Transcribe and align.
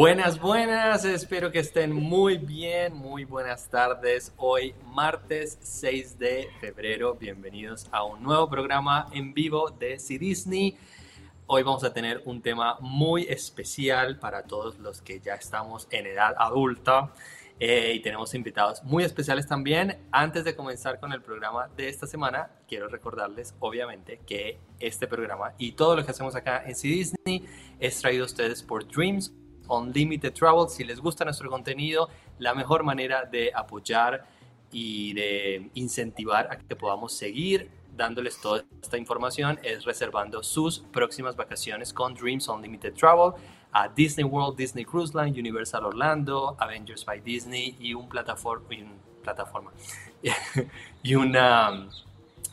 Buenas, 0.00 0.40
buenas, 0.40 1.04
espero 1.04 1.52
que 1.52 1.58
estén 1.58 1.92
muy 1.92 2.38
bien, 2.38 2.94
muy 2.94 3.26
buenas 3.26 3.68
tardes. 3.68 4.32
Hoy 4.38 4.74
martes 4.86 5.58
6 5.60 6.18
de 6.18 6.48
febrero, 6.58 7.16
bienvenidos 7.16 7.86
a 7.92 8.04
un 8.04 8.22
nuevo 8.22 8.48
programa 8.48 9.10
en 9.12 9.34
vivo 9.34 9.68
de 9.68 9.98
C 9.98 10.18
Disney. 10.18 10.78
Hoy 11.46 11.64
vamos 11.64 11.84
a 11.84 11.92
tener 11.92 12.22
un 12.24 12.40
tema 12.40 12.78
muy 12.80 13.24
especial 13.24 14.18
para 14.18 14.44
todos 14.44 14.78
los 14.78 15.02
que 15.02 15.20
ya 15.20 15.34
estamos 15.34 15.86
en 15.90 16.06
edad 16.06 16.34
adulta 16.38 17.12
eh, 17.58 17.92
y 17.94 18.00
tenemos 18.00 18.32
invitados 18.32 18.82
muy 18.82 19.04
especiales 19.04 19.46
también. 19.46 19.98
Antes 20.12 20.44
de 20.44 20.56
comenzar 20.56 20.98
con 20.98 21.12
el 21.12 21.20
programa 21.20 21.68
de 21.76 21.90
esta 21.90 22.06
semana, 22.06 22.48
quiero 22.66 22.88
recordarles 22.88 23.54
obviamente 23.58 24.18
que 24.26 24.60
este 24.78 25.06
programa 25.06 25.52
y 25.58 25.72
todo 25.72 25.94
lo 25.94 26.06
que 26.06 26.12
hacemos 26.12 26.34
acá 26.34 26.64
en 26.64 26.74
C 26.74 26.88
Disney 26.88 27.44
es 27.78 28.00
traído 28.00 28.22
a 28.22 28.26
ustedes 28.26 28.62
por 28.62 28.88
Dreams 28.88 29.34
Unlimited 29.70 30.32
Travel. 30.32 30.68
Si 30.68 30.84
les 30.84 31.00
gusta 31.00 31.24
nuestro 31.24 31.48
contenido, 31.48 32.08
la 32.38 32.54
mejor 32.54 32.82
manera 32.82 33.24
de 33.24 33.50
apoyar 33.54 34.26
y 34.72 35.14
de 35.14 35.70
incentivar 35.74 36.48
a 36.50 36.58
que 36.58 36.76
podamos 36.76 37.12
seguir 37.12 37.70
dándoles 37.96 38.40
toda 38.40 38.64
esta 38.82 38.96
información 38.96 39.58
es 39.62 39.84
reservando 39.84 40.42
sus 40.42 40.78
próximas 40.78 41.36
vacaciones 41.36 41.92
con 41.92 42.14
Dreams 42.14 42.48
Unlimited 42.48 42.94
Travel 42.94 43.32
a 43.72 43.88
Disney 43.88 44.24
World, 44.24 44.56
Disney 44.56 44.84
Cruise 44.84 45.14
Line, 45.14 45.38
Universal 45.38 45.84
Orlando, 45.84 46.56
Avengers 46.58 47.04
by 47.04 47.20
Disney 47.20 47.76
y 47.78 47.94
un 47.94 48.08
plataforma, 48.08 49.70
y 51.02 51.14
una 51.14 51.88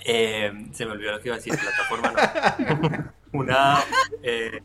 eh, 0.05 0.51
se 0.71 0.85
me 0.85 0.91
olvidó 0.91 1.13
lo 1.13 1.19
que 1.19 1.29
iba 1.29 1.35
a 1.35 1.39
decir, 1.39 1.57
plataforma 1.57 2.11
no. 2.11 3.13
una 3.31 3.83
eh, 4.23 4.61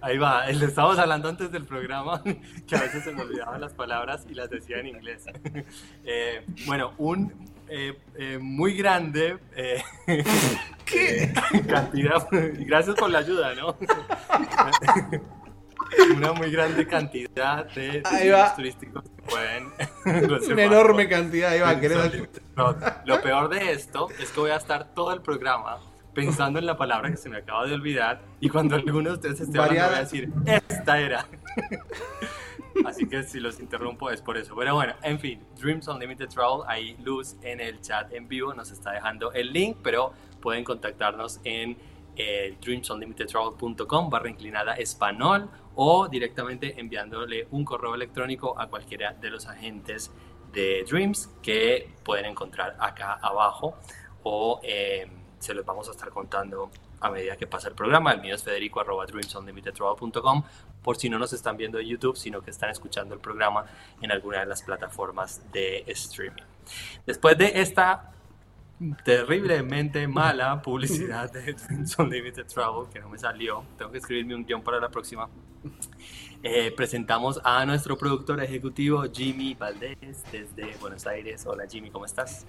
Ahí 0.00 0.18
va, 0.18 0.46
le 0.46 0.66
estábamos 0.66 0.98
hablando 0.98 1.28
antes 1.28 1.50
del 1.50 1.64
programa, 1.64 2.22
que 2.66 2.76
a 2.76 2.80
veces 2.80 3.04
se 3.04 3.12
me 3.12 3.22
olvidaban 3.22 3.60
las 3.60 3.72
palabras 3.72 4.26
y 4.28 4.34
las 4.34 4.50
decía 4.50 4.78
en 4.78 4.88
inglés. 4.88 5.24
Eh, 6.08 6.44
bueno, 6.66 6.92
un 6.98 7.32
eh, 7.68 7.98
eh, 8.16 8.38
muy 8.40 8.76
grande 8.76 9.38
¿Qué? 10.84 11.32
cantidad, 11.68 12.28
gracias 12.30 12.94
por 12.94 13.10
la 13.10 13.18
ayuda, 13.18 13.54
¿no? 13.54 13.76
Una 16.14 16.32
muy 16.32 16.50
grande 16.50 16.86
cantidad 16.86 17.66
de 17.74 18.02
turísticos 18.54 19.02
que 19.02 19.22
pueden. 19.22 20.52
Una 20.52 20.62
enorme 20.62 21.08
cantidad, 21.08 21.50
ahí 21.50 21.60
va. 21.60 21.74
No, 22.56 22.76
lo 23.04 23.20
peor 23.20 23.48
de 23.48 23.72
esto 23.72 24.08
es 24.20 24.30
que 24.30 24.40
voy 24.40 24.50
a 24.50 24.56
estar 24.56 24.94
todo 24.94 25.12
el 25.12 25.22
programa 25.22 25.78
pensando 26.16 26.58
en 26.58 26.64
la 26.64 26.78
palabra 26.78 27.10
que 27.10 27.18
se 27.18 27.28
me 27.28 27.36
acaba 27.36 27.66
de 27.66 27.74
olvidar 27.74 28.22
y 28.40 28.48
cuando 28.48 28.74
alguno 28.74 29.10
de 29.10 29.16
ustedes 29.16 29.38
esté 29.42 29.58
hablando 29.58 29.84
voy 29.84 29.96
a 29.96 30.00
decir, 30.00 30.32
esta 30.46 30.98
era. 30.98 31.26
Así 32.86 33.06
que 33.06 33.22
si 33.22 33.38
los 33.38 33.60
interrumpo 33.60 34.10
es 34.10 34.22
por 34.22 34.38
eso. 34.38 34.56
Pero 34.56 34.74
bueno, 34.74 34.94
en 35.02 35.20
fin, 35.20 35.44
Dreams 35.60 35.86
Unlimited 35.88 36.28
Travel, 36.28 36.62
ahí 36.68 36.96
Luz 37.04 37.36
en 37.42 37.60
el 37.60 37.82
chat 37.82 38.10
en 38.14 38.28
vivo 38.28 38.54
nos 38.54 38.70
está 38.70 38.92
dejando 38.92 39.30
el 39.32 39.52
link, 39.52 39.76
pero 39.82 40.14
pueden 40.40 40.64
contactarnos 40.64 41.38
en 41.44 41.76
eh, 42.16 42.56
dreamsunlimitedtravel.com 42.62 44.08
barra 44.08 44.30
inclinada 44.30 44.74
español 44.74 45.50
o 45.74 46.08
directamente 46.08 46.80
enviándole 46.80 47.46
un 47.50 47.62
correo 47.62 47.94
electrónico 47.94 48.58
a 48.58 48.68
cualquiera 48.68 49.12
de 49.12 49.28
los 49.28 49.46
agentes 49.46 50.10
de 50.50 50.82
Dreams 50.88 51.28
que 51.42 51.92
pueden 52.02 52.24
encontrar 52.24 52.74
acá 52.80 53.18
abajo 53.20 53.76
o... 54.22 54.60
Eh, 54.62 55.06
se 55.46 55.54
los 55.54 55.64
vamos 55.64 55.88
a 55.88 55.92
estar 55.92 56.10
contando 56.10 56.70
a 57.00 57.10
medida 57.10 57.36
que 57.36 57.46
pasa 57.46 57.68
el 57.68 57.74
programa. 57.74 58.12
El 58.12 58.20
mío 58.20 58.34
es 58.34 58.42
federico 58.42 58.80
arroba 58.80 59.06
por 60.82 60.96
si 60.96 61.08
no 61.08 61.18
nos 61.18 61.32
están 61.32 61.56
viendo 61.56 61.78
en 61.78 61.86
YouTube, 61.86 62.16
sino 62.16 62.42
que 62.42 62.50
están 62.50 62.70
escuchando 62.70 63.14
el 63.14 63.20
programa 63.20 63.64
en 64.00 64.10
alguna 64.10 64.40
de 64.40 64.46
las 64.46 64.62
plataformas 64.62 65.40
de 65.52 65.84
streaming. 65.86 66.42
Después 67.06 67.38
de 67.38 67.60
esta 67.60 68.12
terriblemente 69.04 70.06
mala 70.06 70.60
publicidad 70.60 71.32
de 71.32 71.52
Dreams 71.68 71.98
Unlimited 71.98 72.46
Travel, 72.46 72.88
que 72.92 73.00
no 73.00 73.08
me 73.08 73.18
salió, 73.18 73.64
tengo 73.78 73.90
que 73.90 73.98
escribirme 73.98 74.34
un 74.34 74.44
guion 74.44 74.62
para 74.62 74.80
la 74.80 74.88
próxima. 74.88 75.28
Eh, 76.42 76.72
presentamos 76.76 77.40
a 77.42 77.64
nuestro 77.66 77.96
productor 77.96 78.42
ejecutivo 78.42 79.04
Jimmy 79.12 79.54
Valdés 79.54 80.24
desde 80.30 80.76
Buenos 80.80 81.06
Aires. 81.06 81.46
Hola 81.46 81.66
Jimmy, 81.68 81.90
¿cómo 81.90 82.04
estás? 82.04 82.46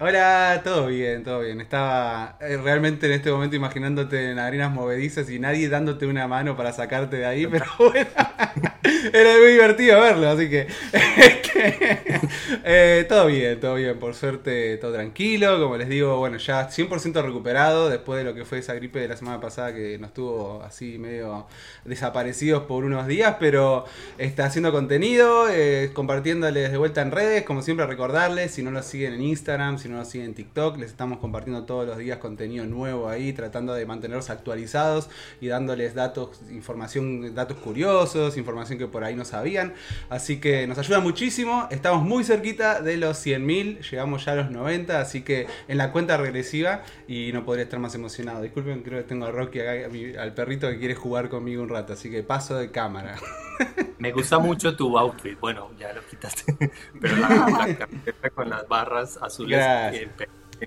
Hola, 0.00 0.60
todo 0.64 0.88
bien, 0.88 1.22
todo 1.22 1.40
bien. 1.40 1.60
Estaba 1.60 2.36
eh, 2.40 2.56
realmente 2.56 3.06
en 3.06 3.12
este 3.12 3.30
momento 3.30 3.54
imaginándote 3.54 4.32
en 4.32 4.40
arenas 4.40 4.72
movedizas 4.72 5.30
y 5.30 5.38
nadie 5.38 5.68
dándote 5.68 6.06
una 6.06 6.26
mano 6.26 6.56
para 6.56 6.72
sacarte 6.72 7.18
de 7.18 7.26
ahí, 7.26 7.46
pero 7.50 7.64
bueno, 7.78 8.08
era 9.12 9.38
muy 9.38 9.52
divertido 9.52 10.00
verlo, 10.00 10.28
así 10.30 10.50
que 10.50 10.66
eh, 12.64 13.06
todo 13.08 13.26
bien, 13.26 13.60
todo 13.60 13.76
bien, 13.76 13.96
por 13.98 14.14
suerte 14.14 14.76
todo 14.78 14.92
tranquilo, 14.92 15.60
como 15.60 15.76
les 15.76 15.88
digo, 15.88 16.18
bueno, 16.18 16.38
ya 16.38 16.68
100% 16.68 17.22
recuperado 17.22 17.88
después 17.88 18.18
de 18.18 18.24
lo 18.24 18.34
que 18.34 18.44
fue 18.44 18.58
esa 18.58 18.74
gripe 18.74 18.98
de 18.98 19.06
la 19.08 19.16
semana 19.16 19.40
pasada 19.40 19.72
que 19.72 19.96
nos 19.98 20.12
tuvo 20.12 20.62
así 20.64 20.98
medio 20.98 21.46
desaparecidos 21.84 22.64
por 22.64 22.84
unos 22.84 23.06
días, 23.06 23.36
pero 23.38 23.84
está 24.18 24.46
haciendo 24.46 24.72
contenido, 24.72 25.48
eh, 25.48 25.90
compartiéndoles 25.92 26.72
de 26.72 26.78
vuelta 26.78 27.00
en 27.02 27.12
redes, 27.12 27.44
como 27.44 27.62
siempre 27.62 27.86
recordarles, 27.86 28.50
si 28.52 28.62
no 28.64 28.72
lo 28.72 28.82
siguen 28.82 29.14
en 29.14 29.22
Instagram, 29.22 29.78
si 29.84 29.90
no 29.90 29.98
nos 29.98 30.08
siguen 30.08 30.28
en 30.28 30.34
TikTok, 30.34 30.78
les 30.78 30.90
estamos 30.90 31.18
compartiendo 31.18 31.64
todos 31.64 31.86
los 31.86 31.98
días 31.98 32.16
contenido 32.16 32.64
nuevo 32.64 33.06
ahí, 33.06 33.34
tratando 33.34 33.74
de 33.74 33.84
mantenerlos 33.84 34.30
actualizados 34.30 35.10
y 35.42 35.48
dándoles 35.48 35.94
datos, 35.94 36.40
información, 36.50 37.34
datos 37.34 37.58
curiosos, 37.58 38.38
información 38.38 38.78
que 38.78 38.86
por 38.86 39.04
ahí 39.04 39.14
no 39.14 39.26
sabían. 39.26 39.74
Así 40.08 40.40
que 40.40 40.66
nos 40.66 40.78
ayuda 40.78 41.00
muchísimo. 41.00 41.68
Estamos 41.70 42.02
muy 42.02 42.24
cerquita 42.24 42.80
de 42.80 42.96
los 42.96 43.24
100.000, 43.24 43.90
llegamos 43.90 44.24
ya 44.24 44.32
a 44.32 44.36
los 44.36 44.50
90, 44.50 45.00
así 45.00 45.20
que 45.20 45.48
en 45.68 45.76
la 45.76 45.92
cuenta 45.92 46.16
regresiva 46.16 46.82
y 47.06 47.30
no 47.34 47.44
podría 47.44 47.64
estar 47.64 47.78
más 47.78 47.94
emocionado. 47.94 48.40
Disculpen, 48.40 48.82
creo 48.82 49.02
que 49.02 49.08
tengo 49.08 49.26
a 49.26 49.32
Rocky 49.32 49.60
al 49.60 50.32
perrito 50.32 50.70
que 50.70 50.78
quiere 50.78 50.94
jugar 50.94 51.28
conmigo 51.28 51.62
un 51.62 51.68
rato, 51.68 51.92
así 51.92 52.10
que 52.10 52.22
paso 52.22 52.56
de 52.56 52.70
cámara. 52.70 53.16
Me 53.98 54.12
gusta 54.12 54.38
mucho 54.38 54.76
tu 54.76 54.98
outfit. 54.98 55.38
Bueno, 55.40 55.70
ya 55.78 55.92
lo 55.92 56.04
quitaste. 56.06 56.54
Pero 57.00 57.16
la, 57.16 57.88
con 58.34 58.50
las 58.50 58.68
barras 58.68 59.18
azules 59.22 59.58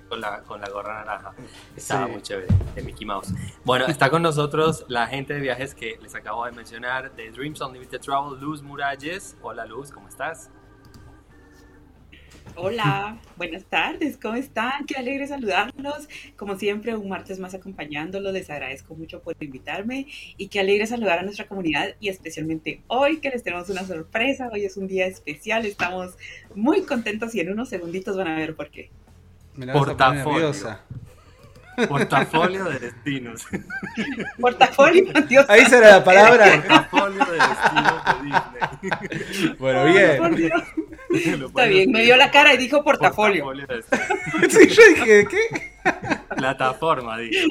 con 0.08 0.20
la, 0.20 0.42
con 0.42 0.60
la 0.60 0.68
gorra 0.68 1.04
naranja. 1.04 1.34
Estaba 1.76 2.06
muy 2.06 2.22
chévere, 2.22 2.48
de 2.74 2.82
Mickey 2.82 3.06
Mouse. 3.06 3.32
Bueno, 3.64 3.86
está 3.86 4.10
con 4.10 4.22
nosotros 4.22 4.84
la 4.88 5.06
gente 5.06 5.34
de 5.34 5.40
viajes 5.40 5.74
que 5.74 5.98
les 6.02 6.14
acabo 6.14 6.44
de 6.44 6.52
mencionar, 6.52 7.14
de 7.14 7.30
Dreams 7.30 7.60
Unlimited 7.60 8.00
Travel, 8.00 8.38
Luz 8.40 8.62
Muralles. 8.62 9.36
Hola 9.42 9.66
Luz, 9.66 9.90
¿cómo 9.90 10.08
estás? 10.08 10.50
Hola, 12.56 13.18
buenas 13.36 13.64
tardes, 13.64 14.16
¿cómo 14.20 14.34
están? 14.34 14.86
Qué 14.86 14.96
alegre 14.96 15.26
saludarlos. 15.26 16.08
Como 16.36 16.56
siempre, 16.58 16.96
un 16.96 17.08
martes 17.08 17.38
más 17.38 17.54
acompañándolos. 17.54 18.32
Les 18.32 18.50
agradezco 18.50 18.94
mucho 18.94 19.20
por 19.20 19.36
invitarme 19.40 20.06
y 20.36 20.48
qué 20.48 20.60
alegre 20.60 20.86
saludar 20.86 21.18
a 21.18 21.22
nuestra 21.22 21.46
comunidad 21.46 21.94
y 22.00 22.08
especialmente 22.08 22.82
hoy 22.86 23.18
que 23.18 23.30
les 23.30 23.42
tenemos 23.42 23.68
una 23.70 23.84
sorpresa. 23.84 24.48
Hoy 24.52 24.64
es 24.64 24.76
un 24.76 24.86
día 24.86 25.06
especial, 25.06 25.66
estamos 25.66 26.16
muy 26.54 26.82
contentos 26.82 27.34
y 27.34 27.40
en 27.40 27.52
unos 27.52 27.68
segunditos 27.68 28.16
van 28.16 28.28
a 28.28 28.36
ver 28.36 28.54
por 28.54 28.70
qué. 28.70 28.90
Portafolio. 29.72 30.52
Portafolio 31.88 32.64
de 32.64 32.78
destinos. 32.78 33.46
Portafolio, 34.40 35.12
Dios. 35.28 35.46
Ahí 35.48 35.64
será 35.66 35.98
la 35.98 36.04
palabra. 36.04 36.62
Portafolio 36.66 37.24
de 37.24 37.38
destinos 37.38 38.02
de 38.04 39.18
Disney. 39.18 39.56
Bueno, 39.58 39.84
bien. 39.84 40.87
Está 41.10 41.66
bien, 41.66 41.90
me 41.90 42.02
dio 42.02 42.16
la 42.16 42.30
cara 42.30 42.54
y 42.54 42.58
dijo 42.58 42.82
portafolio. 42.84 43.44
portafolio 43.44 43.82
sí, 44.50 44.68
yo 44.68 44.82
dije, 44.88 45.26
¿qué? 45.26 45.72
Plataforma, 46.36 47.18
dije. 47.18 47.46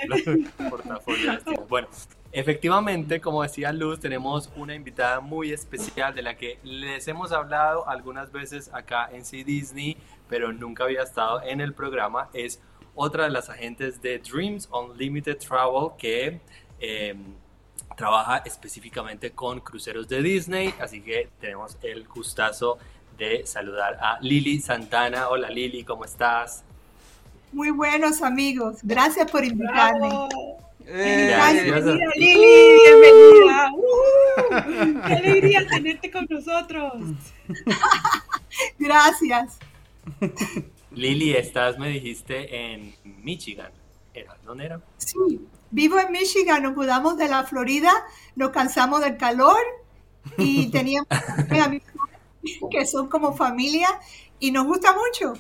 Portafolio. 0.70 1.40
Bueno, 1.68 1.88
efectivamente, 2.32 3.20
como 3.20 3.44
decía 3.44 3.72
Luz, 3.72 4.00
tenemos 4.00 4.52
una 4.56 4.76
invitada 4.76 5.20
muy 5.20 5.52
especial 5.52 6.14
de 6.14 6.22
la 6.22 6.36
que 6.36 6.60
les 6.64 7.08
hemos 7.08 7.32
hablado 7.32 7.88
algunas 7.90 8.32
veces 8.32 8.70
acá 8.74 9.10
en 9.12 9.26
C 9.26 9.44
Disney, 9.44 9.98
pero 10.30 10.54
nunca 10.54 10.84
había 10.84 11.04
estado 11.04 11.42
en 11.42 11.62
el 11.62 11.74
programa. 11.74 12.30
Es 12.34 12.62
otra 12.96 13.26
de 13.26 13.32
las 13.32 13.50
agentes 13.50 14.02
de 14.02 14.20
Dreams 14.20 14.70
Unlimited 14.72 15.38
Travel 15.38 15.92
que... 15.98 16.40
Em, 16.80 17.36
trabaja 17.96 18.44
específicamente 18.46 19.32
con 19.32 19.60
cruceros 19.60 20.08
de 20.08 20.22
Disney, 20.22 20.74
así 20.80 21.02
que 21.02 21.30
tenemos 21.42 21.78
el 21.82 22.08
gustazo 22.08 22.78
de 23.18 23.46
saludar 23.46 23.98
a 24.00 24.20
Lili 24.22 24.60
Santana. 24.60 25.30
Hola 25.30 25.50
Lili, 25.50 25.84
¿cómo 25.84 26.06
estás? 26.06 26.64
Muy 27.52 27.72
buenos 27.72 28.22
amigos, 28.22 28.80
gracias 28.84 29.30
por 29.32 29.44
invitarme. 29.44 30.10
Eh, 30.86 31.36
bienvenida 31.54 32.12
Lili, 32.16 32.78
bienvenida. 32.86 33.72
Uh, 33.74 35.02
¡Qué 35.08 35.14
alegría 35.14 35.68
tenerte 35.68 36.12
con 36.12 36.28
nosotros! 36.30 36.94
gracias. 38.80 39.58
Lili, 40.92 41.34
estás, 41.34 41.78
me 41.78 41.90
dijiste, 41.90 42.74
en 42.74 42.94
Michigan. 43.04 43.72
¿Dónde 44.46 44.66
era? 44.66 44.82
Sí, 44.98 45.48
vivo 45.72 46.00
en 46.00 46.12
Michigan, 46.12 46.64
nos 46.64 46.76
mudamos 46.76 47.18
de 47.18 47.28
la 47.28 47.44
Florida, 47.44 47.92
nos 48.36 48.50
cansamos 48.52 49.02
del 49.02 49.18
calor 49.18 49.58
y 50.38 50.68
teníamos 50.72 51.08
que 52.72 52.86
son 52.86 53.08
como 53.08 53.36
familia 53.36 53.88
y 54.40 54.52
nos 54.52 54.66
gusta 54.66 54.94
mucho. 54.94 55.34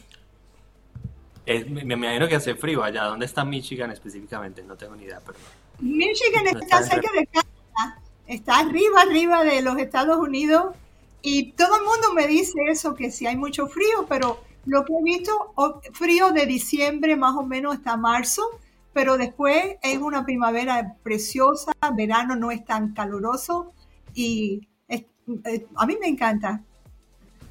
me, 1.45 1.93
imagino 1.93 2.27
que 2.27 2.35
hace 2.35 2.55
frío 2.55 2.83
allá. 2.83 3.03
¿Dónde 3.05 3.25
está 3.25 3.43
Michigan 3.45 3.91
específicamente? 3.91 4.63
No 4.63 4.75
tengo 4.75 4.95
ni 4.95 5.03
idea, 5.03 5.19
perdón. 5.19 5.43
Michigan 5.79 6.47
está, 6.47 6.83
cerca 6.83 7.11
de 7.13 7.27
Canadá, 7.27 8.01
está 8.25 8.59
arriba, 8.59 9.01
arriba 9.01 9.43
de 9.43 9.61
los 9.61 9.77
Estados 9.77 10.17
Unidos 10.17 10.75
y 11.21 11.51
todo 11.51 11.75
el 11.75 11.83
mundo 11.83 12.13
me 12.13 12.27
dice 12.27 12.59
eso, 12.69 12.95
que 12.95 13.11
si 13.11 13.27
hay 13.27 13.35
mucho 13.35 13.67
frío, 13.67 14.05
pero 14.07 14.39
lo 14.65 14.85
que 14.85 14.93
he 14.93 15.03
visto, 15.03 15.53
frío 15.93 16.31
de 16.31 16.45
diciembre 16.45 17.15
más 17.15 17.35
o 17.35 17.43
menos 17.43 17.75
hasta 17.75 17.95
marzo, 17.97 18.43
pero 18.93 19.17
después 19.17 19.75
es 19.81 19.97
una 19.99 20.25
primavera 20.25 20.95
preciosa, 21.03 21.71
verano 21.95 22.35
no 22.35 22.51
es 22.51 22.65
tan 22.65 22.93
caluroso 22.93 23.73
y 24.13 24.67
a 25.75 25.85
mí 25.85 25.97
me 25.99 26.07
encanta. 26.07 26.63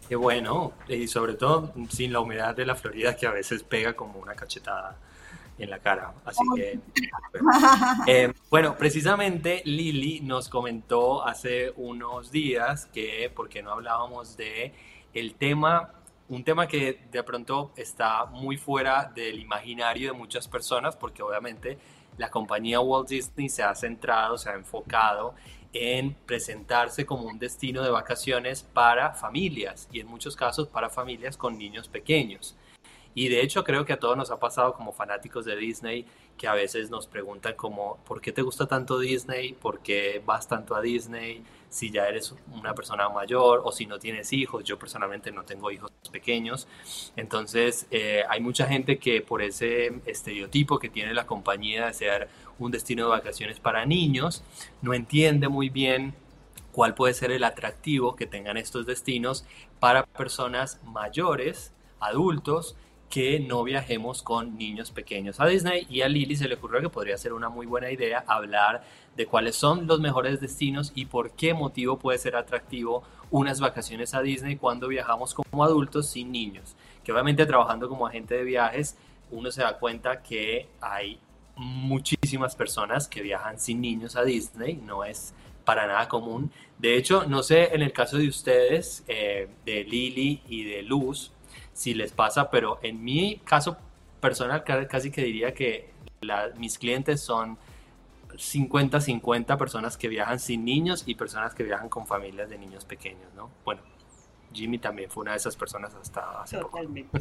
Qué 0.09 0.15
bueno, 0.15 0.73
y 0.89 1.09
sobre 1.09 1.35
todo 1.35 1.73
sin 1.91 2.13
la 2.13 2.21
humedad 2.21 2.55
de 2.55 2.65
la 2.65 2.77
Florida 2.77 3.17
que 3.17 3.27
a 3.27 3.33
veces 3.33 3.63
pega 3.65 3.95
como 3.95 4.21
una 4.21 4.35
cachetada 4.35 4.97
en 5.59 5.71
la 5.71 5.79
cara. 5.79 6.13
Así 6.25 6.43
que, 6.55 6.79
eh, 8.07 8.33
bueno, 8.51 8.77
precisamente 8.77 9.63
Lili 9.65 10.21
nos 10.21 10.49
comentó 10.49 11.27
hace 11.27 11.73
unos 11.77 12.31
días 12.31 12.87
que, 12.87 13.33
porque 13.35 13.63
no 13.63 13.73
hablábamos 13.73 14.37
de 14.37 14.73
el 15.15 15.35
tema, 15.35 15.91
un 16.29 16.45
tema 16.45 16.69
que 16.69 17.01
de 17.11 17.23
pronto 17.23 17.73
está 17.77 18.27
muy 18.27 18.57
fuera 18.57 19.11
del 19.15 19.41
imaginario 19.41 20.13
de 20.13 20.19
muchas 20.19 20.47
personas, 20.47 20.95
porque 20.95 21.23
obviamente 21.23 21.79
la 22.19 22.31
compañía 22.31 22.81
Walt 22.81 23.09
Disney 23.09 23.49
se 23.49 23.63
ha 23.63 23.75
centrado, 23.75 24.39
se 24.39 24.51
ha 24.51 24.55
enfocado 24.55 25.35
en 25.79 26.15
presentarse 26.27 27.07
como 27.07 27.25
un 27.25 27.39
destino 27.39 27.83
de 27.83 27.91
vacaciones 27.91 28.63
para 28.63 29.13
familias 29.13 29.89
y 29.93 30.01
en 30.01 30.07
muchos 30.07 30.37
casos 30.37 30.69
para 30.69 30.91
familias 30.91 31.37
con 31.37 31.59
niños 31.59 31.89
pequeños. 31.89 32.57
Y 33.15 33.29
de 33.29 33.41
hecho 33.41 33.65
creo 33.65 33.85
que 33.85 33.95
a 33.95 33.99
todos 33.99 34.17
nos 34.17 34.31
ha 34.31 34.39
pasado 34.39 34.75
como 34.75 34.93
fanáticos 34.93 35.47
de 35.47 35.57
Disney 35.57 36.07
que 36.37 36.47
a 36.47 36.53
veces 36.53 36.91
nos 36.91 37.07
preguntan 37.07 37.55
como, 37.55 37.97
¿por 38.05 38.21
qué 38.21 38.31
te 38.31 38.43
gusta 38.43 38.67
tanto 38.67 38.99
Disney? 38.99 39.55
¿Por 39.55 39.81
qué 39.81 40.23
vas 40.25 40.47
tanto 40.49 40.75
a 40.75 40.83
Disney? 40.83 41.43
Si 41.77 41.91
ya 41.91 42.09
eres 42.09 42.35
una 42.55 42.75
persona 42.75 43.07
mayor 43.11 43.61
o 43.63 43.71
si 43.71 43.85
no 43.85 43.99
tienes 43.99 44.33
hijos. 44.33 44.65
Yo 44.65 44.79
personalmente 44.79 45.31
no 45.31 45.45
tengo 45.45 45.71
hijos 45.71 45.93
pequeños. 46.11 46.67
Entonces 47.17 47.87
eh, 47.91 48.23
hay 48.31 48.41
mucha 48.41 48.67
gente 48.67 48.99
que 48.99 49.21
por 49.21 49.43
ese 49.43 49.93
estereotipo 50.07 50.79
que 50.79 50.89
tiene 50.89 51.13
la 51.13 51.27
compañía 51.27 51.85
de 51.85 51.93
ser 51.93 52.29
un 52.59 52.71
destino 52.71 53.05
de 53.05 53.11
vacaciones 53.11 53.61
para 53.61 53.85
niños, 53.85 54.43
no 54.81 54.95
entiende 54.95 55.49
muy 55.49 55.69
bien 55.69 56.15
cuál 56.73 56.95
puede 56.95 57.13
ser 57.13 57.31
el 57.31 57.45
atractivo 57.45 58.17
que 58.17 58.27
tengan 58.27 58.57
estos 58.57 58.87
destinos 58.87 59.45
para 59.79 60.07
personas 60.07 60.81
mayores, 60.83 61.75
adultos, 62.01 62.75
que 63.09 63.39
no 63.41 63.63
viajemos 63.63 64.23
con 64.23 64.59
niños 64.59 64.91
pequeños 64.91 65.41
a 65.41 65.47
Disney 65.47 65.87
y 65.89 66.03
a 66.03 66.09
Lili 66.09 66.37
se 66.37 66.49
le 66.49 66.57
ocurrió 66.57 66.81
que 66.81 66.89
podría 66.89 67.17
ser 67.17 67.33
una 67.33 67.49
muy 67.49 67.67
buena 67.67 67.91
idea 67.91 68.25
hablar 68.27 68.83
de 69.17 69.27
cuáles 69.27 69.57
son 69.57 69.87
los 69.87 70.01
mejores 70.01 70.41
destinos 70.41 70.93
y 70.95 71.07
por 71.07 71.31
qué 71.33 71.55
motivo 71.55 71.99
puede 71.99 72.19
ser 72.19 72.37
atractivo 72.37 73.05
unas 73.31 73.61
vacaciones 73.61 74.15
a 74.15 74.23
Disney 74.23 74.57
cuando 74.57 74.89
viajamos 74.89 75.35
como 75.35 75.65
adultos 75.65 76.09
sin 76.09 76.33
niños. 76.33 76.75
Que 77.05 77.13
obviamente 77.13 77.47
trabajando 77.47 77.89
como 77.89 78.07
agente 78.07 78.35
de 78.35 78.45
viajes 78.45 78.97
uno 79.31 79.51
se 79.51 79.63
da 79.63 79.79
cuenta 79.79 80.23
que 80.23 80.69
hay 80.81 81.19
muchísimas 81.57 82.55
personas 82.55 83.09
que 83.09 83.23
viajan 83.23 83.59
sin 83.59 83.81
niños 83.81 84.17
a 84.17 84.23
Disney, 84.23 84.75
no 84.75 85.05
es 85.05 85.35
para 85.65 85.87
nada 85.87 86.09
común. 86.09 86.51
De 86.79 86.97
hecho, 86.97 87.25
no 87.27 87.43
sé 87.43 87.75
en 87.75 87.83
el 87.83 87.93
caso 87.93 88.19
de 88.19 88.29
ustedes, 88.29 89.05
eh, 89.09 89.49
de 89.65 89.85
Lili 89.85 90.43
y 90.49 90.65
de 90.65 90.83
Luz, 90.83 91.33
si 91.77 91.93
les 91.93 92.11
pasa, 92.11 92.51
pero 92.51 92.79
en 92.83 93.05
mi 93.05 93.37
caso 93.45 93.77
personal 94.21 94.65
casi 94.65 95.11
que 95.11 95.23
diría 95.23 95.53
que 95.53 95.91
mis 96.57 96.79
clientes 96.79 97.21
son 97.21 97.59
50-50 98.31 99.59
personas 99.59 99.99
que 99.99 100.09
viajan 100.09 100.41
sin 100.41 100.65
niños 100.65 101.05
y 101.07 101.15
personas 101.15 101.55
que 101.55 101.65
viajan 101.65 101.91
con 101.91 102.07
familias 102.07 102.49
de 102.49 102.57
niños 102.57 102.87
pequeños, 102.87 103.33
¿no? 103.35 103.51
Bueno, 103.63 103.83
Jimmy 104.55 104.79
también 104.79 105.11
fue 105.11 105.21
una 105.23 105.33
de 105.33 105.37
esas 105.37 105.55
personas 105.55 105.95
hasta 105.95 106.43
hace 106.43 106.57
Totalmente. 106.57 107.21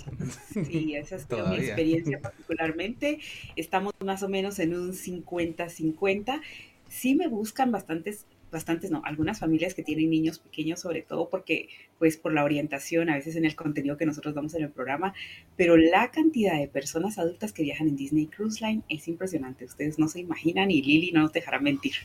Sí, 0.54 0.96
esa 0.96 1.18
es 1.18 1.28
mi 1.30 1.58
experiencia 1.58 2.22
particularmente. 2.22 3.20
Estamos 3.58 3.94
más 4.06 4.24
o 4.24 4.30
menos 4.30 4.58
en 4.60 4.74
un 4.74 4.94
50-50. 4.94 6.42
Sí 6.88 7.14
me 7.16 7.28
buscan 7.28 7.74
bastantes 7.74 8.26
bastantes, 8.56 8.90
no, 8.90 9.02
algunas 9.06 9.40
familias 9.40 9.74
que 9.74 9.84
tienen 9.84 10.10
niños 10.10 10.40
pequeños, 10.40 10.80
sobre 10.80 11.02
todo 11.02 11.30
porque, 11.30 11.68
pues, 12.00 12.16
por 12.16 12.34
la 12.34 12.44
orientación, 12.46 13.10
a 13.10 13.16
veces 13.16 13.36
en 13.36 13.44
el 13.44 13.56
contenido 13.56 13.98
que 13.98 14.06
nosotros 14.06 14.34
damos 14.34 14.54
en 14.56 14.64
el 14.64 14.72
programa, 14.72 15.14
pero 15.58 15.76
la 15.76 16.10
cantidad 16.10 16.58
de 16.58 16.68
personas 16.68 17.18
adultas 17.18 17.52
que 17.52 17.64
viajan 17.64 17.90
en 17.90 17.98
Disney 17.98 18.28
Cruise 18.28 18.62
Line 18.62 18.84
es 18.88 19.08
impresionante. 19.10 19.66
Ustedes 19.66 20.00
no 20.00 20.08
se 20.08 20.22
imaginan 20.22 20.72
y 20.72 20.82
Lili 20.82 21.12
no 21.12 21.22
nos 21.22 21.34
dejará 21.34 21.60
mentir. 21.60 21.96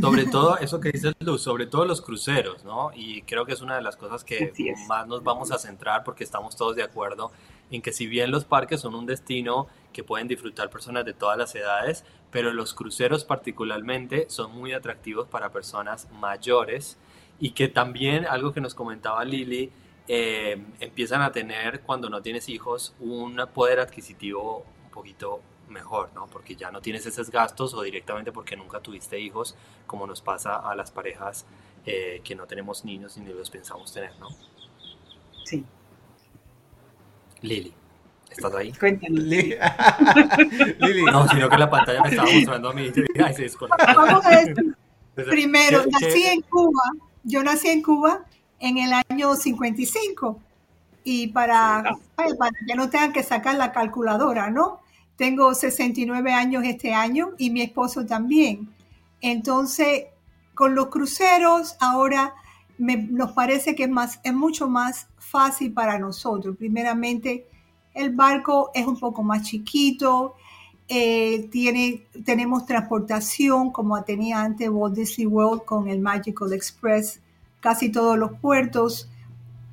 Sobre 0.00 0.26
todo 0.30 0.58
eso 0.58 0.80
que 0.80 0.90
dice 0.90 1.12
Luz, 1.20 1.42
sobre 1.42 1.66
todo 1.66 1.84
los 1.84 2.02
cruceros, 2.02 2.64
¿no? 2.64 2.90
Y 2.94 3.22
creo 3.22 3.46
que 3.46 3.52
es 3.52 3.62
una 3.62 3.76
de 3.76 3.82
las 3.82 3.96
cosas 3.96 4.24
que 4.24 4.52
más 4.88 5.06
nos 5.06 5.22
vamos 5.22 5.52
a 5.52 5.58
centrar 5.58 6.02
porque 6.02 6.24
estamos 6.24 6.56
todos 6.56 6.74
de 6.74 6.82
acuerdo 6.82 7.30
en 7.70 7.82
que 7.82 7.92
si 7.92 8.06
bien 8.06 8.30
los 8.30 8.44
parques 8.44 8.80
son 8.80 8.94
un 8.94 9.06
destino 9.06 9.66
que 9.92 10.04
pueden 10.04 10.28
disfrutar 10.28 10.70
personas 10.70 11.04
de 11.04 11.14
todas 11.14 11.38
las 11.38 11.54
edades, 11.54 12.04
pero 12.36 12.52
los 12.52 12.74
cruceros 12.74 13.24
particularmente 13.24 14.26
son 14.28 14.54
muy 14.54 14.74
atractivos 14.74 15.26
para 15.26 15.52
personas 15.52 16.06
mayores 16.20 16.98
y 17.40 17.52
que 17.52 17.68
también, 17.68 18.26
algo 18.26 18.52
que 18.52 18.60
nos 18.60 18.74
comentaba 18.74 19.24
Lili, 19.24 19.72
eh, 20.06 20.62
empiezan 20.78 21.22
a 21.22 21.32
tener 21.32 21.80
cuando 21.80 22.10
no 22.10 22.20
tienes 22.20 22.50
hijos 22.50 22.94
un 23.00 23.42
poder 23.54 23.80
adquisitivo 23.80 24.66
un 24.84 24.90
poquito 24.90 25.40
mejor, 25.70 26.10
¿no? 26.14 26.26
Porque 26.26 26.56
ya 26.56 26.70
no 26.70 26.82
tienes 26.82 27.06
esos 27.06 27.30
gastos 27.30 27.72
o 27.72 27.80
directamente 27.80 28.32
porque 28.32 28.54
nunca 28.54 28.80
tuviste 28.80 29.18
hijos, 29.18 29.56
como 29.86 30.06
nos 30.06 30.20
pasa 30.20 30.56
a 30.56 30.74
las 30.74 30.90
parejas 30.90 31.46
eh, 31.86 32.20
que 32.22 32.34
no 32.34 32.46
tenemos 32.46 32.84
niños 32.84 33.16
ni 33.16 33.32
los 33.32 33.48
pensamos 33.48 33.94
tener, 33.94 34.12
¿no? 34.18 34.28
Sí. 35.42 35.64
Lili. 37.40 37.72
¿Estás 38.36 38.54
ahí? 38.54 38.72
Cuéntanos. 38.72 39.18
Lili. 39.24 39.56
No, 41.04 41.28
sino 41.28 41.48
que 41.48 41.56
la 41.56 41.70
pantalla 41.70 42.02
me 42.02 42.10
estaba 42.10 42.30
mostrando 42.30 42.68
a 42.68 42.72
mí. 42.74 42.92
Ay, 43.24 43.34
se 43.34 43.50
Primero, 45.24 45.84
nací 45.86 46.24
en 46.24 46.42
Cuba. 46.42 46.82
Yo 47.24 47.42
nací 47.42 47.68
en 47.68 47.82
Cuba 47.82 48.24
en 48.60 48.78
el 48.78 48.92
año 49.08 49.34
55. 49.34 50.40
Y 51.04 51.28
para, 51.28 51.84
para 52.16 52.50
que 52.66 52.74
no 52.74 52.90
tengan 52.90 53.12
que 53.12 53.22
sacar 53.22 53.56
la 53.56 53.72
calculadora, 53.72 54.50
¿no? 54.50 54.80
Tengo 55.16 55.54
69 55.54 56.32
años 56.32 56.64
este 56.64 56.92
año 56.92 57.30
y 57.38 57.50
mi 57.50 57.62
esposo 57.62 58.04
también. 58.04 58.68
Entonces, 59.22 60.06
con 60.54 60.74
los 60.74 60.88
cruceros 60.88 61.76
ahora 61.80 62.34
nos 62.78 63.32
parece 63.32 63.74
que 63.74 63.84
es, 63.84 63.90
más, 63.90 64.20
es 64.22 64.34
mucho 64.34 64.68
más 64.68 65.08
fácil 65.18 65.72
para 65.72 65.98
nosotros. 65.98 66.56
Primeramente, 66.58 67.46
el 67.96 68.14
barco 68.14 68.70
es 68.74 68.86
un 68.86 68.98
poco 68.98 69.22
más 69.22 69.42
chiquito, 69.42 70.34
eh, 70.88 71.48
tiene, 71.50 72.06
tenemos 72.24 72.64
transportación 72.64 73.72
como 73.72 74.00
tenía 74.04 74.42
antes 74.42 74.68
Walt 74.70 74.94
Disney 74.94 75.26
World 75.26 75.64
con 75.64 75.88
el 75.88 76.00
Magical 76.00 76.52
Express. 76.52 77.20
Casi 77.58 77.90
todos 77.90 78.16
los 78.16 78.38
puertos 78.38 79.10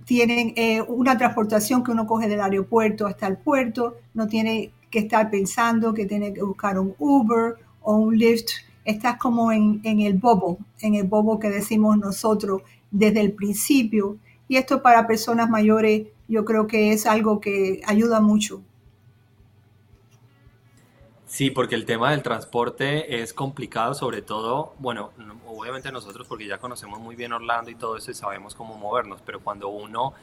tienen 0.06 0.54
eh, 0.56 0.82
una 0.82 1.18
transportación 1.18 1.84
que 1.84 1.92
uno 1.92 2.08
coge 2.08 2.28
del 2.28 2.42
aeropuerto 2.42 3.06
hasta 3.06 3.28
el 3.28 3.38
puerto, 3.38 3.98
no 4.14 4.28
tiene 4.28 4.72
que 4.90 5.00
estar 5.00 5.30
pensando 5.30 5.94
que 5.94 6.06
tiene 6.06 6.34
que 6.34 6.44
buscar 6.44 6.80
un 6.80 6.96
Uber 7.00 7.56
o 7.82 7.96
un 7.98 8.18
Lyft. 8.18 8.50
Estás 8.86 9.18
como 9.18 9.52
en, 9.52 9.82
en 9.84 10.00
el 10.00 10.14
bobo, 10.16 10.58
en 10.80 10.96
el 10.96 11.06
bobo 11.06 11.40
que 11.40 11.50
decimos 11.50 11.98
nosotros 11.98 12.62
desde 12.90 13.22
el 13.22 13.34
principio. 13.34 14.18
Y 14.48 14.58
esto 14.58 14.82
para 14.82 15.08
personas 15.08 15.50
mayores 15.50 16.08
yo 16.28 16.46
creo 16.46 16.68
que 16.68 16.92
es 16.92 17.06
algo 17.06 17.40
que 17.40 17.82
ayuda 17.86 18.20
mucho. 18.20 18.62
Sí, 21.34 21.50
porque 21.50 21.74
el 21.74 21.86
tema 21.86 22.12
del 22.12 22.22
transporte 22.22 23.22
es 23.24 23.34
complicado, 23.34 23.96
sobre 23.96 24.22
todo, 24.22 24.76
bueno, 24.78 25.12
obviamente 25.48 25.92
nosotros 25.92 26.28
porque 26.28 26.46
ya 26.46 26.60
conocemos 26.60 27.00
muy 27.00 27.16
bien 27.16 27.34
Orlando 27.34 27.72
y 27.72 27.76
todo 27.76 27.98
eso 27.98 28.12
y 28.12 28.14
sabemos 28.14 28.54
cómo 28.54 28.78
movernos, 28.78 29.20
pero 29.26 29.40
cuando 29.40 29.70
uno, 29.70 30.14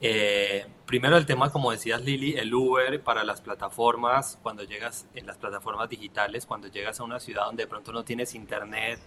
eh, 0.00 0.64
primero 0.86 1.16
el 1.16 1.26
tema, 1.26 1.50
como 1.50 1.72
decías 1.72 2.04
Lili, 2.04 2.34
el 2.34 2.54
Uber 2.54 3.02
para 3.02 3.24
las 3.24 3.40
plataformas, 3.40 4.38
cuando 4.44 4.62
llegas 4.62 5.06
en 5.16 5.26
las 5.26 5.38
plataformas 5.38 5.88
digitales, 5.88 6.46
cuando 6.46 6.68
llegas 6.68 7.00
a 7.00 7.02
una 7.02 7.18
ciudad 7.18 7.46
donde 7.46 7.64
de 7.64 7.68
pronto 7.68 7.92
no 7.92 8.04
tienes 8.04 8.36
internet, 8.36 9.00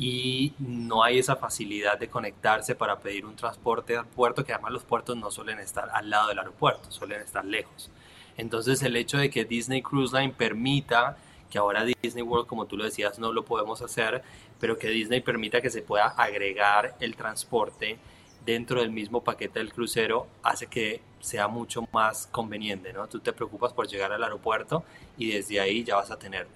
y 0.00 0.54
no 0.58 1.04
hay 1.04 1.18
esa 1.18 1.36
facilidad 1.36 1.98
de 1.98 2.08
conectarse 2.08 2.74
para 2.74 3.00
pedir 3.00 3.26
un 3.26 3.36
transporte 3.36 3.98
al 3.98 4.06
puerto, 4.06 4.42
que 4.42 4.54
además 4.54 4.72
los 4.72 4.82
puertos 4.82 5.14
no 5.14 5.30
suelen 5.30 5.58
estar 5.58 5.90
al 5.92 6.08
lado 6.08 6.28
del 6.28 6.38
aeropuerto, 6.38 6.90
suelen 6.90 7.20
estar 7.20 7.44
lejos. 7.44 7.90
Entonces 8.38 8.82
el 8.82 8.96
hecho 8.96 9.18
de 9.18 9.28
que 9.28 9.44
Disney 9.44 9.82
Cruise 9.82 10.14
Line 10.14 10.32
permita 10.32 11.18
que 11.50 11.58
ahora 11.58 11.84
Disney 11.84 12.22
World, 12.22 12.46
como 12.46 12.64
tú 12.64 12.78
lo 12.78 12.84
decías, 12.84 13.18
no 13.18 13.30
lo 13.30 13.44
podemos 13.44 13.82
hacer, 13.82 14.22
pero 14.58 14.78
que 14.78 14.88
Disney 14.88 15.20
permita 15.20 15.60
que 15.60 15.68
se 15.68 15.82
pueda 15.82 16.06
agregar 16.06 16.96
el 16.98 17.14
transporte 17.14 17.98
dentro 18.46 18.80
del 18.80 18.92
mismo 18.92 19.22
paquete 19.22 19.58
del 19.58 19.70
crucero 19.70 20.28
hace 20.42 20.66
que 20.66 21.02
sea 21.20 21.46
mucho 21.46 21.86
más 21.92 22.26
conveniente, 22.28 22.94
¿no? 22.94 23.06
Tú 23.06 23.20
te 23.20 23.34
preocupas 23.34 23.74
por 23.74 23.86
llegar 23.86 24.12
al 24.12 24.24
aeropuerto 24.24 24.82
y 25.18 25.32
desde 25.32 25.60
ahí 25.60 25.84
ya 25.84 25.96
vas 25.96 26.10
a 26.10 26.18
tener 26.18 26.46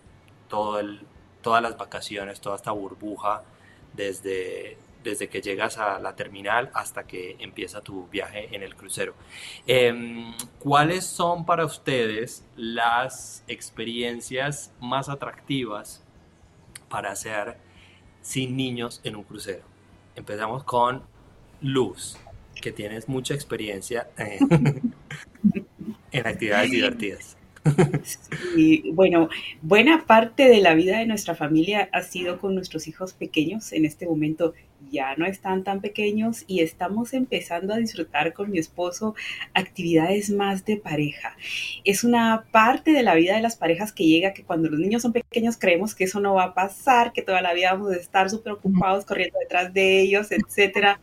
todo 0.48 0.80
el, 0.80 1.06
todas 1.44 1.62
las 1.62 1.76
vacaciones, 1.76 2.40
toda 2.40 2.56
esta 2.56 2.72
burbuja 2.72 3.44
desde, 3.92 4.76
desde 5.04 5.28
que 5.28 5.40
llegas 5.40 5.78
a 5.78 6.00
la 6.00 6.16
terminal 6.16 6.70
hasta 6.74 7.04
que 7.04 7.36
empieza 7.38 7.82
tu 7.82 8.08
viaje 8.08 8.48
en 8.50 8.62
el 8.64 8.74
crucero. 8.74 9.14
Em, 9.66 10.34
¿Cuáles 10.58 11.04
son 11.04 11.44
para 11.44 11.64
ustedes 11.64 12.44
las 12.56 13.44
experiencias 13.46 14.72
más 14.80 15.08
atractivas 15.08 16.02
para 16.88 17.12
hacer 17.12 17.58
sin 18.22 18.56
niños 18.56 19.00
en 19.04 19.14
un 19.14 19.22
crucero? 19.22 19.64
Empezamos 20.16 20.64
con 20.64 21.02
Luz, 21.60 22.16
que 22.60 22.72
tienes 22.72 23.06
mucha 23.06 23.34
experiencia 23.34 24.08
en, 24.16 24.94
en 26.10 26.26
actividades 26.26 26.70
divertidas. 26.70 27.36
Y 28.56 28.92
bueno, 28.92 29.28
buena 29.62 30.04
parte 30.06 30.48
de 30.48 30.60
la 30.60 30.74
vida 30.74 30.98
de 30.98 31.06
nuestra 31.06 31.34
familia 31.34 31.88
ha 31.92 32.02
sido 32.02 32.38
con 32.38 32.54
nuestros 32.54 32.86
hijos 32.88 33.12
pequeños. 33.14 33.72
En 33.72 33.84
este 33.84 34.06
momento 34.06 34.54
ya 34.90 35.16
no 35.16 35.26
están 35.26 35.64
tan 35.64 35.80
pequeños 35.80 36.44
y 36.46 36.60
estamos 36.60 37.14
empezando 37.14 37.72
a 37.74 37.78
disfrutar 37.78 38.32
con 38.32 38.50
mi 38.50 38.58
esposo 38.58 39.14
actividades 39.54 40.30
más 40.30 40.64
de 40.64 40.76
pareja. 40.76 41.36
Es 41.84 42.04
una 42.04 42.44
parte 42.50 42.92
de 42.92 43.02
la 43.02 43.14
vida 43.14 43.34
de 43.34 43.42
las 43.42 43.56
parejas 43.56 43.92
que 43.92 44.06
llega 44.06 44.34
que 44.34 44.44
cuando 44.44 44.68
los 44.68 44.78
niños 44.78 45.02
son 45.02 45.12
pequeños 45.12 45.56
creemos 45.56 45.94
que 45.94 46.04
eso 46.04 46.20
no 46.20 46.34
va 46.34 46.44
a 46.44 46.54
pasar, 46.54 47.12
que 47.12 47.22
toda 47.22 47.40
la 47.40 47.54
vida 47.54 47.72
vamos 47.72 47.92
a 47.92 47.96
estar 47.96 48.30
súper 48.30 48.52
ocupados 48.52 49.04
corriendo 49.04 49.38
detrás 49.38 49.72
de 49.72 50.00
ellos, 50.00 50.30
etcétera. 50.30 51.00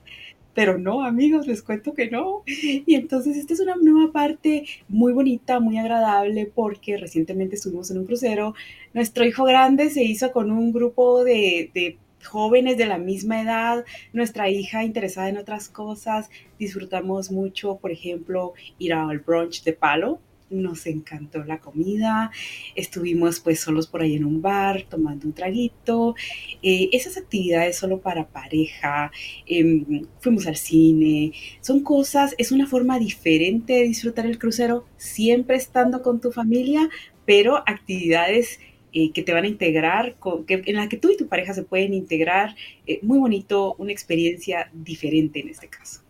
Pero 0.54 0.78
no, 0.78 1.04
amigos, 1.04 1.48
les 1.48 1.62
cuento 1.62 1.94
que 1.94 2.10
no. 2.10 2.44
Y 2.46 2.96
entonces 2.96 3.38
esta 3.38 3.54
es 3.54 3.60
una 3.60 3.76
nueva 3.76 4.12
parte 4.12 4.66
muy 4.90 5.14
bonita, 5.14 5.60
muy 5.60 5.78
agradable, 5.78 6.52
porque 6.54 6.98
recientemente 6.98 7.56
estuvimos 7.56 7.90
en 7.92 8.00
un 8.00 8.06
crucero. 8.06 8.54
Nuestro 8.94 9.26
hijo 9.26 9.46
grande 9.46 9.90
se 9.90 10.04
hizo 10.04 10.32
con 10.32 10.52
un 10.52 10.74
grupo 10.74 11.24
de, 11.24 11.72
de 11.74 11.98
jóvenes 12.26 12.78
de 12.78 12.86
la 12.86 12.98
misma 12.98 13.42
edad, 13.42 13.86
nuestra 14.14 14.50
hija 14.50 14.84
interesada 14.84 15.30
en 15.30 15.38
otras 15.38 15.70
cosas. 15.70 16.30
Disfrutamos 16.60 17.32
mucho, 17.32 17.78
por 17.78 17.92
ejemplo, 17.92 18.54
ir 18.78 18.94
al 18.94 19.20
brunch 19.20 19.64
de 19.64 19.74
palo, 19.74 20.20
nos 20.52 20.86
encantó 20.86 21.44
la 21.44 21.60
comida, 21.60 22.32
estuvimos 22.76 23.40
pues 23.40 23.60
solos 23.60 23.88
por 23.88 24.02
ahí 24.02 24.16
en 24.16 24.26
un 24.26 24.42
bar 24.42 24.84
tomando 24.90 25.28
un 25.28 25.34
traguito, 25.34 26.16
eh, 26.62 26.90
esas 26.92 27.18
actividades 27.18 27.78
solo 27.78 28.02
para 28.02 28.28
pareja, 28.28 29.12
em, 29.48 30.06
fuimos 30.20 30.48
al 30.48 30.58
cine, 30.58 31.34
son 31.62 31.82
cosas, 31.82 32.36
es 32.38 32.52
una 32.52 32.68
forma 32.68 33.00
diferente 33.00 33.74
de 33.74 33.84
disfrutar 33.84 34.26
el 34.26 34.38
crucero, 34.40 34.86
siempre 34.98 35.56
estando 35.58 36.02
con 36.02 36.22
tu 36.22 36.32
familia, 36.32 36.90
pero 37.26 37.58
actividades 37.66 38.60
eh, 38.94 39.12
que 39.14 39.24
te 39.24 39.34
van 39.34 39.46
a 39.46 39.48
integrar, 39.48 40.16
que, 40.48 40.62
en 40.66 40.76
las 40.76 40.90
que 40.90 40.98
tú 40.98 41.10
y 41.12 41.18
tu 41.18 41.28
pareja 41.28 41.54
se 41.54 41.64
pueden 41.64 41.94
integrar, 41.94 42.56
eh, 42.86 43.00
muy 43.02 43.20
bonito, 43.20 43.76
una 43.78 43.92
experiencia 43.92 44.70
diferente 44.74 45.40
en 45.40 45.50
este 45.50 45.70
caso. 45.70 46.01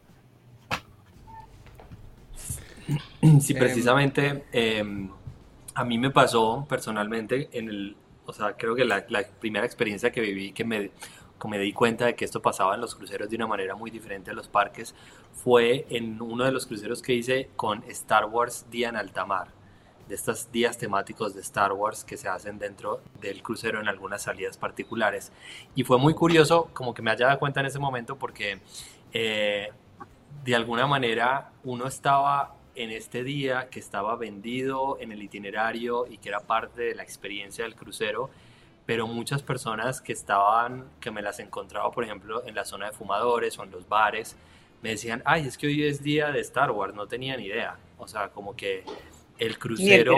Sí, 3.41 3.53
em, 3.53 3.59
precisamente 3.59 4.45
em, 4.51 5.09
a 5.75 5.83
mí 5.83 5.97
me 5.97 6.11
pasó 6.11 6.65
personalmente 6.67 7.49
en 7.53 7.69
el, 7.69 7.95
o 8.25 8.33
sea, 8.33 8.53
creo 8.53 8.75
que 8.75 8.85
la, 8.85 9.05
primera 9.39 9.65
experiencia 9.65 10.11
que 10.11 10.21
viví 10.21 10.51
que 10.53 10.65
me, 10.65 10.91
que 11.39 11.47
me 11.47 11.57
di 11.57 11.73
cuenta 11.73 12.05
de 12.05 12.15
que 12.15 12.25
esto 12.25 12.41
pasaba 12.41 12.75
en 12.75 12.81
los 12.81 12.95
cruceros 12.95 13.29
de 13.29 13.35
una 13.35 13.47
manera 13.47 13.75
muy 13.75 13.91
diferente 13.91 14.31
a 14.31 14.33
los 14.33 14.47
parques 14.47 14.95
fue 15.33 15.85
en 15.89 16.21
uno 16.21 16.43
de 16.43 16.51
los 16.51 16.65
cruceros 16.65 17.01
que 17.01 17.13
hice 17.13 17.49
con 17.55 17.83
Star 17.89 18.25
Wars 18.25 18.65
Día 18.69 18.89
en 18.89 18.95
Alta 18.95 19.25
Mar, 19.25 19.47
de 20.07 20.15
estos 20.15 20.51
días 20.51 20.77
temáticos 20.77 21.33
de 21.33 21.41
Star 21.41 21.71
Wars 21.71 22.03
que 22.03 22.17
se 22.17 22.27
hacen 22.27 22.59
dentro 22.59 23.01
del 23.21 23.41
crucero 23.41 23.79
en 23.79 23.87
algunas 23.87 24.23
salidas 24.23 24.57
particulares. 24.57 25.31
Y 25.73 25.83
fue 25.83 25.97
muy 25.97 26.13
curioso 26.13 26.69
como 26.73 26.93
que 26.93 27.01
me 27.01 27.11
haya 27.11 27.27
dado 27.27 27.39
cuenta 27.39 27.61
en 27.61 27.67
ese 27.67 27.79
momento 27.79 28.17
porque 28.17 28.59
eh, 29.13 29.71
de 30.43 30.55
alguna 30.55 30.85
manera 30.87 31.51
uno 31.63 31.87
estaba 31.87 32.55
en 32.75 32.91
este 32.91 33.23
día 33.23 33.69
que 33.69 33.79
estaba 33.79 34.15
vendido 34.15 34.97
en 34.99 35.11
el 35.11 35.21
itinerario 35.21 36.07
y 36.07 36.17
que 36.17 36.29
era 36.29 36.39
parte 36.39 36.81
de 36.81 36.95
la 36.95 37.03
experiencia 37.03 37.63
del 37.63 37.75
crucero, 37.75 38.29
pero 38.85 39.07
muchas 39.07 39.43
personas 39.43 40.01
que 40.01 40.13
estaban, 40.13 40.85
que 40.99 41.11
me 41.11 41.21
las 41.21 41.39
encontraba, 41.39 41.91
por 41.91 42.03
ejemplo, 42.03 42.45
en 42.45 42.55
la 42.55 42.65
zona 42.65 42.87
de 42.87 42.91
fumadores 42.91 43.57
o 43.59 43.63
en 43.63 43.71
los 43.71 43.87
bares, 43.87 44.35
me 44.81 44.89
decían, 44.89 45.21
ay, 45.25 45.47
es 45.47 45.57
que 45.57 45.67
hoy 45.67 45.83
es 45.83 46.01
día 46.01 46.31
de 46.31 46.39
Star 46.41 46.71
Wars, 46.71 46.93
no 46.93 47.07
tenía 47.07 47.37
ni 47.37 47.45
idea. 47.45 47.77
O 47.97 48.07
sea, 48.07 48.29
como 48.29 48.55
que 48.55 48.83
el 49.37 49.59
crucero, 49.59 50.15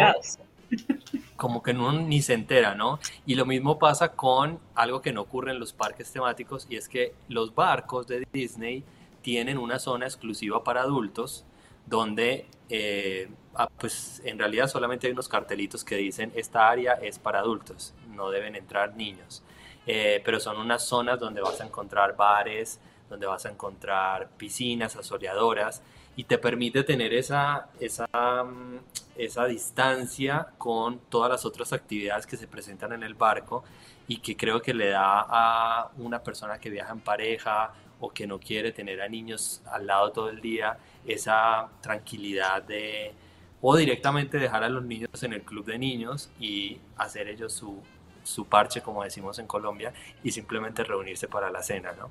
como 1.35 1.61
que 1.61 1.73
no, 1.73 1.91
ni 1.91 2.21
se 2.21 2.33
entera, 2.33 2.73
¿no? 2.73 2.99
Y 3.25 3.35
lo 3.35 3.45
mismo 3.45 3.77
pasa 3.77 4.13
con 4.13 4.59
algo 4.75 5.01
que 5.01 5.11
no 5.11 5.21
ocurre 5.21 5.51
en 5.51 5.59
los 5.59 5.73
parques 5.73 6.11
temáticos, 6.11 6.65
y 6.69 6.77
es 6.77 6.87
que 6.87 7.13
los 7.27 7.53
barcos 7.53 8.07
de 8.07 8.25
Disney 8.31 8.83
tienen 9.21 9.57
una 9.57 9.79
zona 9.79 10.05
exclusiva 10.05 10.63
para 10.63 10.81
adultos, 10.81 11.45
donde 11.85 12.47
eh, 12.69 13.29
ah, 13.55 13.69
pues 13.77 14.21
en 14.25 14.39
realidad 14.39 14.67
solamente 14.67 15.07
hay 15.07 15.13
unos 15.13 15.29
cartelitos 15.29 15.83
que 15.83 15.95
dicen 15.95 16.31
esta 16.35 16.69
área 16.69 16.93
es 16.93 17.19
para 17.19 17.39
adultos, 17.39 17.93
no 18.09 18.29
deben 18.29 18.55
entrar 18.55 18.95
niños. 18.95 19.43
Eh, 19.85 20.21
pero 20.23 20.39
son 20.39 20.57
unas 20.57 20.85
zonas 20.85 21.19
donde 21.19 21.41
vas 21.41 21.59
a 21.59 21.65
encontrar 21.65 22.15
bares, 22.15 22.79
donde 23.09 23.27
vas 23.27 23.45
a 23.45 23.49
encontrar 23.49 24.29
piscinas, 24.37 24.95
asoleadoras 24.95 25.81
y 26.15 26.23
te 26.23 26.37
permite 26.37 26.83
tener 26.83 27.13
esa, 27.13 27.67
esa, 27.79 28.07
mm, 28.43 28.79
esa 29.17 29.45
distancia 29.45 30.47
con 30.57 30.99
todas 31.09 31.29
las 31.29 31.45
otras 31.45 31.73
actividades 31.73 32.25
que 32.25 32.37
se 32.37 32.47
presentan 32.47 32.93
en 32.93 33.03
el 33.03 33.13
barco 33.15 33.63
y 34.07 34.17
que 34.17 34.37
creo 34.37 34.61
que 34.61 34.73
le 34.73 34.89
da 34.89 35.25
a 35.27 35.91
una 35.97 36.23
persona 36.23 36.59
que 36.59 36.69
viaja 36.69 36.93
en 36.93 37.01
pareja 37.01 37.73
o 37.99 38.09
que 38.09 38.27
no 38.27 38.39
quiere 38.39 38.71
tener 38.71 39.01
a 39.01 39.07
niños 39.07 39.61
al 39.71 39.87
lado 39.87 40.11
todo 40.11 40.29
el 40.29 40.41
día 40.41 40.77
esa 41.07 41.69
tranquilidad 41.81 42.63
de 42.63 43.13
o 43.61 43.77
directamente 43.77 44.37
dejar 44.39 44.63
a 44.63 44.69
los 44.69 44.83
niños 44.83 45.23
en 45.23 45.31
el 45.31 45.41
club 45.41 45.65
de 45.65 45.77
niños 45.77 46.29
y 46.37 46.79
hacer 46.97 47.29
ellos 47.29 47.53
su, 47.53 47.81
su 48.23 48.45
parche, 48.45 48.81
como 48.81 49.03
decimos 49.03 49.39
en 49.39 49.47
Colombia, 49.47 49.93
y 50.21 50.31
simplemente 50.31 50.83
reunirse 50.83 51.29
para 51.29 51.49
la 51.49 51.63
cena, 51.63 51.93
¿no? 51.93 52.09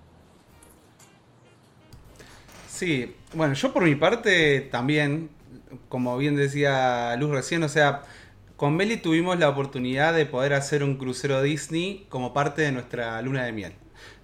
Sí, 2.68 3.14
bueno, 3.34 3.52
yo 3.52 3.70
por 3.72 3.84
mi 3.84 3.94
parte 3.94 4.62
también, 4.62 5.28
como 5.90 6.16
bien 6.16 6.36
decía 6.36 7.14
Luz 7.16 7.30
recién, 7.30 7.62
o 7.62 7.68
sea, 7.68 8.02
con 8.56 8.74
Meli 8.74 8.96
tuvimos 8.96 9.38
la 9.38 9.50
oportunidad 9.50 10.14
de 10.14 10.24
poder 10.24 10.54
hacer 10.54 10.82
un 10.82 10.96
crucero 10.96 11.42
Disney 11.42 12.06
como 12.08 12.32
parte 12.32 12.62
de 12.62 12.72
nuestra 12.72 13.20
luna 13.20 13.44
de 13.44 13.52
miel. 13.52 13.74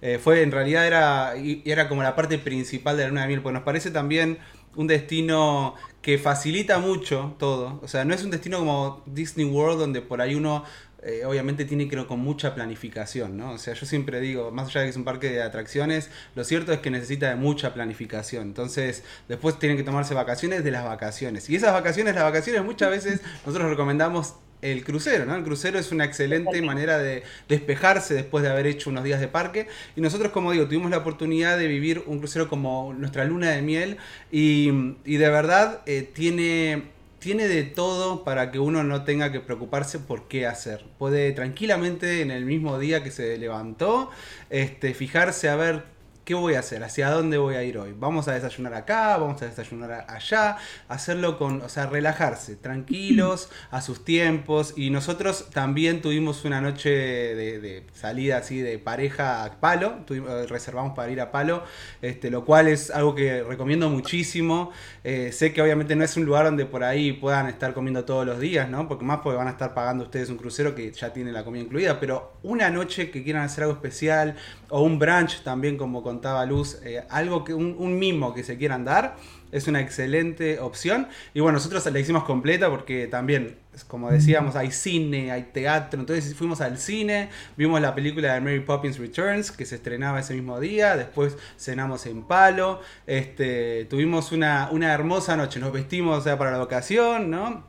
Eh, 0.01 0.17
fue, 0.17 0.41
en 0.41 0.51
realidad 0.51 0.87
era, 0.87 1.33
era 1.35 1.87
como 1.87 2.01
la 2.03 2.15
parte 2.15 2.39
principal 2.39 2.97
de 2.97 3.03
la 3.03 3.09
luna 3.09 3.21
de 3.21 3.27
miel, 3.27 3.41
pues 3.41 3.53
nos 3.53 3.63
parece 3.63 3.91
también 3.91 4.39
un 4.79 4.87
destino 4.87 5.75
que 6.01 6.17
facilita 6.17 6.79
mucho 6.79 7.35
todo. 7.37 7.81
O 7.83 7.87
sea, 7.89 8.05
no 8.05 8.13
es 8.13 8.23
un 8.23 8.31
destino 8.31 8.59
como 8.59 9.03
Disney 9.05 9.45
World 9.45 9.77
donde 9.77 10.01
por 10.01 10.21
ahí 10.21 10.35
uno 10.35 10.63
eh, 11.03 11.25
obviamente 11.25 11.65
tiene 11.65 11.89
que 11.89 11.97
ir 11.97 12.05
con 12.07 12.21
mucha 12.21 12.55
planificación, 12.55 13.35
¿no? 13.35 13.51
O 13.51 13.57
sea, 13.57 13.73
yo 13.73 13.85
siempre 13.85 14.21
digo, 14.21 14.51
más 14.51 14.69
allá 14.69 14.79
de 14.79 14.85
que 14.85 14.91
es 14.91 14.95
un 14.95 15.03
parque 15.03 15.31
de 15.31 15.41
atracciones, 15.41 16.09
lo 16.33 16.45
cierto 16.45 16.71
es 16.71 16.79
que 16.79 16.91
necesita 16.91 17.27
de 17.27 17.35
mucha 17.35 17.73
planificación. 17.73 18.43
Entonces, 18.43 19.03
después 19.27 19.59
tienen 19.59 19.77
que 19.77 19.83
tomarse 19.83 20.13
vacaciones 20.13 20.63
de 20.63 20.71
las 20.71 20.85
vacaciones. 20.85 21.49
Y 21.49 21.57
esas 21.57 21.73
vacaciones, 21.73 22.15
las 22.15 22.23
vacaciones 22.23 22.63
muchas 22.63 22.89
veces 22.89 23.21
nosotros 23.45 23.69
recomendamos 23.69 24.35
el 24.61 24.83
crucero, 24.83 25.25
¿no? 25.25 25.35
El 25.35 25.43
crucero 25.43 25.79
es 25.79 25.91
una 25.91 26.05
excelente 26.05 26.61
manera 26.61 26.97
de 26.97 27.23
despejarse 27.47 28.13
después 28.13 28.43
de 28.43 28.49
haber 28.49 28.67
hecho 28.67 28.89
unos 28.89 29.03
días 29.03 29.19
de 29.19 29.27
parque. 29.27 29.67
Y 29.95 30.01
nosotros, 30.01 30.31
como 30.31 30.51
digo, 30.51 30.65
tuvimos 30.65 30.91
la 30.91 30.97
oportunidad 30.97 31.57
de 31.57 31.67
vivir 31.67 32.03
un 32.05 32.19
crucero 32.19 32.49
como 32.49 32.93
nuestra 32.93 33.25
luna 33.25 33.51
de 33.51 33.61
miel 33.61 33.97
y, 34.31 34.69
de 35.05 35.29
verdad 35.29 35.81
eh, 35.85 36.09
tiene, 36.13 36.83
tiene 37.19 37.47
de 37.47 37.63
todo 37.63 38.23
para 38.23 38.51
que 38.51 38.59
uno 38.59 38.83
no 38.83 39.03
tenga 39.03 39.31
que 39.31 39.39
preocuparse 39.39 39.99
por 39.99 40.27
qué 40.27 40.45
hacer. 40.45 40.85
Puede 40.97 41.31
tranquilamente 41.31 42.21
en 42.21 42.31
el 42.31 42.45
mismo 42.45 42.79
día 42.79 43.03
que 43.03 43.11
se 43.11 43.37
levantó, 43.37 44.09
este, 44.49 44.93
fijarse 44.93 45.49
a 45.49 45.55
ver 45.55 45.98
¿qué 46.29 46.35
voy 46.35 46.53
a 46.53 46.59
hacer? 46.59 46.83
¿Hacia 46.83 47.09
dónde 47.09 47.39
voy 47.39 47.55
a 47.55 47.63
ir 47.63 47.79
hoy? 47.79 47.95
¿Vamos 47.97 48.27
a 48.27 48.33
desayunar 48.33 48.75
acá? 48.75 49.17
¿Vamos 49.17 49.41
a 49.41 49.47
desayunar 49.47 50.05
allá? 50.07 50.57
Hacerlo 50.87 51.39
con, 51.39 51.63
o 51.63 51.69
sea, 51.69 51.87
relajarse, 51.87 52.55
tranquilos, 52.55 53.49
a 53.71 53.81
sus 53.81 54.05
tiempos. 54.05 54.75
Y 54.77 54.91
nosotros 54.91 55.49
también 55.51 56.03
tuvimos 56.03 56.45
una 56.45 56.61
noche 56.61 56.91
de, 56.91 57.83
salida 57.93 58.37
así 58.37 58.61
de 58.61 58.77
pareja 58.77 59.43
a 59.43 59.59
palo, 59.59 60.05
eh, 60.07 60.45
reservamos 60.47 60.95
para 60.95 61.11
ir 61.11 61.19
a 61.19 61.31
palo, 61.31 61.63
este, 61.99 62.29
lo 62.29 62.45
cual 62.45 62.67
es 62.67 62.91
algo 62.91 63.15
que 63.15 63.41
recomiendo 63.41 63.89
muchísimo. 63.89 64.71
Eh, 65.03 65.31
sé 65.31 65.51
que 65.51 65.63
obviamente 65.63 65.95
no 65.95 66.03
es 66.03 66.15
un 66.15 66.25
lugar 66.25 66.45
donde 66.45 66.67
por 66.67 66.83
ahí 66.83 67.11
puedan 67.11 67.47
estar 67.47 67.73
comiendo 67.73 68.05
todos 68.05 68.27
los 68.27 68.39
días, 68.39 68.69
¿no? 68.69 68.87
Porque 68.87 69.03
más 69.03 69.21
porque 69.23 69.37
van 69.37 69.47
a 69.47 69.51
estar 69.51 69.73
pagando 69.73 70.03
ustedes 70.03 70.29
un 70.29 70.37
crucero 70.37 70.75
que 70.75 70.91
ya 70.91 71.11
tiene 71.11 71.31
la 71.31 71.43
comida 71.43 71.63
incluida, 71.63 71.99
pero 71.99 72.33
una 72.43 72.69
noche 72.69 73.09
que 73.09 73.23
quieran 73.23 73.41
hacer 73.41 73.63
algo 73.63 73.73
especial 73.73 74.35
o 74.69 74.83
un 74.83 74.99
brunch 74.99 75.41
también 75.41 75.75
como 75.75 76.03
contaba 76.19 76.45
Luz, 76.45 76.79
eh, 76.83 77.01
algo 77.09 77.45
que 77.45 77.53
un, 77.53 77.97
mimo 77.97 78.33
que 78.33 78.43
se 78.43 78.57
quieran 78.57 78.83
dar, 78.83 79.15
es 79.53 79.69
una 79.69 79.79
excelente 79.79 80.59
opción. 80.59 81.07
Y 81.33 81.39
bueno, 81.39 81.57
nosotros 81.57 81.85
la 81.85 81.97
hicimos 81.97 82.25
completa 82.25 82.69
porque 82.69 83.07
también, 83.07 83.55
como 83.87 84.11
decíamos, 84.11 84.57
hay 84.57 84.71
cine, 84.71 85.31
hay 85.31 85.43
teatro. 85.53 86.01
Entonces 86.01 86.35
fuimos 86.35 86.59
al 86.59 86.77
cine, 86.77 87.29
vimos 87.55 87.79
la 87.79 87.95
película 87.95 88.33
de 88.33 88.41
Mary 88.41 88.59
Poppins 88.59 88.99
Returns, 88.99 89.51
que 89.51 89.65
se 89.65 89.75
estrenaba 89.75 90.19
ese 90.19 90.33
mismo 90.33 90.59
día. 90.59 90.97
Después 90.97 91.37
cenamos 91.57 92.05
en 92.05 92.23
Palo. 92.23 92.81
Este, 93.07 93.85
tuvimos 93.85 94.33
una, 94.33 94.67
una 94.73 94.93
hermosa 94.93 95.37
noche, 95.37 95.61
nos 95.61 95.71
vestimos 95.71 96.25
para 96.25 96.51
la 96.51 96.61
ocasión, 96.61 97.31
¿no? 97.31 97.65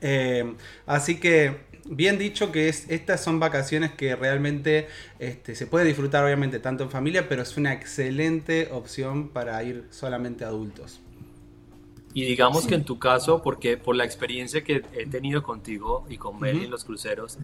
Eh, 0.00 0.54
así 0.86 1.20
que 1.20 1.71
bien 1.84 2.18
dicho 2.18 2.52
que 2.52 2.68
es, 2.68 2.88
estas 2.90 3.22
son 3.22 3.40
vacaciones 3.40 3.92
que 3.92 4.16
realmente 4.16 4.88
este, 5.18 5.54
se 5.54 5.66
puede 5.66 5.84
disfrutar 5.84 6.24
obviamente 6.24 6.58
tanto 6.58 6.84
en 6.84 6.90
familia, 6.90 7.28
pero 7.28 7.42
es 7.42 7.56
una 7.56 7.72
excelente 7.72 8.68
opción 8.72 9.28
para 9.28 9.62
ir 9.62 9.86
solamente 9.90 10.44
adultos. 10.44 11.00
Y 12.14 12.24
digamos 12.24 12.66
que 12.66 12.74
en 12.74 12.84
tu 12.84 12.98
caso, 12.98 13.42
porque 13.42 13.78
por 13.78 13.96
la 13.96 14.04
experiencia 14.04 14.62
que 14.62 14.82
he 14.92 15.06
tenido 15.06 15.42
contigo 15.42 16.04
y 16.10 16.18
con 16.18 16.38
Meli 16.38 16.64
en 16.64 16.70
los 16.70 16.84
cruceros, 16.84 17.38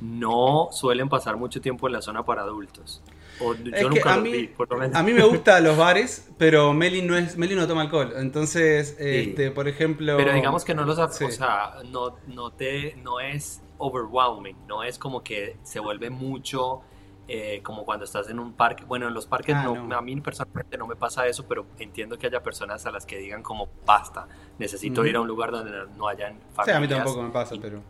no 0.00 0.68
suelen 0.72 1.08
pasar 1.08 1.36
mucho 1.36 1.60
tiempo 1.60 1.86
en 1.88 1.94
la 1.94 2.02
zona 2.02 2.24
para 2.24 2.42
adultos. 2.42 3.02
yo 3.40 3.88
nunca 3.88 4.14
a, 4.14 4.18
mí, 4.18 4.32
vi, 4.32 4.50
a 4.92 5.02
mí 5.02 5.12
me 5.12 5.24
gustan 5.24 5.64
los 5.64 5.76
bares, 5.76 6.28
pero 6.38 6.72
Meli 6.72 7.02
no 7.02 7.16
es 7.16 7.36
Meli 7.36 7.56
no 7.56 7.66
toma 7.66 7.82
alcohol. 7.82 8.12
Entonces, 8.16 8.96
este, 9.00 9.50
por 9.50 9.66
ejemplo. 9.66 10.16
Pero 10.16 10.34
digamos 10.34 10.64
que 10.64 10.74
no 10.74 10.84
los, 10.84 10.98
o 10.98 11.30
sea, 11.30 11.74
no, 11.90 12.16
no 12.28 12.52
te, 12.52 12.96
no 13.02 13.18
es 13.18 13.60
overwhelming, 13.82 14.56
no 14.66 14.82
es 14.82 14.98
como 14.98 15.22
que 15.22 15.56
se 15.62 15.80
vuelve 15.80 16.10
mucho 16.10 16.82
eh, 17.28 17.60
como 17.62 17.84
cuando 17.84 18.04
estás 18.04 18.28
en 18.30 18.38
un 18.38 18.52
parque. 18.52 18.84
Bueno, 18.84 19.08
en 19.08 19.14
los 19.14 19.26
parques 19.26 19.54
ah, 19.54 19.62
no, 19.62 19.96
a 19.96 20.02
mí 20.02 20.20
personalmente 20.20 20.76
no 20.76 20.86
me 20.86 20.96
pasa 20.96 21.26
eso, 21.26 21.46
pero 21.46 21.66
entiendo 21.78 22.18
que 22.18 22.26
haya 22.26 22.42
personas 22.42 22.84
a 22.86 22.90
las 22.90 23.06
que 23.06 23.18
digan 23.18 23.42
como 23.42 23.68
basta, 23.86 24.26
necesito 24.58 25.04
ir 25.06 25.16
a 25.16 25.20
un 25.20 25.28
lugar 25.28 25.50
donde 25.50 25.72
no 25.96 26.08
hayan 26.08 26.38
familias. 26.52 26.66
Sí, 26.66 26.70
a 26.72 26.80
mí 26.80 26.88
tampoco 26.88 27.22
me 27.22 27.30
pasa, 27.30 27.54
pero... 27.60 27.82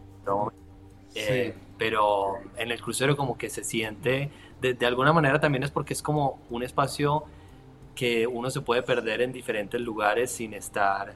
Eh, 1.15 1.55
pero 1.77 2.37
en 2.57 2.71
el 2.71 2.81
crucero 2.81 3.17
como 3.17 3.37
que 3.37 3.51
se 3.51 3.65
siente, 3.65 4.31
de, 4.63 4.73
de 4.73 4.87
alguna 4.87 5.13
manera 5.13 5.41
también 5.41 5.63
es 5.63 5.71
porque 5.71 5.93
es 5.93 6.03
como 6.03 6.41
un 6.49 6.63
espacio 6.63 7.25
que 7.95 8.27
uno 8.27 8.51
se 8.51 8.63
puede 8.63 8.83
perder 8.83 9.21
en 9.21 9.33
diferentes 9.33 9.81
lugares 9.81 10.31
sin 10.31 10.55
estar 10.55 11.15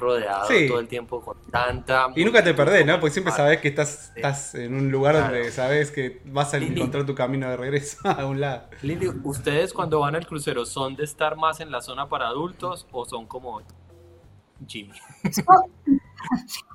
rodeado 0.00 0.48
todo 0.68 0.80
el 0.80 0.88
tiempo 0.88 1.20
con 1.20 1.36
tanta... 1.50 2.08
Y 2.16 2.24
nunca 2.24 2.42
te 2.42 2.54
perdés, 2.54 2.84
¿no? 2.84 2.98
Porque 2.98 3.12
siempre 3.12 3.32
sabes 3.32 3.60
que 3.60 3.68
estás, 3.68 4.12
estás 4.16 4.54
en 4.54 4.74
un 4.74 4.90
lugar 4.90 5.16
donde 5.16 5.50
sabes 5.52 5.90
que 5.90 6.20
vas 6.24 6.52
a 6.54 6.58
encontrar 6.58 7.06
tu 7.06 7.14
camino 7.14 7.48
de 7.48 7.56
regreso 7.56 7.98
a 8.04 8.26
un 8.26 8.40
lado. 8.40 8.64
Lindy, 8.82 9.08
¿ustedes 9.22 9.72
cuando 9.72 10.00
van 10.00 10.16
al 10.16 10.26
crucero 10.26 10.66
son 10.66 10.96
de 10.96 11.04
estar 11.04 11.36
más 11.36 11.60
en 11.60 11.70
la 11.70 11.80
zona 11.80 12.08
para 12.08 12.26
adultos 12.28 12.86
o 12.90 13.04
son 13.04 13.26
como 13.26 13.62
Jimmy? 14.66 14.92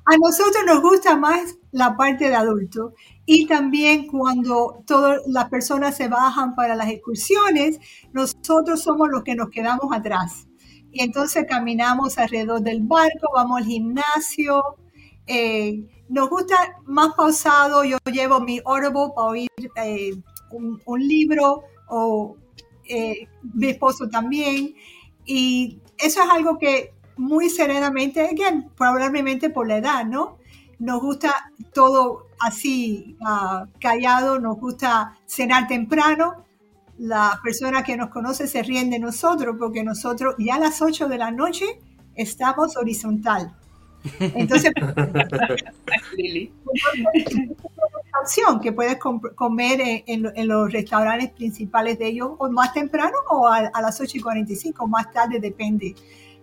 A 0.08 0.16
nosotros 0.18 0.64
nos 0.66 0.82
gusta 0.82 1.16
más 1.16 1.56
la 1.70 1.96
parte 1.96 2.28
de 2.28 2.34
adulto 2.34 2.94
y 3.24 3.46
también 3.46 4.06
cuando 4.06 4.82
todas 4.86 5.20
las 5.26 5.48
personas 5.48 5.96
se 5.96 6.08
bajan 6.08 6.54
para 6.54 6.74
las 6.74 6.88
excursiones, 6.88 7.78
nosotros 8.12 8.82
somos 8.82 9.08
los 9.08 9.22
que 9.22 9.34
nos 9.34 9.50
quedamos 9.50 9.86
atrás 9.92 10.46
y 10.96 11.02
entonces 11.02 11.44
caminamos 11.46 12.16
alrededor 12.16 12.62
del 12.62 12.80
barco, 12.80 13.28
vamos 13.34 13.58
al 13.58 13.66
gimnasio. 13.66 14.62
Eh, 15.26 15.84
nos 16.08 16.30
gusta 16.30 16.56
más 16.86 17.12
pausado, 17.14 17.84
yo 17.84 17.98
llevo 18.10 18.40
mi 18.40 18.62
Audible 18.64 19.12
para 19.14 19.28
oír 19.28 19.50
eh, 19.76 20.16
un, 20.50 21.00
libro 21.00 21.64
o 21.88 22.36
eh, 22.88 23.28
mi 23.42 23.66
esposo 23.66 24.08
también. 24.08 24.74
Y 25.26 25.78
eso 25.98 26.22
es 26.22 26.30
algo 26.30 26.56
que 26.58 26.94
muy 27.18 27.50
serenamente, 27.50 28.22
again, 28.22 28.70
probablemente 28.74 29.50
por 29.50 29.68
la 29.68 29.76
edad, 29.76 30.06
¿no? 30.06 30.38
Nos 30.78 31.02
gusta 31.02 31.52
todo 31.74 32.28
así 32.40 33.18
uh, 33.20 33.66
callado, 33.80 34.38
nos 34.38 34.58
gusta 34.58 35.18
cenar 35.26 35.66
temprano, 35.68 36.45
la 36.98 37.38
persona 37.42 37.82
que 37.82 37.96
nos 37.96 38.10
conoce 38.10 38.46
se 38.46 38.62
ríen 38.62 38.90
de 38.90 38.98
nosotros 38.98 39.56
porque 39.58 39.84
nosotros 39.84 40.34
ya 40.38 40.56
a 40.56 40.58
las 40.58 40.80
8 40.80 41.08
de 41.08 41.18
la 41.18 41.30
noche 41.30 41.66
estamos 42.14 42.76
horizontal. 42.76 43.54
Entonces, 44.20 44.72
opción 48.22 48.60
que 48.60 48.72
puedes 48.72 48.98
comer 48.98 50.02
en, 50.06 50.48
los 50.48 50.72
restaurantes 50.72 51.30
principales 51.30 51.98
de 51.98 52.08
ellos 52.08 52.30
o 52.38 52.48
más 52.50 52.72
temprano 52.72 53.16
o 53.30 53.48
a, 53.48 53.70
las 53.80 54.00
8 54.00 54.18
y 54.18 54.20
45, 54.20 54.86
más 54.86 55.12
tarde, 55.12 55.38
depende. 55.40 55.94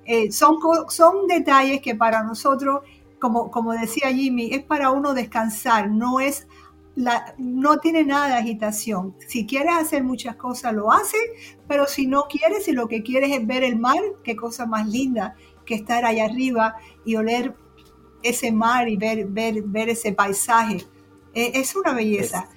Eh, 0.05 0.31
son, 0.31 0.57
son 0.89 1.27
detalles 1.27 1.81
que 1.81 1.95
para 1.95 2.23
nosotros, 2.23 2.81
como, 3.19 3.49
como 3.49 3.71
decía 3.73 4.11
Jimmy, 4.11 4.53
es 4.53 4.63
para 4.63 4.91
uno 4.91 5.13
descansar, 5.13 5.89
no 5.89 6.19
es 6.19 6.47
no 6.95 7.77
tiene 7.79 8.03
nada 8.03 8.27
de 8.27 8.33
agitación. 8.35 9.15
Si 9.27 9.45
quieres 9.45 9.73
hacer 9.75 10.03
muchas 10.03 10.35
cosas, 10.35 10.73
lo 10.73 10.91
haces, 10.91 11.21
pero 11.67 11.87
si 11.87 12.07
no 12.07 12.23
quieres, 12.29 12.67
y 12.67 12.71
lo 12.71 12.87
que 12.87 13.03
quieres 13.03 13.31
es 13.31 13.45
ver 13.45 13.63
el 13.63 13.77
mar, 13.77 13.99
qué 14.23 14.35
cosa 14.35 14.65
más 14.65 14.87
linda 14.87 15.35
que 15.65 15.75
estar 15.75 16.05
allá 16.05 16.25
arriba 16.25 16.75
y 17.05 17.15
oler 17.15 17.55
ese 18.21 18.51
mar 18.51 18.87
y 18.89 18.97
ver, 18.97 19.25
ver, 19.27 19.63
ver 19.63 19.89
ese 19.89 20.13
paisaje. 20.13 20.85
E, 21.33 21.59
es, 21.59 21.75
una 21.75 21.93
belleza. 21.93 22.47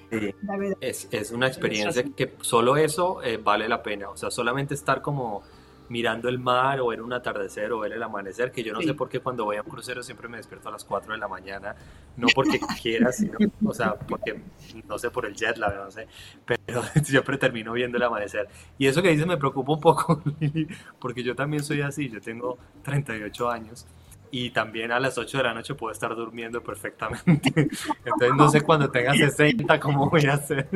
Es, 0.81 1.07
es, 1.11 1.31
una 1.31 1.47
experiencia 1.47 2.03
que 2.15 2.35
solo 2.41 2.77
eso 2.77 3.23
eh, 3.23 3.37
vale 3.37 3.67
la 3.67 3.81
pena. 3.81 4.09
O 4.09 4.17
sea, 4.17 4.29
solamente 4.29 4.75
estar 4.75 5.01
como 5.01 5.41
mirando 5.89 6.29
el 6.29 6.39
mar 6.39 6.79
o 6.79 6.87
ver 6.87 7.01
un 7.01 7.13
atardecer 7.13 7.71
o 7.71 7.79
ver 7.79 7.93
el 7.93 8.03
amanecer, 8.03 8.51
que 8.51 8.63
yo 8.63 8.73
no 8.73 8.81
sé 8.81 8.93
por 8.93 9.09
qué 9.09 9.19
cuando 9.19 9.45
voy 9.45 9.57
a 9.57 9.61
un 9.61 9.69
crucero 9.69 10.03
siempre 10.03 10.27
me 10.27 10.37
despierto 10.37 10.69
a 10.69 10.71
las 10.71 10.83
4 10.83 11.13
de 11.13 11.17
la 11.17 11.27
mañana, 11.27 11.75
no 12.17 12.27
porque 12.33 12.59
quiera, 12.81 13.11
sino, 13.11 13.37
o 13.65 13.73
sea, 13.73 13.95
porque, 13.95 14.39
no 14.87 14.97
sé, 14.97 15.09
por 15.09 15.25
el 15.25 15.35
jet 15.35 15.57
lag, 15.57 15.75
no 15.75 15.91
sé, 15.91 16.07
pero 16.45 16.81
siempre 17.03 17.37
termino 17.37 17.73
viendo 17.73 17.97
el 17.97 18.03
amanecer. 18.03 18.47
Y 18.77 18.87
eso 18.87 19.01
que 19.01 19.09
dices 19.09 19.27
me 19.27 19.37
preocupa 19.37 19.73
un 19.73 19.81
poco, 19.81 20.21
porque 20.99 21.23
yo 21.23 21.35
también 21.35 21.63
soy 21.63 21.81
así, 21.81 22.09
yo 22.09 22.21
tengo 22.21 22.57
38 22.83 23.49
años 23.49 23.85
y 24.31 24.49
también 24.49 24.91
a 24.91 24.99
las 24.99 25.17
8 25.17 25.37
de 25.37 25.43
la 25.43 25.53
noche 25.53 25.73
puedo 25.73 25.93
estar 25.93 26.13
durmiendo 26.15 26.61
perfectamente. 26.61 27.53
Entonces 28.05 28.35
no 28.35 28.49
sé 28.49 28.61
cuando 28.61 28.89
tenga 28.89 29.13
60 29.13 29.79
cómo 29.79 30.09
voy 30.09 30.25
a 30.25 30.33
hacer. 30.33 30.67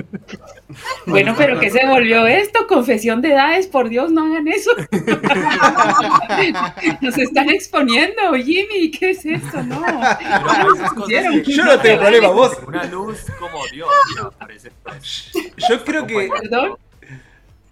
Bueno, 1.05 1.33
pero 1.37 1.59
¿qué 1.59 1.69
se 1.69 1.85
volvió 1.85 2.25
esto? 2.27 2.65
Confesión 2.67 3.21
de 3.21 3.33
edades, 3.33 3.67
por 3.67 3.89
Dios, 3.89 4.11
no 4.11 4.25
hagan 4.25 4.47
eso. 4.47 4.71
Nos 7.01 7.17
están 7.17 7.49
exponiendo, 7.49 8.33
Jimmy, 8.35 8.91
¿qué 8.91 9.11
es 9.11 9.25
esto? 9.25 9.63
No. 9.63 9.81
Yo 11.45 11.65
no 11.65 11.79
tengo 11.79 12.01
problema, 12.01 12.29
vos. 12.29 12.57
Una 12.65 12.85
luz 12.85 13.25
como 13.39 13.65
Dios, 13.71 13.89
parece. 14.37 14.71
Yo 15.69 15.83
creo 15.83 16.07
que... 16.07 16.29
¿Perdón? 16.41 16.77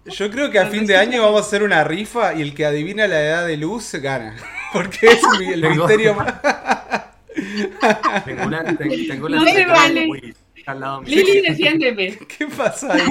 Yo 0.06 0.30
creo 0.30 0.50
que 0.50 0.58
a 0.58 0.66
fin 0.66 0.86
de 0.86 0.96
año 0.96 1.22
vamos 1.22 1.42
a 1.42 1.46
hacer 1.46 1.62
una 1.62 1.84
rifa 1.84 2.34
y 2.34 2.42
el 2.42 2.54
que 2.54 2.64
adivina 2.64 3.06
la 3.06 3.20
edad 3.20 3.46
de 3.46 3.56
luz 3.56 3.92
gana. 3.94 4.36
Porque 4.72 5.06
es 5.06 5.22
el 5.52 5.68
misterio 5.68 6.14
más. 6.16 6.34
tengo 8.24 8.44
una. 8.44 8.76
Tengo 8.76 9.28
la 9.28 9.36
no 9.38 9.44
me 9.44 9.66
vale. 9.66 10.34
Al 10.66 10.78
lado 10.78 11.00
mío. 11.00 11.16
Lili, 11.16 11.40
defiéndeme. 11.40 12.18
¿Qué 12.38 12.46
pasa 12.46 12.92
ahí? 12.92 13.02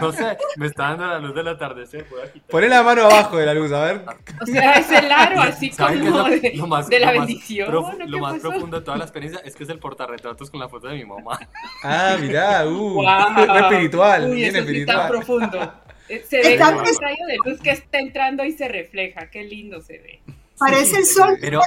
no 0.00 0.12
sé, 0.12 0.36
me 0.56 0.66
está 0.66 0.90
dando 0.90 1.06
la 1.06 1.18
luz 1.18 1.34
del 1.34 1.48
atardecer. 1.48 2.06
Poné 2.48 2.68
la 2.68 2.82
mano 2.82 3.02
abajo 3.02 3.38
de 3.38 3.46
la 3.46 3.54
luz, 3.54 3.72
a 3.72 3.84
ver. 3.84 4.04
O 4.40 4.46
sea, 4.46 4.74
es 4.74 4.90
el 4.92 5.10
aro 5.10 5.40
así 5.40 5.70
como 5.70 5.88
de, 6.28 6.52
lo 6.54 6.66
más, 6.66 6.88
de 6.88 7.00
la 7.00 7.12
bendición. 7.12 7.72
lo 7.72 8.18
más 8.18 8.38
profundo 8.38 8.78
de 8.78 8.84
toda 8.84 8.98
la 8.98 9.04
experiencia 9.04 9.40
es 9.44 9.56
que 9.56 9.64
es 9.64 9.70
el 9.70 9.78
portarretratos 9.78 10.50
con 10.50 10.60
la 10.60 10.68
foto 10.68 10.88
de 10.88 10.96
mi 10.96 11.04
mamá. 11.04 11.38
Ah, 11.82 12.16
mirá, 12.20 12.66
uh, 12.66 12.70
wow. 12.70 13.56
espiritual, 13.56 14.28
Uy, 14.28 14.36
bien 14.36 14.48
eso 14.50 14.58
espiritual. 14.58 14.96
Sí 14.96 15.00
tan 15.00 15.08
profundo. 15.08 15.72
Se 16.08 16.38
ve 16.38 16.58
como 16.58 16.80
un 16.80 16.86
rayo 17.00 17.26
de 17.26 17.36
luz 17.44 17.60
que 17.60 17.70
está 17.70 17.98
entrando 17.98 18.44
y 18.44 18.52
se 18.52 18.68
refleja. 18.68 19.30
Qué 19.30 19.42
lindo 19.42 19.80
se 19.80 19.98
ve. 19.98 20.22
Parece 20.58 20.98
el 20.98 21.06
sol 21.06 21.38
pero... 21.40 21.60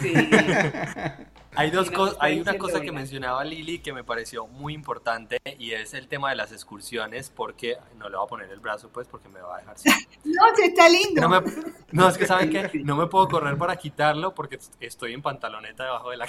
Sí. 0.00 0.14
Hay, 1.56 1.70
dos 1.70 1.90
cosas, 1.90 2.16
hay 2.20 2.40
una 2.40 2.56
cosa 2.56 2.80
que 2.80 2.92
mencionaba 2.92 3.42
Lili 3.44 3.80
que 3.80 3.92
me 3.92 4.04
pareció 4.04 4.46
muy 4.46 4.72
importante 4.72 5.40
y 5.58 5.72
es 5.72 5.94
el 5.94 6.06
tema 6.06 6.30
de 6.30 6.36
las 6.36 6.52
excursiones 6.52 7.28
porque 7.28 7.76
no 7.98 8.08
le 8.08 8.16
voy 8.16 8.24
a 8.24 8.28
poner 8.28 8.50
el 8.50 8.60
brazo 8.60 8.88
pues 8.92 9.08
porque 9.08 9.28
me 9.28 9.40
va 9.40 9.56
a 9.56 9.58
dejar 9.58 9.76
No, 10.24 10.42
sí 10.54 10.62
está 10.62 10.88
lindo. 10.88 11.42
No, 11.90 12.08
es 12.08 12.16
que 12.16 12.26
saben 12.26 12.50
que 12.50 12.70
no 12.84 12.94
me 12.94 13.08
puedo 13.08 13.28
correr 13.28 13.58
para 13.58 13.74
quitarlo 13.76 14.32
porque 14.32 14.60
estoy 14.78 15.12
en 15.12 15.22
pantaloneta 15.22 15.84
debajo 15.84 16.10
de 16.10 16.18
la 16.18 16.26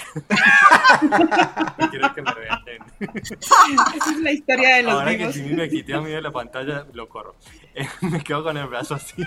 Quiero 1.90 2.14
que 2.14 2.22
me 2.22 2.34
vean. 2.34 2.62
Esa 2.98 4.10
es 4.10 4.20
la 4.20 4.32
historia 4.32 4.76
de 4.76 4.82
los 4.82 4.92
Ahora 4.92 5.16
que 5.16 5.32
si 5.32 5.42
me 5.42 5.68
quité 5.68 5.94
a 5.94 6.00
mí 6.00 6.10
de 6.10 6.20
la 6.20 6.32
pantalla 6.32 6.84
lo 6.92 7.08
corro. 7.08 7.36
me 8.00 8.24
quedo 8.24 8.42
con 8.42 8.56
el 8.56 8.66
brazo 8.66 8.96
así. 8.96 9.22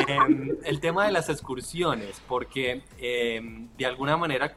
Em, 0.00 0.56
el 0.64 0.80
tema 0.80 1.06
de 1.06 1.12
las 1.12 1.28
excursiones 1.28 2.22
porque 2.26 2.82
em, 2.98 3.68
de 3.76 3.86
alguna 3.86 4.16
manera 4.16 4.56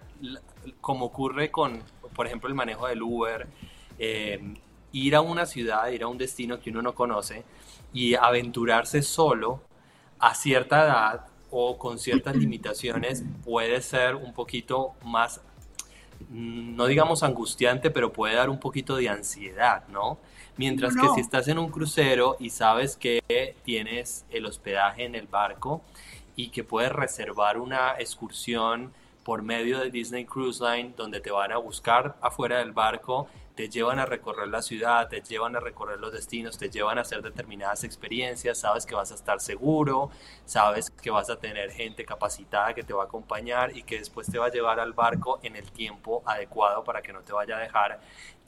como 0.81 1.05
ocurre 1.05 1.51
con, 1.51 1.83
por 2.15 2.27
ejemplo, 2.27 2.49
el 2.49 2.55
manejo 2.55 2.87
del 2.87 3.01
Uber, 3.01 3.47
eh, 3.99 4.55
ir 4.91 5.15
a 5.15 5.21
una 5.21 5.45
ciudad, 5.45 5.87
ir 5.89 6.03
a 6.03 6.07
un 6.07 6.17
destino 6.17 6.59
que 6.59 6.69
uno 6.69 6.81
no 6.81 6.95
conoce 6.95 7.43
y 7.93 8.15
aventurarse 8.15 9.01
solo 9.01 9.61
a 10.19 10.33
cierta 10.33 10.83
edad 10.83 11.27
o 11.51 11.77
con 11.77 11.99
ciertas 11.99 12.35
limitaciones 12.35 13.23
puede 13.43 13.81
ser 13.81 14.15
un 14.15 14.33
poquito 14.33 14.93
más, 15.03 15.41
mm, 16.29 16.75
no 16.75 16.85
digamos 16.87 17.23
angustiante, 17.23 17.91
pero 17.91 18.11
puede 18.11 18.35
dar 18.35 18.49
un 18.49 18.59
poquito 18.59 18.95
de 18.95 19.09
ansiedad, 19.09 19.87
¿no? 19.89 20.17
Mientras 20.57 20.95
que 20.95 21.07
si 21.15 21.21
estás 21.21 21.47
en 21.47 21.59
un 21.59 21.69
crucero 21.69 22.37
y 22.39 22.49
sabes 22.49 22.95
que 22.95 23.55
tienes 23.63 24.25
el 24.29 24.45
hospedaje 24.45 25.03
en 25.03 25.15
el 25.15 25.27
barco 25.27 25.81
y 26.35 26.49
que 26.49 26.63
puedes 26.63 26.91
reservar 26.91 27.57
una 27.57 27.95
excursión 27.99 28.93
por 29.23 29.41
medio 29.41 29.79
de 29.79 29.89
Disney 29.89 30.25
Cruise 30.25 30.61
Line, 30.61 30.93
donde 30.95 31.19
te 31.19 31.31
van 31.31 31.51
a 31.51 31.57
buscar 31.57 32.15
afuera 32.21 32.59
del 32.59 32.71
barco, 32.71 33.27
te 33.55 33.69
llevan 33.69 33.99
a 33.99 34.05
recorrer 34.05 34.49
la 34.49 34.61
ciudad, 34.61 35.07
te 35.07 35.21
llevan 35.21 35.55
a 35.55 35.59
recorrer 35.59 35.99
los 35.99 36.11
destinos, 36.11 36.57
te 36.57 36.69
llevan 36.69 36.97
a 36.97 37.01
hacer 37.01 37.21
determinadas 37.21 37.83
experiencias, 37.85 38.59
sabes 38.59 38.85
que 38.85 38.95
vas 38.95 39.11
a 39.11 39.15
estar 39.15 39.39
seguro, 39.39 40.11
sabes 40.45 40.89
que 40.89 41.09
vas 41.09 41.29
a 41.29 41.37
tener 41.37 41.71
gente 41.71 42.05
capacitada 42.05 42.73
que 42.73 42.83
te 42.83 42.93
va 42.93 43.03
a 43.03 43.05
acompañar 43.05 43.75
y 43.75 43.83
que 43.83 43.97
después 43.97 44.29
te 44.29 44.37
va 44.37 44.47
a 44.47 44.51
llevar 44.51 44.79
al 44.79 44.93
barco 44.93 45.39
en 45.41 45.55
el 45.55 45.71
tiempo 45.71 46.21
adecuado 46.25 46.83
para 46.83 47.01
que 47.01 47.13
no 47.13 47.21
te 47.21 47.31
vaya 47.31 47.55
a 47.55 47.59
dejar. 47.59 48.01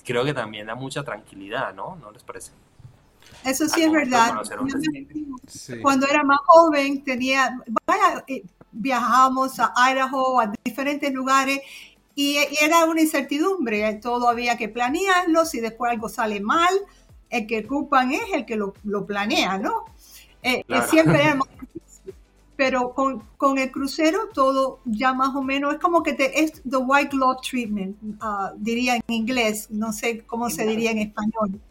Creo 0.03 0.25
que 0.25 0.33
también 0.33 0.67
da 0.67 0.75
mucha 0.75 1.03
tranquilidad, 1.03 1.73
¿no? 1.73 1.95
¿No 1.95 2.11
les 2.11 2.23
parece? 2.23 2.51
Eso 3.45 3.67
sí 3.67 3.83
es 3.83 3.91
verdad. 3.91 4.41
Cuando 5.81 6.07
era 6.07 6.23
más 6.23 6.39
joven 6.45 7.03
tenía, 7.03 7.57
vaya, 7.85 8.23
eh, 8.27 8.43
viajábamos 8.71 9.59
a 9.59 9.73
Idaho, 9.75 10.39
a 10.39 10.51
diferentes 10.63 11.13
lugares, 11.13 11.61
y, 12.19 12.39
era 12.59 12.85
una 12.85 13.01
incertidumbre, 13.01 13.93
todo 14.01 14.27
había 14.27 14.57
que 14.57 14.69
planearlo, 14.69 15.45
si 15.45 15.59
después 15.59 15.91
algo 15.91 16.09
sale 16.09 16.41
mal, 16.41 16.73
el 17.29 17.45
que 17.45 17.59
ocupan 17.59 18.11
es 18.11 18.23
el 18.33 18.43
que 18.43 18.55
lo, 18.55 18.73
planea, 19.05 19.59
¿no? 19.59 19.85
Eh, 20.41 20.63
eh, 20.67 20.81
siempre 20.89 21.21
era 21.21 21.35
más 21.35 21.47
difícil. 21.51 22.15
Pero 22.55 22.95
con, 22.95 23.21
con, 23.37 23.59
el 23.59 23.71
crucero 23.71 24.29
todo 24.33 24.79
ya 24.85 25.13
más 25.13 25.35
o 25.35 25.43
menos 25.43 25.75
es 25.75 25.79
como 25.79 26.01
que 26.01 26.13
te, 26.13 26.43
es 26.43 26.53
the 26.67 26.77
white 26.77 27.15
glove 27.15 27.37
treatment, 27.47 27.95
uh, 28.23 28.57
diría 28.57 28.95
en 28.95 29.03
inglés, 29.09 29.67
no 29.69 29.93
sé 29.93 30.25
cómo 30.25 30.49
se 30.49 30.65
diría 30.65 30.89
en 30.89 30.97
español, 30.97 31.61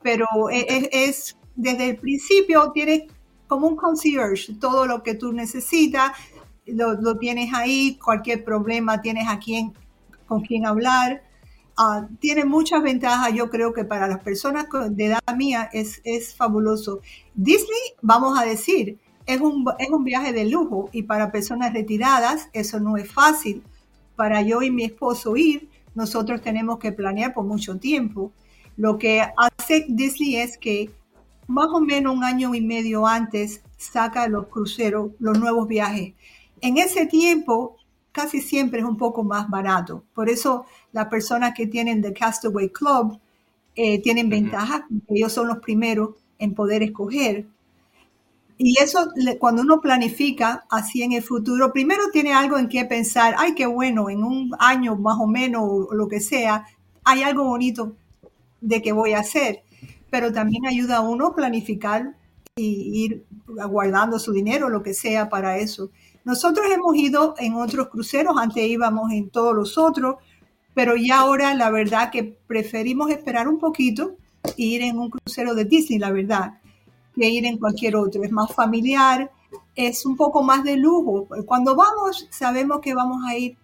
pero 0.00 0.26
e, 0.50 0.64
es, 0.66 0.88
es 0.92 1.36
desde 1.56 1.90
el 1.90 1.96
principio 1.98 2.72
tienes 2.72 3.02
como 3.46 3.68
un 3.68 3.76
concierge, 3.76 4.54
todo 4.58 4.86
lo 4.86 5.02
que 5.02 5.14
tú 5.14 5.30
necesitas, 5.34 6.12
lo, 6.66 7.18
tienes 7.18 7.52
ahí, 7.54 7.98
cualquier 8.02 8.44
problema 8.44 9.00
tienes 9.00 9.28
a 9.28 9.38
quien, 9.38 9.72
con 10.26 10.42
hablar. 10.66 11.22
Ah, 11.76 12.06
tiene 12.20 12.44
muchas 12.44 12.82
ventajas, 12.82 13.32
yo 13.34 13.50
creo 13.50 13.72
que 13.72 13.84
para 13.84 14.06
las 14.06 14.20
personas 14.20 14.66
de 14.90 15.06
edad 15.06 15.20
mía 15.36 15.68
es, 15.72 16.00
es 16.04 16.34
fabuloso. 16.34 17.00
Disney, 17.34 17.80
vamos 18.00 18.38
a 18.38 18.44
decir, 18.44 18.98
es 19.26 19.40
un, 19.40 19.64
es 19.78 19.90
un 19.90 20.04
viaje 20.04 20.32
de 20.32 20.44
lujo 20.44 20.88
y 20.92 21.02
para 21.02 21.32
personas 21.32 21.72
retiradas 21.72 22.48
eso 22.52 22.78
no 22.78 22.96
es 22.96 23.10
fácil. 23.10 23.62
Para 24.16 24.42
yo 24.42 24.62
y 24.62 24.70
mi 24.70 24.84
esposo 24.84 25.36
ir, 25.36 25.68
nosotros 25.94 26.42
tenemos 26.42 26.78
que 26.78 26.92
planear 26.92 27.34
por 27.34 27.44
mucho 27.44 27.78
tiempo. 27.78 28.32
Lo 28.76 28.98
que 28.98 29.22
hace 29.36 29.86
Disney 29.88 30.36
es 30.36 30.58
que 30.58 30.90
más 31.46 31.68
o 31.72 31.80
menos 31.80 32.14
un 32.14 32.24
año 32.24 32.54
y 32.54 32.60
medio 32.60 33.06
antes 33.06 33.62
saca 33.76 34.28
los 34.28 34.46
cruceros, 34.46 35.10
los 35.18 35.38
nuevos 35.38 35.68
viajes 35.68 36.14
en 36.64 36.78
ese 36.78 37.04
tiempo 37.04 37.76
casi 38.10 38.40
siempre 38.40 38.80
es 38.80 38.86
un 38.86 38.96
poco 38.96 39.22
más 39.22 39.50
barato. 39.50 40.02
Por 40.14 40.30
eso 40.30 40.64
las 40.92 41.08
personas 41.08 41.52
que 41.54 41.66
tienen 41.66 42.00
The 42.00 42.14
Castaway 42.14 42.70
Club 42.70 43.20
eh, 43.76 44.00
tienen 44.00 44.30
ventaja, 44.30 44.86
ellos 45.08 45.32
son 45.32 45.48
los 45.48 45.58
primeros 45.58 46.10
en 46.38 46.54
poder 46.54 46.82
escoger. 46.82 47.46
Y 48.56 48.80
eso, 48.80 49.10
cuando 49.38 49.60
uno 49.60 49.80
planifica 49.80 50.64
así 50.70 51.02
en 51.02 51.12
el 51.12 51.22
futuro, 51.22 51.70
primero 51.70 52.04
tiene 52.12 52.32
algo 52.32 52.56
en 52.56 52.68
que 52.68 52.84
pensar, 52.86 53.34
ay, 53.36 53.54
qué 53.54 53.66
bueno, 53.66 54.08
en 54.08 54.24
un 54.24 54.52
año 54.58 54.96
más 54.96 55.18
o 55.20 55.26
menos, 55.26 55.62
o 55.64 55.92
lo 55.92 56.08
que 56.08 56.20
sea, 56.20 56.64
hay 57.04 57.24
algo 57.24 57.44
bonito 57.44 57.94
de 58.62 58.80
que 58.80 58.92
voy 58.92 59.12
a 59.12 59.18
hacer. 59.18 59.64
Pero 60.08 60.32
también 60.32 60.64
ayuda 60.66 60.98
a 60.98 61.00
uno 61.00 61.26
a 61.26 61.34
planificar 61.34 62.14
y 62.56 63.04
ir 63.04 63.26
guardando 63.46 64.18
su 64.18 64.32
dinero, 64.32 64.70
lo 64.70 64.82
que 64.82 64.94
sea 64.94 65.28
para 65.28 65.58
eso. 65.58 65.90
Nosotros 66.24 66.66
hemos 66.70 66.96
ido 66.96 67.34
en 67.38 67.54
otros 67.54 67.88
cruceros, 67.88 68.36
antes 68.38 68.66
íbamos 68.66 69.12
en 69.12 69.30
todos 69.30 69.54
los 69.54 69.76
otros, 69.76 70.16
pero 70.72 70.96
ya 70.96 71.20
ahora 71.20 71.54
la 71.54 71.70
verdad 71.70 72.10
que 72.10 72.24
preferimos 72.46 73.10
esperar 73.10 73.46
un 73.46 73.58
poquito 73.58 74.16
e 74.56 74.62
ir 74.62 74.82
en 74.82 74.98
un 74.98 75.10
crucero 75.10 75.54
de 75.54 75.64
Disney, 75.64 75.98
la 75.98 76.10
verdad, 76.10 76.58
que 77.14 77.28
ir 77.28 77.44
en 77.44 77.58
cualquier 77.58 77.96
otro. 77.96 78.24
Es 78.24 78.32
más 78.32 78.52
familiar, 78.52 79.30
es 79.74 80.04
un 80.06 80.16
poco 80.16 80.42
más 80.42 80.64
de 80.64 80.76
lujo. 80.76 81.26
Cuando 81.46 81.76
vamos, 81.76 82.26
sabemos 82.30 82.80
que 82.80 82.94
vamos 82.94 83.22
a 83.26 83.36
ir 83.36 83.56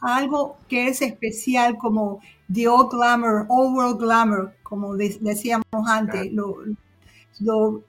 a 0.00 0.16
algo 0.16 0.56
que 0.68 0.88
es 0.88 1.02
especial 1.02 1.76
como 1.78 2.20
The 2.52 2.68
Old 2.68 2.90
Glamour, 2.92 3.46
Old 3.48 3.76
World 3.76 4.00
Glamour, 4.00 4.54
como 4.62 4.94
decíamos 4.96 5.64
antes, 5.86 6.32
lo, 6.32 6.56
lo, 7.40 7.82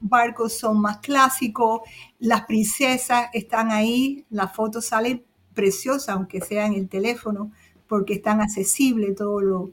barcos 0.00 0.58
son 0.58 0.80
más 0.80 0.98
clásicos, 0.98 1.82
las 2.18 2.44
princesas 2.46 3.28
están 3.32 3.70
ahí, 3.70 4.24
la 4.30 4.48
foto 4.48 4.80
sale 4.80 5.24
preciosa, 5.54 6.12
aunque 6.12 6.40
sea 6.40 6.66
en 6.66 6.74
el 6.74 6.88
teléfono, 6.88 7.50
porque 7.88 8.14
es 8.14 8.22
tan 8.22 8.40
accesible, 8.40 9.12
todo, 9.12 9.40
lo, 9.40 9.70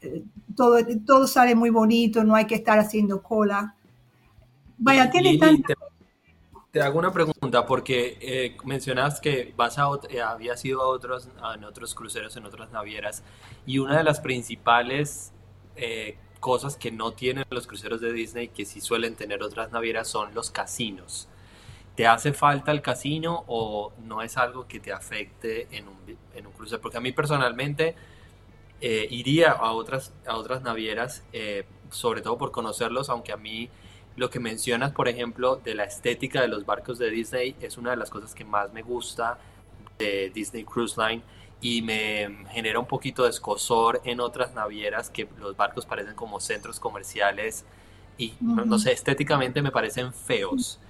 eh, 0.00 0.24
todo, 0.56 0.78
todo 1.06 1.26
sale 1.26 1.54
muy 1.54 1.70
bonito, 1.70 2.24
no 2.24 2.34
hay 2.34 2.46
que 2.46 2.56
estar 2.56 2.78
haciendo 2.78 3.22
cola. 3.22 3.74
Vaya, 4.78 5.10
tiene 5.10 5.38
te, 6.72 6.80
hago 6.80 6.98
una 6.98 7.12
pregunta, 7.12 7.66
porque 7.66 8.16
eh, 8.20 8.56
mencionas 8.64 9.20
que 9.20 9.52
vas 9.56 9.78
a, 9.78 9.88
eh, 10.08 10.22
habías 10.22 10.64
ido 10.64 10.80
a 10.80 10.88
otros, 10.88 11.28
en 11.54 11.64
otros 11.64 11.94
cruceros, 11.94 12.34
en 12.36 12.46
otras 12.46 12.70
navieras, 12.72 13.22
y 13.66 13.78
una 13.78 13.98
de 13.98 14.04
las 14.04 14.20
principales 14.20 15.32
cosas 16.42 16.76
que 16.76 16.90
no 16.90 17.12
tienen 17.12 17.44
los 17.50 17.68
cruceros 17.68 18.00
de 18.00 18.12
Disney, 18.12 18.48
que 18.48 18.64
sí 18.64 18.80
suelen 18.80 19.14
tener 19.14 19.44
otras 19.44 19.70
navieras, 19.70 20.08
son 20.08 20.34
los 20.34 20.50
casinos. 20.50 21.28
¿Te 21.94 22.08
hace 22.08 22.32
falta 22.32 22.72
el 22.72 22.82
casino 22.82 23.44
o 23.46 23.92
no 24.04 24.22
es 24.22 24.36
algo 24.36 24.66
que 24.66 24.80
te 24.80 24.92
afecte 24.92 25.68
en 25.70 25.86
un, 25.86 25.96
en 26.34 26.46
un 26.48 26.52
crucero? 26.52 26.82
Porque 26.82 26.96
a 26.98 27.00
mí 27.00 27.12
personalmente 27.12 27.94
eh, 28.80 29.06
iría 29.08 29.52
a 29.52 29.70
otras, 29.70 30.12
a 30.26 30.36
otras 30.36 30.62
navieras, 30.62 31.22
eh, 31.32 31.64
sobre 31.90 32.22
todo 32.22 32.36
por 32.38 32.50
conocerlos, 32.50 33.08
aunque 33.08 33.30
a 33.30 33.36
mí 33.36 33.70
lo 34.16 34.28
que 34.28 34.40
mencionas, 34.40 34.90
por 34.90 35.06
ejemplo, 35.06 35.60
de 35.62 35.76
la 35.76 35.84
estética 35.84 36.40
de 36.40 36.48
los 36.48 36.66
barcos 36.66 36.98
de 36.98 37.08
Disney 37.08 37.54
es 37.60 37.78
una 37.78 37.92
de 37.92 37.96
las 37.98 38.10
cosas 38.10 38.34
que 38.34 38.44
más 38.44 38.72
me 38.72 38.82
gusta 38.82 39.38
de 39.96 40.32
Disney 40.34 40.64
Cruise 40.64 40.96
Line 40.98 41.22
y 41.62 41.80
me 41.80 42.44
genera 42.50 42.80
un 42.80 42.86
poquito 42.86 43.22
de 43.22 43.30
escosor 43.30 44.02
en 44.04 44.18
otras 44.20 44.52
navieras 44.52 45.08
que 45.08 45.28
los 45.38 45.56
barcos 45.56 45.86
parecen 45.86 46.14
como 46.14 46.40
centros 46.40 46.80
comerciales 46.80 47.64
y 48.18 48.34
no, 48.40 48.78
sé, 48.78 48.92
estéticamente 48.92 49.62
me 49.62 49.70
parecen 49.70 50.12
feos. 50.12 50.80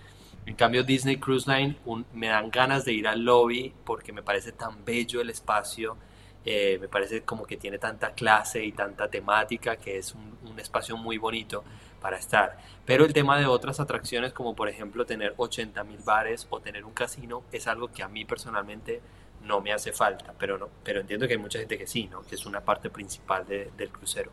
En 0.47 0.57
cambio 0.57 0.83
Disney 0.83 1.19
Cruise 1.19 1.47
Line 1.47 1.77
me 2.15 2.29
dan 2.29 2.51
ganas 2.51 2.87
de 2.87 2.95
ir 2.95 3.07
al 3.07 3.23
lobby 3.23 3.73
porque 3.85 4.13
me 4.13 4.23
parece 4.23 4.51
tan 4.51 4.83
bello 4.83 5.21
el 5.21 5.29
espacio, 5.29 5.99
eh, 6.45 6.79
me 6.81 6.89
parece 6.89 7.23
como 7.23 7.45
que 7.45 7.59
tiene 7.59 7.79
tanta 7.79 8.13
clase 8.13 8.65
y 8.65 8.73
tanta 8.73 9.09
temática 9.09 9.77
que 9.77 9.99
es 9.99 10.15
un, 10.15 10.39
un 10.51 10.59
espacio 10.59 10.97
muy 10.97 11.19
bonito 11.19 11.63
para 12.01 12.17
estar. 12.17 12.59
Pero 12.87 13.05
el 13.05 13.13
tema 13.13 13.39
de 13.39 13.45
otras 13.45 13.79
atracciones 13.79 14.33
como 14.33 14.57
por 14.57 14.71
ejemplo 14.71 15.05
tener 15.05 15.35
80 15.37 15.85
mil 15.85 15.99
bares 15.99 16.47
o 16.49 16.61
tener 16.61 16.87
un 16.87 16.95
casino 16.95 17.43
es 17.53 17.67
algo 17.67 17.93
que 17.93 18.03
a 18.03 18.09
mí 18.09 18.25
personalmente 18.25 19.03
no 19.45 19.61
me 19.61 19.73
hace 19.73 19.93
falta, 19.93 20.35
pero, 20.39 20.59
no, 20.59 20.69
pero 20.83 21.01
entiendo 21.01 21.27
que 21.27 21.35
hay 21.35 21.39
mucha 21.39 21.59
gente 21.59 21.79
que 21.79 21.87
sí, 21.87 22.09
¿no? 22.11 22.23
que 22.23 22.35
es 22.35 22.47
una 22.47 22.61
parte 22.61 22.91
principal 22.91 23.47
del 23.47 23.91
crucero. 23.91 24.31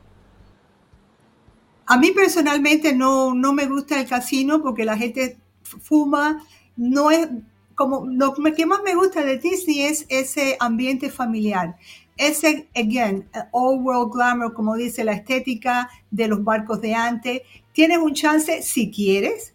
A 1.86 1.98
mí 1.98 2.12
personalmente 2.12 2.94
no, 2.94 3.34
no 3.34 3.52
me 3.52 3.66
gusta 3.66 4.00
el 4.00 4.08
casino 4.08 4.62
porque 4.62 4.86
la 4.86 4.98
gente 4.98 5.40
fuma, 5.64 6.44
no 6.78 7.10
es, 7.12 7.28
como 7.76 8.06
lo 8.06 8.34
que 8.34 8.66
más 8.66 8.82
me 8.84 8.94
gusta 8.94 9.24
de 9.24 9.38
Disney 9.38 9.84
es 9.84 10.06
ese 10.10 10.58
ambiente 10.60 11.10
familiar. 11.10 11.78
Ese, 12.18 12.68
again, 12.76 13.28
all 13.52 13.80
world 13.80 14.12
glamour, 14.14 14.54
como 14.54 14.76
dice 14.76 15.06
la 15.06 15.14
estética 15.14 15.90
de 16.12 16.28
los 16.28 16.44
barcos 16.44 16.82
de 16.82 16.94
antes. 16.94 17.42
Tienes 17.72 18.00
un 18.00 18.14
chance, 18.14 18.62
si 18.62 18.92
quieres, 18.92 19.54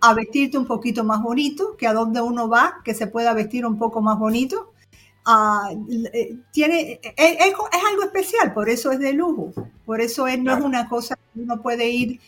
a 0.00 0.14
vestirte 0.14 0.58
un 0.58 0.66
poquito 0.66 1.04
más 1.04 1.22
bonito, 1.22 1.76
que 1.76 1.86
a 1.86 1.92
donde 1.92 2.20
uno 2.20 2.48
va, 2.48 2.80
que 2.84 2.94
se 2.94 3.06
pueda 3.06 3.32
vestir 3.34 3.64
un 3.64 3.78
poco 3.78 4.00
más 4.02 4.18
bonito. 4.18 4.69
Eh, 6.12 6.36
tiene, 6.50 7.00
es, 7.02 7.12
es, 7.16 7.54
algo 7.90 8.02
especial, 8.04 8.52
por 8.54 8.68
eso 8.68 8.90
es 8.90 8.98
de 8.98 9.12
lujo, 9.12 9.52
por 9.84 10.00
eso 10.00 10.26
es, 10.26 10.38
no 10.38 10.54
es 10.54 10.64
una 10.64 10.88
cosa 10.88 11.14
que 11.16 11.40
uno 11.40 11.60
puede 11.60 11.88
ir 11.88 12.20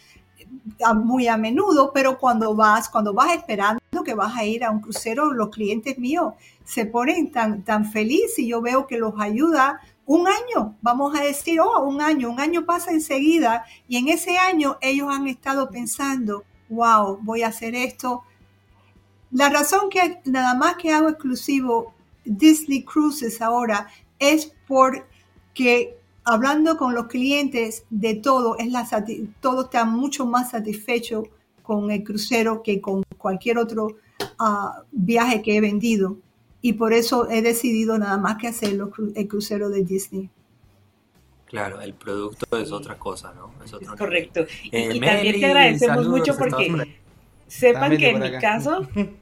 muy 0.95 1.27
a 1.29 1.37
menudo, 1.37 1.91
pero 1.93 2.19
cuando 2.19 2.55
vas, 2.55 2.89
cuando 2.89 3.13
vas 3.15 3.35
esperando 3.35 3.81
que 4.05 4.15
vas 4.15 4.37
a 4.37 4.45
ir 4.45 4.65
a 4.65 4.71
un 4.71 4.81
crucero, 4.81 5.33
los 5.33 5.51
clientes 5.51 5.99
míos 5.99 6.35
se 6.65 6.87
ponen 6.87 7.31
tan, 7.31 7.63
tan 7.63 7.91
felices 7.91 8.39
y 8.41 8.49
yo 8.49 8.61
veo 8.61 8.87
que 8.87 8.99
los 8.99 9.15
ayuda 9.19 9.81
un 10.07 10.27
año, 10.27 10.77
vamos 10.83 11.19
a 11.19 11.23
decir, 11.23 11.61
oh, 11.61 11.83
un 11.83 12.01
año, 12.01 12.31
un 12.31 12.41
año 12.41 12.67
pasa 12.67 12.91
enseguida 12.91 13.65
y 13.89 13.97
en 13.97 14.09
ese 14.09 14.37
año 14.37 14.77
ellos 14.81 15.09
han 15.11 15.27
estado 15.29 15.71
pensando, 15.71 16.45
wow, 16.69 17.19
voy 17.23 17.43
a 17.43 17.49
hacer 17.49 17.75
esto. 17.75 18.23
La 19.31 19.49
razón 19.49 19.89
que 19.91 20.21
nada 20.25 20.55
más 20.55 20.77
que 20.77 20.93
hago 20.93 21.09
exclusivo 21.09 21.95
Disney 22.25 22.85
Cruises 22.85 23.41
ahora 23.41 23.89
es 24.19 24.53
porque 24.67 25.97
hablando 26.25 26.77
con 26.77 26.95
los 26.95 27.07
clientes 27.07 27.85
de 27.91 28.15
todo, 28.15 28.57
es 28.59 28.71
la, 28.71 28.87
todo 29.41 29.63
está 29.63 29.85
mucho 29.85 30.27
más 30.27 30.51
satisfecho 30.51 31.25
con 31.63 31.91
el 31.91 32.05
crucero 32.05 32.63
que 32.63 32.81
con 32.81 33.03
cualquier 33.19 33.59
otro 33.59 33.97
uh, 34.41 34.83
viaje 34.91 35.43
que 35.43 35.57
he 35.57 35.61
vendido. 35.61 36.17
Y 36.61 36.75
por 36.75 36.93
eso 36.93 37.29
he 37.29 37.43
decidido 37.43 37.99
nada 37.99 38.17
más 38.19 38.37
que 38.37 38.49
hacer 38.49 38.79
el 39.17 39.29
crucero 39.29 39.69
de 39.69 39.83
Disney. 39.83 40.31
Claro, 41.47 41.81
el 41.81 41.93
producto 41.93 42.57
es 42.57 42.71
otra 42.73 42.99
cosa, 42.99 43.35
¿no? 43.35 43.53
Es 43.65 43.75
otro 43.75 43.97
Correcto. 43.97 44.47
Eh, 44.71 44.93
y, 44.95 45.01
también 45.01 45.41
te 45.41 45.47
agradecemos 45.47 46.09
mucho 46.09 46.37
porque 46.39 46.97
sepan 47.47 47.97
que 47.99 48.11
en 48.11 48.21
mi 48.21 48.39
caso 48.39 48.89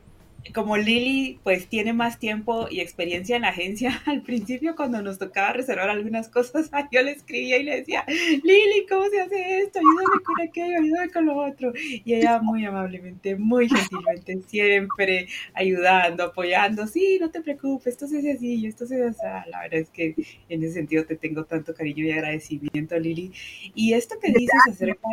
como 0.55 0.77
Lili 0.77 1.39
pues 1.43 1.69
tiene 1.69 1.93
más 1.93 2.19
tiempo 2.19 2.67
y 2.71 2.81
experiencia 2.81 3.37
en 3.37 3.43
la 3.43 3.49
agencia, 3.49 4.03
al 4.07 4.23
principio 4.23 4.75
cuando 4.77 5.03
nos 5.03 5.19
tocaba 5.19 5.53
reservar 5.53 5.91
algunas 5.91 6.29
cosas, 6.29 6.71
yo 6.93 7.03
le 7.03 7.13
escribía 7.13 7.59
y 7.59 7.65
le 7.65 7.77
decía, 7.77 8.05
Lili, 8.09 8.87
¿cómo 8.89 9.09
se 9.09 9.21
hace 9.21 9.61
esto? 9.61 9.79
Ayúdame 9.79 10.23
con 10.25 10.41
aquello, 10.41 10.79
ayúdame 10.79 11.13
con 11.13 11.27
lo 11.27 11.37
otro. 11.37 11.73
Y 11.77 12.15
ella 12.15 12.41
muy 12.41 12.65
amablemente, 12.65 13.37
muy 13.37 13.69
gentilmente, 13.69 14.41
siempre 14.49 15.29
ayudando, 15.55 16.25
apoyando, 16.25 16.87
sí, 16.87 17.19
no 17.21 17.31
te 17.31 17.41
preocupes, 17.41 17.95
esto 17.95 18.07
se 18.07 18.19
hace 18.19 18.33
así, 18.33 18.67
esto 18.67 18.87
se 18.87 19.03
hace 19.05 19.27
así. 19.27 19.51
La 19.51 19.61
verdad 19.63 19.81
es 19.81 19.91
que 19.91 20.15
en 20.49 20.63
ese 20.63 20.75
sentido 20.75 21.05
te 21.05 21.17
tengo 21.17 21.45
tanto 21.45 21.75
cariño 21.75 22.05
y 22.05 22.13
agradecimiento, 22.13 22.99
Lili. 22.99 23.33
Y 23.75 23.93
esto 23.93 24.17
que 24.21 24.33
dices 24.33 24.61
acerca 24.69 25.09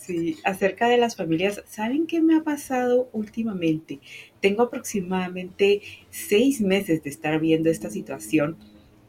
Sí, 0.00 0.38
acerca 0.44 0.88
de 0.88 0.96
las 0.96 1.14
familias, 1.14 1.62
¿saben 1.66 2.06
qué 2.06 2.22
me 2.22 2.34
ha 2.34 2.42
pasado 2.42 3.10
últimamente? 3.12 4.00
Tengo 4.40 4.62
aproximadamente 4.62 5.82
seis 6.08 6.62
meses 6.62 7.02
de 7.02 7.10
estar 7.10 7.38
viendo 7.38 7.68
esta 7.68 7.90
situación 7.90 8.56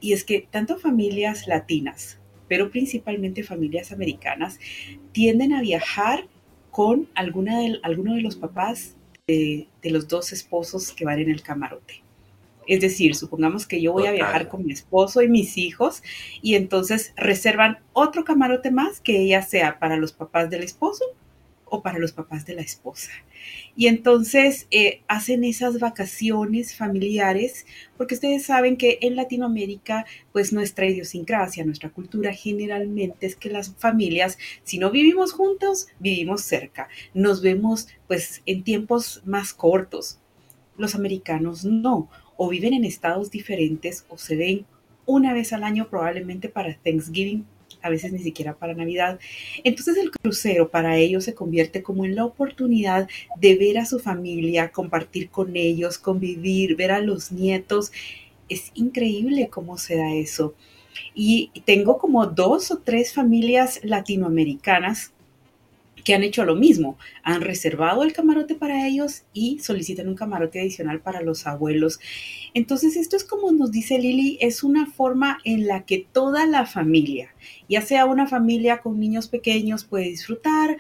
y 0.02 0.12
es 0.12 0.26
que 0.26 0.46
tanto 0.52 0.78
familias 0.78 1.48
latinas, 1.48 2.20
pero 2.50 2.72
principalmente 2.72 3.42
familias 3.42 3.94
americanas, 3.94 4.60
tienden 5.14 5.54
a 5.54 5.62
viajar 5.62 6.28
con 6.72 7.08
alguna 7.16 7.62
de, 7.62 7.80
alguno 7.84 8.16
de 8.16 8.22
los 8.22 8.36
papás 8.36 8.98
de 9.28 9.68
los 9.84 10.10
dos 10.10 10.34
esposos 10.34 10.92
que 10.92 11.06
van 11.06 11.20
en 11.20 11.32
el 11.32 11.42
camarote. 11.42 12.04
Es 12.68 12.82
decir, 12.82 13.16
supongamos 13.16 13.66
que 13.66 13.82
yo 13.82 13.92
voy 13.92 14.06
a 14.08 14.12
viajar 14.12 14.48
con 14.48 14.66
mi 14.66 14.74
esposo 14.74 15.22
y 15.22 15.28
mis 15.28 15.58
hijos 15.58 16.04
y 16.42 16.56
entonces 16.56 17.14
reservan 17.16 17.80
otro 17.94 18.24
camarote 18.24 18.72
más 18.72 19.02
que 19.02 19.20
ella 19.20 19.42
sea 19.42 19.80
para 19.80 19.98
los 19.98 20.14
papás 20.14 20.50
del 20.50 20.64
esposo 20.64 21.06
o 21.72 21.82
para 21.82 22.00
los 22.00 22.12
papás 22.12 22.46
de 22.46 22.54
la 22.54 22.62
esposa. 22.62 23.12
Y 23.76 23.88
entonces 23.88 24.68
eh, 24.72 25.02
hacen 25.08 25.46
esas 25.46 25.80
vacaciones 25.80 26.76
familiares, 26.76 27.66
porque 27.98 28.16
ustedes 28.16 28.44
saben 28.44 28.76
que 28.76 29.00
en 29.02 29.16
Latinoamérica, 29.16 30.06
pues 30.34 30.52
nuestra 30.52 30.86
idiosincrasia, 30.86 31.64
nuestra 31.64 31.90
cultura 31.90 32.34
generalmente 32.34 33.26
es 33.26 33.38
que 33.38 33.50
las 33.50 33.74
familias, 33.76 34.38
si 34.64 34.78
no 34.78 34.92
vivimos 34.92 35.32
juntos, 35.32 35.88
vivimos 36.00 36.42
cerca. 36.42 36.90
Nos 37.14 37.42
vemos 37.42 37.88
pues 38.06 38.42
en 38.46 38.64
tiempos 38.64 39.22
más 39.26 39.54
cortos. 39.54 40.20
Los 40.78 40.94
americanos 40.94 41.64
no 41.64 42.10
o 42.44 42.50
viven 42.50 42.74
en 42.74 42.86
estados 42.86 43.30
diferentes 43.30 44.04
o 44.10 44.18
se 44.18 44.36
ven 44.36 44.66
una 45.06 45.32
vez 45.32 45.54
al 45.54 45.64
año 45.64 45.88
probablemente 45.92 46.50
para 46.50 46.76
Thanksgiving, 46.76 47.46
a 47.84 47.90
veces 47.92 48.12
ni 48.14 48.18
siquiera 48.18 48.56
para 48.56 48.74
Navidad. 48.74 49.20
Entonces 49.64 49.96
el 49.98 50.10
crucero 50.10 50.72
para 50.72 50.98
ellos 50.98 51.24
se 51.24 51.36
convierte 51.36 51.84
como 51.84 52.04
en 52.04 52.16
la 52.16 52.26
oportunidad 52.26 53.08
de 53.38 53.56
ver 53.58 53.78
a 53.78 53.86
su 53.86 54.00
familia, 54.00 54.72
compartir 54.72 55.30
con 55.30 55.56
ellos, 55.56 56.00
convivir, 56.00 56.76
ver 56.76 56.90
a 56.90 57.00
los 57.00 57.32
nietos. 57.32 57.92
Es 58.50 58.72
increíble 58.74 59.50
cómo 59.50 59.78
se 59.78 59.98
da 59.98 60.12
eso. 60.12 60.56
Y 61.14 61.52
tengo 61.66 62.00
como 62.00 62.26
dos 62.26 62.72
o 62.72 62.80
tres 62.80 63.14
familias 63.14 63.82
latinoamericanas 63.84 65.14
que 66.04 66.14
han 66.14 66.24
hecho 66.24 66.46
lo 66.46 66.56
mismo, 66.56 66.98
han 67.24 67.42
reservado 67.42 68.04
el 68.04 68.14
camarote 68.14 68.56
para 68.56 68.88
ellos 68.88 69.24
y 69.34 69.60
solicitan 69.60 70.08
un 70.08 70.16
camarote 70.16 70.60
adicional 70.60 71.02
para 71.02 71.22
los 71.22 71.48
abuelos. 71.48 72.00
Entonces, 72.54 72.96
esto 72.96 73.16
es 73.16 73.24
como 73.24 73.52
nos 73.52 73.72
dice 73.72 73.98
Lili, 73.98 74.38
es 74.42 74.64
una 74.64 74.86
forma 74.86 75.40
en 75.44 75.68
la 75.68 75.86
que 75.86 76.06
toda 76.12 76.46
la 76.46 76.66
familia, 76.66 77.34
ya 77.70 77.82
sea 77.82 78.06
una 78.06 78.28
familia 78.28 78.80
con 78.80 79.00
niños 79.00 79.28
pequeños, 79.28 79.86
puede 79.86 80.06
disfrutar, 80.06 80.78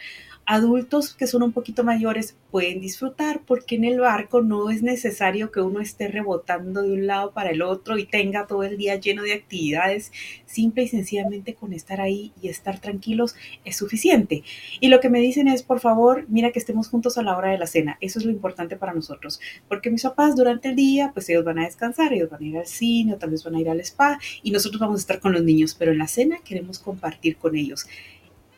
adultos 0.51 1.13
que 1.13 1.27
son 1.27 1.43
un 1.43 1.53
poquito 1.53 1.85
mayores 1.85 2.35
pueden 2.51 2.81
disfrutar 2.81 3.39
porque 3.47 3.75
en 3.75 3.85
el 3.85 4.01
barco 4.01 4.41
no 4.41 4.69
es 4.69 4.83
necesario 4.83 5.49
que 5.49 5.61
uno 5.61 5.79
esté 5.79 6.09
rebotando 6.09 6.81
de 6.81 6.91
un 6.91 7.07
lado 7.07 7.31
para 7.31 7.51
el 7.51 7.61
otro 7.61 7.97
y 7.97 8.05
tenga 8.05 8.47
todo 8.47 8.63
el 8.63 8.75
día 8.75 8.97
lleno 8.97 9.23
de 9.23 9.31
actividades. 9.31 10.11
Simple 10.45 10.83
y 10.83 10.87
sencillamente 10.89 11.53
con 11.53 11.71
estar 11.71 12.01
ahí 12.01 12.33
y 12.41 12.49
estar 12.49 12.81
tranquilos 12.81 13.33
es 13.63 13.77
suficiente. 13.77 14.43
Y 14.81 14.89
lo 14.89 14.99
que 14.99 15.09
me 15.09 15.21
dicen 15.21 15.47
es, 15.47 15.63
por 15.63 15.79
favor, 15.79 16.25
mira 16.27 16.51
que 16.51 16.59
estemos 16.59 16.89
juntos 16.89 17.17
a 17.17 17.23
la 17.23 17.37
hora 17.37 17.51
de 17.51 17.57
la 17.57 17.65
cena. 17.65 17.97
Eso 18.01 18.19
es 18.19 18.25
lo 18.25 18.31
importante 18.31 18.75
para 18.75 18.93
nosotros. 18.93 19.39
Porque 19.69 19.89
mis 19.89 20.03
papás 20.03 20.35
durante 20.35 20.67
el 20.67 20.75
día, 20.75 21.11
pues 21.13 21.29
ellos 21.29 21.45
van 21.45 21.59
a 21.59 21.63
descansar, 21.65 22.11
ellos 22.11 22.29
van 22.29 22.43
a 22.43 22.45
ir 22.45 22.57
al 22.57 22.67
cine 22.67 23.13
o 23.13 23.17
tal 23.17 23.29
vez 23.29 23.41
van 23.45 23.55
a 23.55 23.61
ir 23.61 23.69
al 23.69 23.79
spa 23.79 24.19
y 24.43 24.51
nosotros 24.51 24.81
vamos 24.81 24.99
a 24.99 25.03
estar 25.03 25.21
con 25.21 25.31
los 25.31 25.43
niños, 25.43 25.77
pero 25.79 25.93
en 25.93 25.99
la 25.99 26.07
cena 26.07 26.39
queremos 26.43 26.77
compartir 26.77 27.37
con 27.37 27.55
ellos 27.55 27.87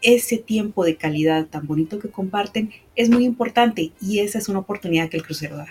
ese 0.04 0.38
tiempo 0.38 0.84
de 0.84 0.98
calidad 0.98 1.48
tan 1.48 1.66
bonito 1.66 1.98
que 1.98 2.10
comparten 2.10 2.72
es 2.96 3.10
muy 3.10 3.24
importante 3.24 3.94
y 4.02 4.20
esa 4.20 4.38
es 4.38 4.50
una 4.50 4.60
oportunidad 4.60 5.10
que 5.10 5.18
el 5.18 5.24
crucero 5.24 5.58
da. 5.58 5.68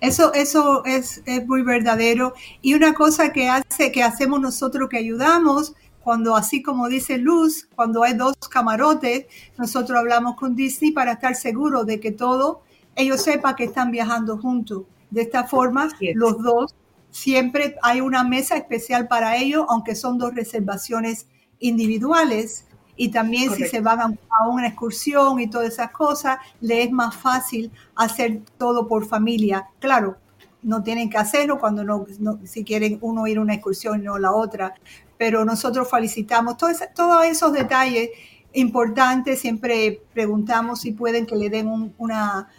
Eso, 0.00 0.34
eso 0.34 0.84
es, 0.84 1.22
muy 1.46 1.62
verdadero. 1.62 2.34
Y 2.60 2.74
una 2.74 2.92
cosa 2.92 3.32
que 3.32 3.48
hace, 3.48 3.92
que 3.92 4.02
hacemos 4.02 4.40
nosotros 4.40 4.88
que 4.88 4.98
ayudamos, 4.98 5.74
cuando 6.02 6.34
así 6.36 6.60
como 6.60 6.88
dice 6.88 7.18
Luz, 7.18 7.68
cuando 7.76 8.02
hay 8.02 8.14
dos 8.14 8.34
camarotes, 8.50 9.26
nosotros 9.56 9.96
hablamos 9.96 10.34
con 10.36 10.56
Disney 10.56 10.90
para 10.90 11.12
estar 11.12 11.36
seguros 11.36 11.86
de 11.86 12.00
que 12.00 12.10
todo, 12.10 12.62
ellos 12.96 13.22
sepan 13.22 13.54
que 13.54 13.64
están 13.64 13.92
viajando 13.92 14.38
juntos. 14.38 14.82
De 15.10 15.22
esta 15.22 15.44
forma, 15.44 15.88
los 16.14 16.42
dos, 16.42 16.74
siempre 17.12 17.76
hay 17.82 18.00
una 18.00 18.24
mesa 18.24 18.56
especial 18.56 19.06
para 19.06 19.36
ellos, 19.36 19.66
aunque 19.68 19.94
son 19.94 20.18
dos 20.18 20.34
reservaciones 20.34 21.26
individuales 21.60 22.66
y 23.02 23.08
también 23.08 23.52
si 23.52 23.64
se 23.64 23.80
van 23.80 24.16
a, 24.30 24.48
una 24.48 24.68
excursión 24.68 25.40
y 25.40 25.48
todas 25.48 25.72
esas 25.72 25.90
cosas, 25.90 26.38
le 26.60 26.84
es 26.84 26.92
más 26.92 27.16
fácil 27.16 27.72
hacer 27.96 28.42
todo 28.56 28.86
por 28.86 29.06
familia. 29.06 29.66
Claro, 29.80 30.18
no 30.62 30.84
tienen 30.84 31.10
que 31.10 31.18
hacerlo 31.18 31.58
cuando 31.58 31.82
no, 31.82 32.06
si 32.44 32.62
quieren 32.62 32.98
uno 33.00 33.26
ir 33.26 33.38
a 33.38 33.40
una 33.40 33.54
excursión 33.54 34.00
y 34.00 34.04
no 34.04 34.20
la 34.20 34.30
otra, 34.30 34.74
pero 35.18 35.44
nosotros 35.44 35.90
felicitamos 35.90 36.56
todos, 36.56 36.76
todos 36.94 37.24
esos 37.24 37.52
detalles 37.52 38.10
importantes, 38.52 39.40
siempre 39.40 40.00
preguntamos 40.14 40.82
si 40.82 40.92
pueden 40.92 41.26
que 41.26 41.34
le 41.34 41.50
den 41.50 41.92
una, 41.98 42.50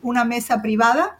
una 0.00 0.24
mesa 0.24 0.62
privada. 0.62 1.18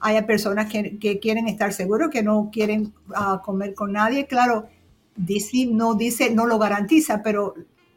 Hay 0.00 0.22
personas 0.22 0.72
que, 0.72 0.98
que, 0.98 1.18
quieren 1.18 1.46
estar 1.46 1.74
seguros, 1.74 2.08
que 2.08 2.22
no 2.22 2.48
quieren 2.50 2.94
ah, 3.14 3.42
comer 3.44 3.74
con 3.74 3.92
nadie. 3.92 4.26
Claro, 4.26 4.66
Disney 5.14 5.66
no 5.66 5.94
dice, 5.94 6.30
no 6.30 6.46
lo 6.46 6.58
garantiza, 6.58 7.22
pero 7.22 7.52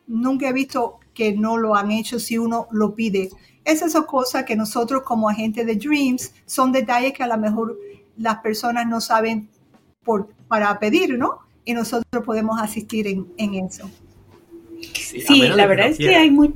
nunca 0.08 0.50
he 0.50 0.54
visto 0.54 1.00
que 1.14 1.34
no 1.34 1.58
lo 1.58 1.76
han 1.76 1.92
hecho 1.92 2.20
si 2.20 2.38
uno 2.38 2.68
lo 2.72 2.96
pide. 2.96 3.30
Esas 3.64 3.92
son 3.92 4.06
cosas 4.06 4.44
que 4.46 4.56
nosotros 4.56 5.04
como 5.04 5.30
agentes 5.30 5.66
de 5.66 5.76
Dreams 5.76 6.34
son 6.46 6.72
detalles 6.72 7.14
que 7.14 7.24
a 7.24 7.28
lo 7.28 7.38
mejor 7.38 7.78
las 8.18 8.38
personas 8.38 8.88
no 8.88 9.02
saben 9.02 9.50
por, 10.04 10.30
para 10.48 10.78
pedir, 10.80 11.18
¿no? 11.18 11.40
Y 11.64 11.74
nosotros 11.74 12.24
podemos 12.26 12.60
asistir 12.60 13.08
en, 13.08 13.54
eso. 13.54 13.90
Sí, 14.94 15.48
la 15.48 15.68
verdad 15.68 15.88
es 15.88 15.98
que 15.98 16.16
hay 16.16 16.32
muy... 16.32 16.56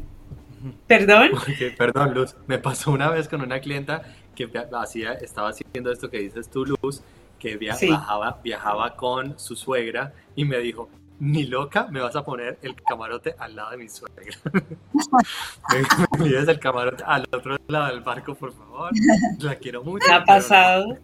Perdón. 0.87 1.29
perdón, 1.77 2.13
Luz. 2.15 2.35
Me 2.47 2.57
pasó 2.57 2.91
una 2.91 3.09
vez 3.11 3.27
con 3.27 3.41
una 3.41 3.59
clienta 3.59 4.01
que 4.33 4.49
hacía, 4.73 5.13
estaba 5.13 5.49
haciendo 5.49 5.91
esto 5.91 6.09
que 6.09 6.19
dices 6.19 6.49
tú, 6.49 6.65
Luz, 6.65 7.03
que 7.37 7.57
viajaba, 7.57 8.39
viajaba 8.43 8.95
con 8.95 9.37
su 9.37 9.55
suegra 9.55 10.13
y 10.35 10.45
me 10.45 10.57
dijo, 10.57 10.89
ni 11.19 11.45
loca 11.45 11.87
me 11.89 11.99
vas 12.01 12.15
a 12.15 12.23
poner 12.23 12.59
el 12.61 12.75
camarote 12.75 13.35
al 13.37 13.55
lado 13.55 13.71
de 13.71 13.77
mi 13.77 13.89
suegra. 13.89 14.37
me 16.19 16.29
lleves 16.29 16.47
el 16.47 16.59
camarote 16.59 17.03
al 17.05 17.25
otro 17.31 17.57
lado 17.67 17.87
del 17.87 18.01
barco, 18.01 18.35
por 18.35 18.53
favor. 18.53 18.91
La 19.39 19.55
quiero 19.55 19.83
mucho. 19.83 20.05
¿Qué 20.05 20.13
ha 20.13 20.23
pasado? 20.23 20.97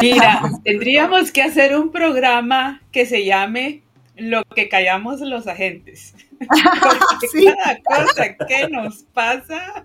Mira, 0.00 0.42
tendríamos 0.64 1.30
que 1.30 1.42
hacer 1.42 1.76
un 1.76 1.90
programa 1.90 2.82
que 2.92 3.06
se 3.06 3.24
llame 3.24 3.82
Lo 4.16 4.42
que 4.44 4.68
callamos 4.68 5.20
los 5.20 5.46
agentes. 5.46 6.14
Cada 6.48 7.78
cosa 7.82 8.36
que 8.46 8.68
nos 8.68 9.02
pasa. 9.12 9.84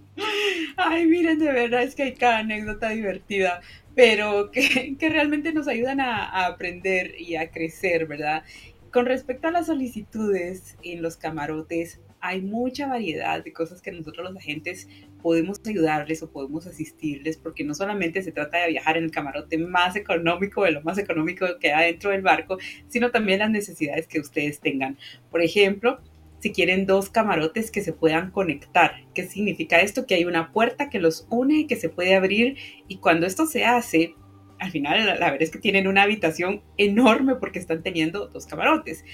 Ay, 0.76 1.06
miren, 1.06 1.38
de 1.38 1.52
verdad 1.52 1.82
es 1.82 1.94
que 1.94 2.04
hay 2.04 2.14
cada 2.14 2.38
anécdota 2.38 2.88
divertida 2.90 3.60
pero 3.94 4.50
que, 4.50 4.96
realmente 5.00 5.52
nos 5.52 5.68
ayudan 5.68 6.00
a, 6.00 6.46
aprender 6.46 7.14
y 7.20 7.36
a 7.36 7.50
crecer, 7.50 8.06
¿verdad? 8.06 8.44
Con 8.90 9.06
respecto 9.06 9.48
a 9.48 9.50
las 9.50 9.66
solicitudes 9.66 10.76
en 10.82 11.02
los 11.02 11.16
camarotes, 11.16 12.00
hay 12.20 12.40
mucha 12.40 12.86
variedad 12.86 13.42
de 13.42 13.52
cosas 13.52 13.82
que 13.82 13.90
nosotros 13.90 14.28
los 14.28 14.36
agentes 14.36 14.88
podemos 15.22 15.60
ayudarles 15.66 16.22
o 16.22 16.30
podemos 16.30 16.66
asistirles, 16.66 17.36
porque 17.36 17.64
no 17.64 17.74
solamente 17.74 18.22
se 18.22 18.32
trata 18.32 18.58
de 18.58 18.70
viajar 18.70 18.96
en 18.96 19.04
el 19.04 19.10
camarote 19.10 19.58
más 19.58 19.96
económico, 19.96 20.64
de 20.64 20.72
lo 20.72 20.82
más 20.82 20.98
económico 20.98 21.46
que 21.58 21.72
hay 21.72 21.92
dentro 21.92 22.10
del 22.10 22.22
barco, 22.22 22.58
sino 22.88 23.10
también 23.10 23.40
las 23.40 23.50
necesidades 23.50 24.06
que 24.06 24.20
ustedes 24.20 24.60
tengan. 24.60 24.98
Por 25.30 25.42
ejemplo, 25.42 26.00
si 26.42 26.50
quieren 26.50 26.86
dos 26.86 27.08
camarotes 27.08 27.70
que 27.70 27.82
se 27.82 27.92
puedan 27.92 28.32
conectar. 28.32 28.96
¿Qué 29.14 29.28
significa 29.28 29.80
esto? 29.80 30.06
Que 30.06 30.16
hay 30.16 30.24
una 30.24 30.52
puerta 30.52 30.90
que 30.90 30.98
los 30.98 31.28
une, 31.30 31.68
que 31.68 31.76
se 31.76 31.88
puede 31.88 32.16
abrir 32.16 32.56
y 32.88 32.96
cuando 32.96 33.26
esto 33.26 33.46
se 33.46 33.64
hace, 33.64 34.16
al 34.58 34.72
final 34.72 35.06
la, 35.06 35.30
verdad 35.30 35.42
es 35.42 35.52
que 35.52 35.60
tienen 35.60 35.86
una 35.86 36.02
habitación 36.02 36.62
enorme 36.76 37.36
porque 37.36 37.60
están 37.60 37.84
teniendo 37.84 38.26
dos 38.26 38.46
camarotes. 38.46 39.04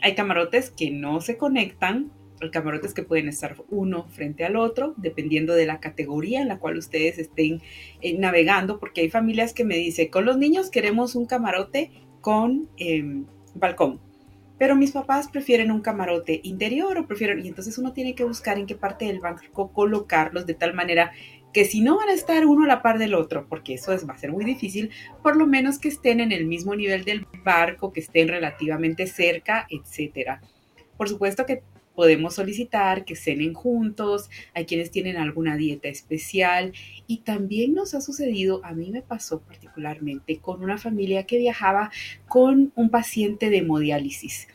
Hay 0.00 0.14
camarotes 0.14 0.70
que 0.70 0.90
no 0.90 1.20
se 1.20 1.36
conectan, 1.36 2.10
hay 2.40 2.50
camarotes 2.50 2.94
que 2.94 3.02
pueden 3.02 3.28
estar 3.28 3.54
uno 3.68 4.08
frente 4.08 4.46
al 4.46 4.56
otro, 4.56 4.94
dependiendo 4.96 5.54
de 5.54 5.66
la 5.66 5.78
categoría 5.78 6.40
en 6.40 6.48
la 6.48 6.58
cual 6.58 6.78
ustedes 6.78 7.18
estén 7.18 7.60
eh, 8.00 8.16
navegando, 8.16 8.80
porque 8.80 9.02
hay 9.02 9.10
familias 9.10 9.52
que 9.52 9.64
me 9.64 9.76
dicen, 9.76 10.08
con 10.08 10.24
los 10.24 10.38
niños 10.38 10.70
queremos 10.70 11.16
un 11.16 11.26
camarote 11.26 11.90
con 12.22 12.70
em, 12.78 13.26
balcón 13.54 14.00
pero 14.58 14.76
mis 14.76 14.92
papás 14.92 15.28
prefieren 15.28 15.70
un 15.70 15.80
camarote 15.80 16.40
interior 16.44 16.96
o 16.98 17.06
prefieren, 17.06 17.44
y 17.44 17.48
entonces 17.48 17.78
uno 17.78 17.92
tiene 17.92 18.14
que 18.14 18.24
buscar 18.24 18.58
en 18.58 18.66
qué 18.66 18.74
parte 18.74 19.06
del 19.06 19.20
banco 19.20 19.72
colocarlos 19.72 20.46
de 20.46 20.54
tal 20.54 20.74
manera 20.74 21.12
que 21.52 21.64
si 21.64 21.80
no 21.82 21.96
van 21.98 22.08
a 22.08 22.14
estar 22.14 22.46
uno 22.46 22.64
a 22.64 22.68
la 22.68 22.82
par 22.82 22.98
del 22.98 23.14
otro, 23.14 23.46
porque 23.48 23.74
eso 23.74 23.92
es, 23.92 24.08
va 24.08 24.14
a 24.14 24.18
ser 24.18 24.32
muy 24.32 24.44
difícil, 24.44 24.90
por 25.22 25.36
lo 25.36 25.46
menos 25.46 25.78
que 25.78 25.88
estén 25.88 26.20
en 26.20 26.32
el 26.32 26.46
mismo 26.46 26.74
nivel 26.74 27.04
del 27.04 27.26
barco, 27.44 27.92
que 27.92 28.00
estén 28.00 28.28
relativamente 28.28 29.06
cerca, 29.06 29.66
etcétera. 29.68 30.40
Por 30.96 31.08
supuesto 31.08 31.44
que 31.44 31.62
podemos 31.94 32.34
solicitar 32.34 33.04
que 33.04 33.16
cenen 33.16 33.54
juntos, 33.54 34.30
hay 34.54 34.66
quienes 34.66 34.90
tienen 34.90 35.16
alguna 35.16 35.56
dieta 35.56 35.88
especial 35.88 36.72
y 37.06 37.18
también 37.18 37.74
nos 37.74 37.94
ha 37.94 38.00
sucedido, 38.00 38.64
a 38.64 38.72
mí 38.72 38.90
me 38.90 39.02
pasó 39.02 39.40
particularmente 39.40 40.38
con 40.38 40.62
una 40.62 40.78
familia 40.78 41.24
que 41.24 41.38
viajaba 41.38 41.90
con 42.28 42.72
un 42.74 42.90
paciente 42.90 43.50
de 43.50 43.58
hemodiálisis. 43.58 44.48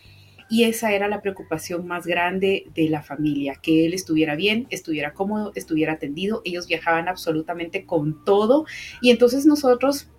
Y 0.50 0.64
esa 0.64 0.94
era 0.94 1.10
la 1.10 1.22
preocupación 1.22 1.88
más 1.88 2.08
grande 2.08 2.68
de 2.74 2.88
la 2.90 3.04
familia, 3.04 3.56
que 3.62 3.86
él 3.86 3.94
estuviera 3.94 4.36
bien, 4.36 4.66
estuviera 4.70 5.14
cómodo, 5.14 5.52
estuviera 5.56 5.94
atendido. 5.94 6.42
Ellos 6.46 6.68
viajaban 6.68 7.10
absolutamente 7.10 7.86
con 7.86 8.24
todo 8.24 8.66
y 9.02 9.12
entonces 9.12 9.46
nosotros 9.46 10.10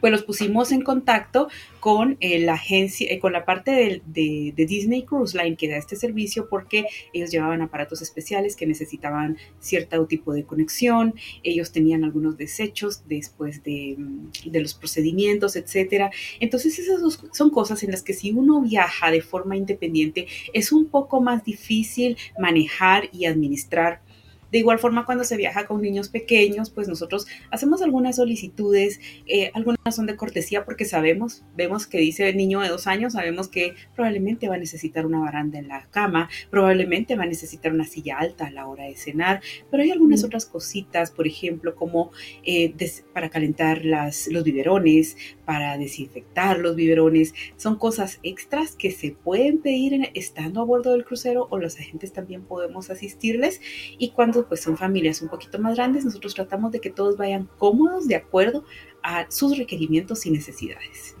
pues 0.00 0.12
los 0.12 0.22
pusimos 0.22 0.72
en 0.72 0.82
contacto 0.82 1.48
con 1.80 2.16
eh, 2.20 2.38
la 2.40 2.54
agencia, 2.54 3.10
eh, 3.10 3.18
con 3.18 3.32
la 3.32 3.44
parte 3.44 4.02
de, 4.04 4.52
Disney 4.56 5.02
Cruise 5.04 5.34
Line 5.34 5.56
que 5.56 5.68
da 5.68 5.76
este 5.76 5.96
servicio 5.96 6.48
porque 6.48 6.84
ellos 7.12 7.30
llevaban 7.30 7.62
aparatos 7.62 8.02
especiales 8.02 8.54
que 8.54 8.66
necesitaban 8.66 9.38
cierto 9.58 10.06
tipo 10.06 10.32
de 10.32 10.44
conexión, 10.44 11.14
ellos 11.42 11.72
tenían 11.72 12.04
algunos 12.04 12.36
desechos 12.36 13.02
después 13.08 13.62
de, 13.64 13.96
mm, 13.98 14.50
de 14.50 14.60
los 14.60 14.74
procedimientos, 14.74 15.56
etcétera. 15.56 16.10
Entonces 16.38 16.78
esas 16.78 17.00
son 17.32 17.50
cosas 17.50 17.82
en 17.82 17.90
las 17.90 18.02
que 18.02 18.12
si 18.12 18.32
uno 18.32 18.60
viaja 18.60 19.10
de 19.10 19.22
forma 19.22 19.56
independiente 19.56 20.26
es 20.52 20.72
un 20.72 20.86
poco 20.86 21.20
más 21.20 21.44
difícil 21.44 22.16
manejar 22.38 23.08
y 23.12 23.24
administrar 23.24 24.02
de 24.52 24.58
igual 24.58 24.78
forma, 24.78 25.06
cuando 25.06 25.24
se 25.24 25.36
viaja 25.36 25.66
con 25.66 25.80
niños 25.80 26.08
pequeños, 26.08 26.70
pues 26.70 26.88
nosotros 26.88 27.26
hacemos 27.50 27.82
algunas 27.82 28.16
solicitudes, 28.16 29.00
eh, 29.26 29.50
algunas 29.54 29.78
son 29.94 30.06
de 30.06 30.16
cortesía 30.16 30.64
porque 30.64 30.84
sabemos, 30.84 31.44
vemos 31.56 31.86
que 31.86 31.98
dice 31.98 32.28
el 32.28 32.36
niño 32.36 32.60
de 32.60 32.68
dos 32.68 32.86
años, 32.86 33.14
sabemos 33.14 33.48
que 33.48 33.74
probablemente 33.94 34.48
va 34.48 34.56
a 34.56 34.58
necesitar 34.58 35.06
una 35.06 35.20
baranda 35.20 35.58
en 35.58 35.68
la 35.68 35.86
cama, 35.90 36.28
probablemente 36.50 37.16
va 37.16 37.24
a 37.24 37.26
necesitar 37.26 37.72
una 37.72 37.84
silla 37.84 38.18
alta 38.18 38.46
a 38.46 38.50
la 38.50 38.66
hora 38.66 38.84
de 38.84 38.96
cenar, 38.96 39.40
pero 39.70 39.82
hay 39.82 39.90
algunas 39.90 40.24
otras 40.24 40.46
cositas, 40.46 41.10
por 41.10 41.26
ejemplo, 41.26 41.74
como 41.74 42.10
eh, 42.44 42.74
para 43.12 43.30
calentar 43.30 43.84
las, 43.84 44.28
los 44.28 44.44
biberones, 44.44 45.16
para 45.44 45.76
desinfectar 45.78 46.58
los 46.58 46.76
biberones, 46.76 47.34
son 47.56 47.76
cosas 47.76 48.20
extras 48.22 48.76
que 48.76 48.90
se 48.90 49.10
pueden 49.10 49.58
pedir 49.58 50.10
estando 50.14 50.60
a 50.60 50.64
bordo 50.64 50.92
del 50.92 51.04
crucero 51.04 51.48
o 51.50 51.58
los 51.58 51.78
agentes 51.78 52.12
también 52.12 52.42
podemos 52.42 52.90
asistirles 52.90 53.60
y 53.98 54.10
cuando 54.10 54.39
pues 54.46 54.62
son 54.62 54.76
familias 54.76 55.22
un 55.22 55.28
poquito 55.28 55.58
más 55.58 55.76
grandes, 55.76 56.04
nosotros 56.04 56.34
tratamos 56.34 56.72
de 56.72 56.80
que 56.80 56.90
todos 56.90 57.16
vayan 57.16 57.48
cómodos 57.58 58.06
de 58.06 58.16
acuerdo 58.16 58.64
a 59.02 59.30
sus 59.30 59.56
requerimientos 59.56 60.26
y 60.26 60.30
necesidades. 60.30 61.14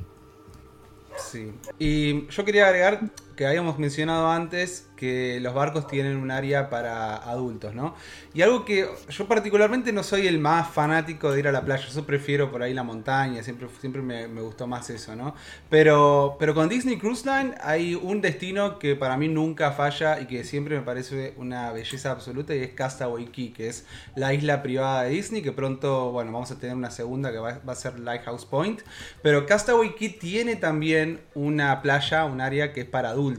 Sí, 1.16 1.52
y 1.78 2.26
yo 2.28 2.44
quería 2.44 2.66
agregar 2.66 3.10
que 3.40 3.46
habíamos 3.46 3.78
mencionado 3.78 4.30
antes 4.30 4.90
que 4.96 5.40
los 5.40 5.54
barcos 5.54 5.86
tienen 5.86 6.18
un 6.18 6.30
área 6.30 6.68
para 6.68 7.16
adultos, 7.16 7.74
¿no? 7.74 7.94
Y 8.34 8.42
algo 8.42 8.66
que 8.66 8.86
yo 9.08 9.26
particularmente 9.26 9.94
no 9.94 10.02
soy 10.02 10.26
el 10.26 10.38
más 10.38 10.68
fanático 10.68 11.32
de 11.32 11.38
ir 11.38 11.48
a 11.48 11.52
la 11.52 11.64
playa, 11.64 11.86
yo 11.88 12.04
prefiero 12.04 12.50
por 12.50 12.62
ahí 12.62 12.74
la 12.74 12.82
montaña, 12.82 13.42
siempre, 13.42 13.66
siempre 13.80 14.02
me, 14.02 14.26
gustó 14.42 14.66
más 14.66 14.90
eso, 14.90 15.16
¿no? 15.16 15.34
Pero, 15.70 16.36
pero 16.38 16.54
con 16.54 16.68
Disney 16.68 16.98
Cruise 16.98 17.24
Line 17.24 17.54
hay 17.62 17.94
un 17.94 18.20
destino 18.20 18.78
que 18.78 18.94
para 18.94 19.16
mí 19.16 19.26
nunca 19.28 19.72
falla 19.72 20.20
y 20.20 20.26
que 20.26 20.44
siempre 20.44 20.76
me 20.76 20.82
parece 20.82 21.32
una 21.38 21.72
belleza 21.72 22.10
absoluta 22.10 22.54
y 22.54 22.58
es 22.58 22.72
Castaway 22.72 23.24
Key, 23.28 23.54
que 23.54 23.68
es 23.68 23.86
la 24.16 24.34
isla 24.34 24.62
privada 24.62 25.04
de 25.04 25.12
Disney, 25.12 25.40
que 25.40 25.52
pronto, 25.52 26.12
bueno, 26.12 26.30
vamos 26.30 26.50
a 26.50 26.58
tener 26.58 26.76
una 26.76 26.90
segunda 26.90 27.32
que 27.32 27.38
va, 27.38 27.58
va 27.66 27.72
a 27.72 27.76
ser 27.76 27.98
Lighthouse 27.98 28.44
Point, 28.44 28.82
pero 29.22 29.46
Castaway 29.46 29.94
Key 29.94 30.10
tiene 30.10 30.56
también 30.56 31.20
una 31.34 31.80
playa, 31.80 32.26
un 32.26 32.42
área 32.42 32.74
que 32.74 32.82
es 32.82 32.86
para 32.86 33.08
adultos 33.08 33.29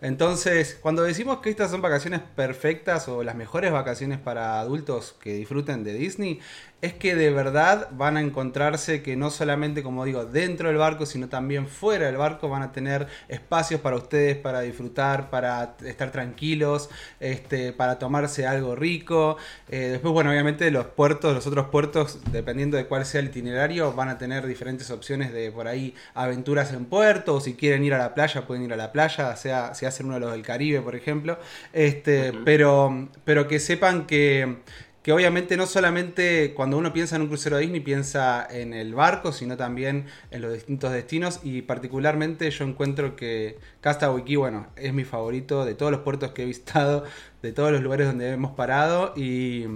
entonces, 0.00 0.78
cuando 0.80 1.02
decimos 1.02 1.38
que 1.40 1.50
estas 1.50 1.70
son 1.70 1.82
vacaciones 1.82 2.20
perfectas 2.36 3.08
o 3.08 3.22
las 3.22 3.34
mejores 3.34 3.72
vacaciones 3.72 4.18
para 4.18 4.60
adultos 4.60 5.16
que 5.20 5.34
disfruten 5.34 5.84
de 5.84 5.94
Disney, 5.94 6.40
es 6.80 6.94
que 6.94 7.16
de 7.16 7.30
verdad 7.30 7.88
van 7.90 8.16
a 8.16 8.20
encontrarse 8.20 9.02
que 9.02 9.16
no 9.16 9.30
solamente, 9.30 9.82
como 9.82 10.04
digo, 10.04 10.24
dentro 10.24 10.68
del 10.68 10.76
barco, 10.76 11.06
sino 11.06 11.28
también 11.28 11.66
fuera 11.66 12.06
del 12.06 12.16
barco 12.16 12.48
van 12.48 12.62
a 12.62 12.70
tener 12.70 13.08
espacios 13.28 13.80
para 13.80 13.96
ustedes 13.96 14.36
para 14.36 14.60
disfrutar, 14.60 15.28
para 15.28 15.74
estar 15.84 16.12
tranquilos, 16.12 16.88
este, 17.18 17.72
para 17.72 17.98
tomarse 17.98 18.46
algo 18.46 18.76
rico. 18.76 19.38
Eh, 19.68 19.88
después, 19.90 20.12
bueno, 20.12 20.30
obviamente 20.30 20.70
los 20.70 20.86
puertos, 20.86 21.34
los 21.34 21.46
otros 21.48 21.68
puertos, 21.68 22.20
dependiendo 22.30 22.76
de 22.76 22.86
cuál 22.86 23.04
sea 23.04 23.20
el 23.20 23.26
itinerario, 23.26 23.92
van 23.92 24.08
a 24.08 24.18
tener 24.18 24.46
diferentes 24.46 24.90
opciones 24.92 25.32
de 25.32 25.50
por 25.50 25.66
ahí 25.66 25.94
aventuras 26.14 26.72
en 26.72 26.84
puerto, 26.84 27.34
o 27.34 27.40
si 27.40 27.54
quieren 27.54 27.84
ir 27.84 27.94
a 27.94 27.98
la 27.98 28.14
playa, 28.14 28.46
pueden 28.46 28.62
ir 28.62 28.72
a 28.72 28.76
la 28.76 28.92
playa, 28.92 29.34
sea 29.34 29.74
si 29.74 29.84
hacen 29.84 30.06
uno 30.06 30.14
de 30.14 30.20
los 30.20 30.32
del 30.32 30.42
Caribe, 30.42 30.80
por 30.80 30.94
ejemplo. 30.94 31.38
Este, 31.72 32.32
pero, 32.44 33.08
pero 33.24 33.48
que 33.48 33.58
sepan 33.58 34.06
que 34.06 34.58
que 35.02 35.12
obviamente 35.12 35.56
no 35.56 35.66
solamente 35.66 36.52
cuando 36.54 36.76
uno 36.76 36.92
piensa 36.92 37.16
en 37.16 37.22
un 37.22 37.28
crucero 37.28 37.58
Disney 37.58 37.80
piensa 37.80 38.46
en 38.50 38.74
el 38.74 38.94
barco, 38.94 39.32
sino 39.32 39.56
también 39.56 40.06
en 40.30 40.42
los 40.42 40.52
distintos 40.52 40.92
destinos 40.92 41.40
y 41.42 41.62
particularmente 41.62 42.50
yo 42.50 42.64
encuentro 42.64 43.16
que 43.16 43.58
Castaway 43.80 44.24
Key, 44.24 44.36
bueno, 44.36 44.66
es 44.76 44.92
mi 44.92 45.04
favorito 45.04 45.64
de 45.64 45.74
todos 45.74 45.92
los 45.92 46.00
puertos 46.00 46.32
que 46.32 46.42
he 46.42 46.46
visitado, 46.46 47.04
de 47.42 47.52
todos 47.52 47.72
los 47.72 47.80
lugares 47.80 48.06
donde 48.06 48.30
hemos 48.30 48.52
parado 48.52 49.14
y, 49.16 49.66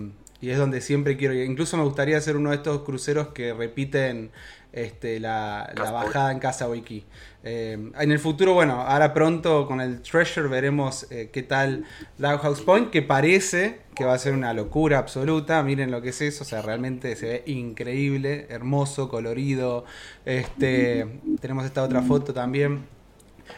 es 0.40 0.58
donde 0.58 0.80
siempre 0.80 1.16
quiero 1.16 1.34
ir. 1.34 1.48
Incluso 1.48 1.76
me 1.76 1.84
gustaría 1.84 2.18
hacer 2.18 2.36
uno 2.36 2.50
de 2.50 2.56
estos 2.56 2.82
cruceros 2.82 3.28
que 3.28 3.54
repiten 3.54 4.32
este, 4.72 5.20
la, 5.20 5.72
bajada 5.76 6.32
en 6.32 6.38
Castaway 6.38 6.82
Key. 6.82 7.04
Eh, 7.44 7.90
en 7.98 8.12
el 8.12 8.18
futuro, 8.18 8.54
bueno, 8.54 8.82
ahora 8.82 9.12
pronto 9.12 9.66
con 9.66 9.80
el 9.80 10.00
Treasure 10.00 10.48
veremos 10.48 11.06
eh, 11.10 11.30
qué 11.32 11.42
tal 11.42 11.84
House 12.20 12.60
Point, 12.60 12.90
que 12.90 13.02
parece 13.02 13.80
que 13.94 14.04
va 14.04 14.14
a 14.14 14.18
ser 14.18 14.32
una 14.32 14.54
locura 14.54 14.98
absoluta. 14.98 15.62
Miren 15.62 15.90
lo 15.90 16.00
que 16.00 16.10
es 16.10 16.20
eso, 16.22 16.44
o 16.44 16.46
sea, 16.46 16.62
realmente 16.62 17.14
se 17.16 17.26
ve 17.26 17.42
increíble, 17.46 18.46
hermoso, 18.48 19.08
colorido. 19.08 19.84
Este, 20.24 21.06
tenemos 21.40 21.64
esta 21.64 21.82
otra 21.82 22.02
foto 22.02 22.32
también. 22.32 22.86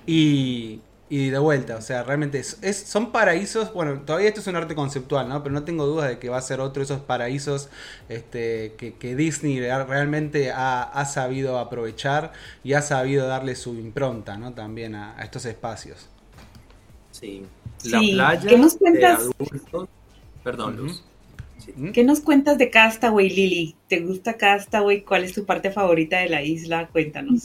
Y, 0.06 0.80
y 1.08 1.30
de 1.30 1.38
vuelta. 1.38 1.76
O 1.76 1.82
sea, 1.82 2.02
realmente 2.02 2.38
es, 2.38 2.76
son 2.86 3.12
paraísos. 3.12 3.72
Bueno, 3.72 4.00
todavía 4.00 4.28
esto 4.28 4.40
es 4.40 4.46
un 4.46 4.56
arte 4.56 4.74
conceptual, 4.74 5.28
¿no? 5.28 5.42
Pero 5.42 5.54
no 5.54 5.64
tengo 5.64 5.86
dudas 5.86 6.08
de 6.08 6.18
que 6.18 6.28
va 6.28 6.38
a 6.38 6.42
ser 6.42 6.60
otro 6.60 6.80
de 6.80 6.84
esos 6.84 7.00
paraísos 7.00 7.68
este, 8.08 8.74
que, 8.78 9.16
Disney 9.16 9.60
realmente 9.60 10.50
ha, 10.52 11.04
sabido 11.04 11.58
aprovechar 11.58 12.32
y 12.62 12.72
ha 12.72 12.82
sabido 12.82 13.26
darle 13.26 13.54
su 13.54 13.74
impronta, 13.74 14.36
¿no? 14.36 14.52
También 14.52 14.94
a, 14.94 15.16
estos 15.22 15.44
espacios. 15.46 16.08
Sí. 17.10 17.44
La 17.84 18.00
playa 18.00 18.48
¿Qué 18.48 18.58
nos 18.58 18.76
cuentas? 18.76 19.28
Perdón, 20.42 20.76
Luz. 20.76 21.04
¿Qué 21.92 22.04
nos 22.04 22.20
cuentas 22.20 22.58
de 22.58 22.70
Castaway, 22.70 23.30
Lili? 23.30 23.76
¿Te 23.88 24.00
gusta 24.00 24.36
Castaway? 24.36 25.02
¿Cuál 25.02 25.24
es 25.24 25.32
tu 25.32 25.44
parte 25.44 25.70
favorita 25.70 26.18
de 26.18 26.28
la 26.28 26.42
isla? 26.42 26.88
Cuéntanos. 26.88 27.42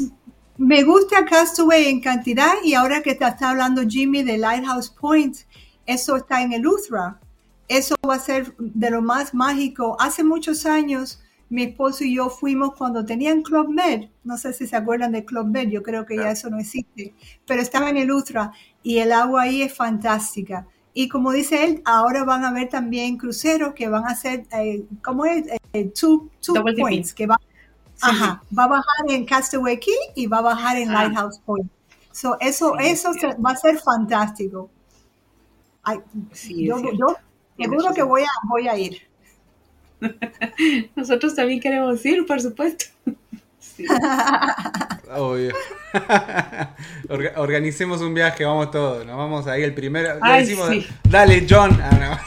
Me 0.59 0.83
gusta 0.83 1.23
Castaway 1.23 1.85
en 1.85 2.01
cantidad 2.01 2.55
y 2.65 2.73
ahora 2.73 3.01
que 3.01 3.15
te 3.15 3.25
está 3.25 3.51
hablando 3.51 3.81
Jimmy 3.87 4.23
de 4.23 4.37
Lighthouse 4.37 4.89
Point, 4.89 5.37
eso 5.85 6.17
está 6.17 6.41
en 6.41 6.51
el 6.51 6.67
Uthra. 6.67 7.17
Eso 7.69 7.95
va 8.05 8.15
a 8.15 8.19
ser 8.19 8.53
de 8.57 8.89
lo 8.89 9.01
más 9.01 9.33
mágico. 9.33 9.95
Hace 10.01 10.21
muchos 10.21 10.65
años 10.65 11.21
mi 11.47 11.63
esposo 11.63 12.03
y 12.03 12.15
yo 12.15 12.29
fuimos 12.29 12.75
cuando 12.75 13.05
tenían 13.05 13.41
Club 13.41 13.69
Med. 13.69 14.09
No 14.25 14.37
sé 14.37 14.51
si 14.51 14.67
se 14.67 14.75
acuerdan 14.75 15.13
de 15.13 15.23
Club 15.23 15.47
Med, 15.47 15.69
yo 15.69 15.81
creo 15.81 16.05
que 16.05 16.17
ya 16.17 16.29
eso 16.29 16.49
no 16.49 16.59
existe, 16.59 17.13
pero 17.47 17.61
estaba 17.61 17.89
en 17.89 17.95
el 17.95 18.11
Uthra 18.11 18.51
y 18.83 18.97
el 18.97 19.13
agua 19.13 19.43
ahí 19.43 19.61
es 19.61 19.73
fantástica. 19.73 20.67
Y 20.93 21.07
como 21.07 21.31
dice 21.31 21.63
él, 21.63 21.81
ahora 21.85 22.25
van 22.25 22.43
a 22.43 22.51
ver 22.51 22.67
también 22.67 23.15
cruceros 23.15 23.73
que 23.73 23.87
van 23.87 24.05
a 24.05 24.13
ser, 24.13 24.45
eh, 24.51 24.83
¿cómo 25.01 25.23
es? 25.23 25.45
Eh, 25.71 25.85
two, 25.97 26.29
points, 26.77 27.13
que 27.13 27.27
va 27.27 27.39
Ajá, 28.01 28.41
va 28.57 28.63
a 28.63 28.67
bajar 28.67 29.05
en 29.09 29.25
Castaway 29.25 29.79
Key 29.79 29.93
y 30.15 30.27
va 30.27 30.39
a 30.39 30.41
bajar 30.41 30.77
en 30.77 30.89
ah. 30.89 30.93
Lighthouse 30.93 31.39
Point. 31.39 31.69
So, 32.11 32.37
eso 32.39 32.77
eso 32.79 33.11
va 33.43 33.51
a 33.51 33.55
ser 33.55 33.79
fantástico. 33.79 34.69
yo, 36.43 36.77
seguro 37.57 37.93
que 37.93 38.03
voy 38.03 38.23
a, 38.23 38.47
voy 38.47 38.67
a 38.67 38.77
ir. 38.77 39.07
Nosotros 40.95 41.35
también 41.35 41.59
queremos 41.59 42.05
ir, 42.05 42.25
por 42.25 42.41
supuesto. 42.41 42.85
Obvio. 45.15 45.53
organicemos 47.37 48.01
un 48.01 48.13
viaje, 48.13 48.45
vamos 48.45 48.71
todos. 48.71 49.05
Nos 49.05 49.17
vamos 49.17 49.47
ahí 49.47 49.63
el 49.63 49.73
primero. 49.73 50.19
dale, 51.03 51.47
John. 51.49 51.79
Ah, 51.81 52.19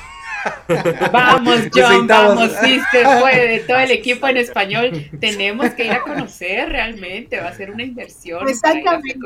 Vamos, 1.13 1.61
John, 1.75 2.07
vamos, 2.07 2.51
sí 2.63 2.81
se 2.91 3.03
puede. 3.21 3.61
Todo 3.61 3.79
el 3.79 3.91
equipo 3.93 4.27
en 4.29 4.37
español 4.39 5.11
tenemos 5.21 5.71
que 5.71 5.87
ir 5.87 5.93
a 5.93 6.03
conocer 6.03 6.69
realmente. 6.69 7.41
Va 7.41 7.49
a 7.49 7.55
ser 7.55 7.71
una 7.71 7.83
inversión. 7.83 8.49
Exactamente. 8.49 9.19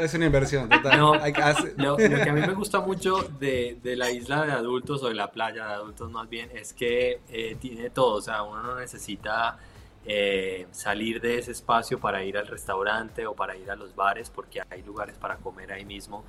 Es 0.00 0.14
una 0.14 0.26
inversión, 0.26 0.68
total. 0.68 0.98
No, 0.98 1.14
lo, 1.14 1.96
que 1.96 2.30
a 2.30 2.32
mí 2.32 2.40
me 2.40 2.54
gusta 2.54 2.80
mucho 2.80 3.22
de, 3.40 3.78
de, 3.82 3.96
la 3.96 4.10
isla 4.10 4.44
de 4.44 4.52
adultos 4.52 5.02
o 5.02 5.08
de 5.08 5.14
la 5.14 5.30
playa 5.30 5.66
de 5.66 5.74
adultos 5.74 6.10
más 6.10 6.28
bien 6.28 6.50
es 6.54 6.72
que 6.72 7.20
eh, 7.28 7.56
tiene 7.60 7.90
todo. 7.90 8.16
O 8.16 8.22
sea, 8.22 8.42
uno 8.42 8.62
no 8.62 8.78
necesita 8.78 9.58
eh, 10.06 10.66
salir 10.70 11.20
de 11.20 11.38
ese 11.38 11.52
espacio 11.52 11.98
para 11.98 12.22
ir 12.24 12.36
al 12.36 12.46
restaurante 12.46 13.26
o 13.26 13.34
para 13.34 13.56
ir 13.56 13.70
a 13.70 13.76
los 13.76 13.96
bares 13.96 14.28
porque 14.28 14.60
hay 14.68 14.82
lugares 14.82 15.16
para 15.16 15.36
comer 15.36 15.72
ahí 15.72 15.84
mismo. 15.84 16.24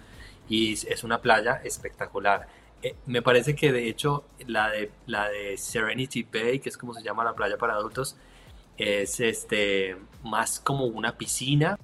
Y 0.47 0.73
es 0.73 1.03
una 1.03 1.19
playa 1.19 1.61
espectacular 1.63 2.47
eh, 2.81 2.95
me 3.05 3.21
parece 3.21 3.55
que 3.55 3.71
de 3.71 3.87
hecho 3.87 4.25
la 4.47 4.69
de, 4.69 4.91
la 5.07 5.29
de 5.29 5.57
Serenity 5.57 6.23
Bay, 6.23 6.59
que 6.59 6.69
es 6.69 6.77
como 6.77 6.93
se 6.93 7.03
llama 7.03 7.23
la 7.23 7.33
playa 7.33 7.57
para 7.57 7.73
adultos, 7.73 8.17
es 8.77 9.19
este, 9.19 9.97
más 10.23 10.59
como 10.59 10.85
una 10.85 11.17
piscina 11.17 11.79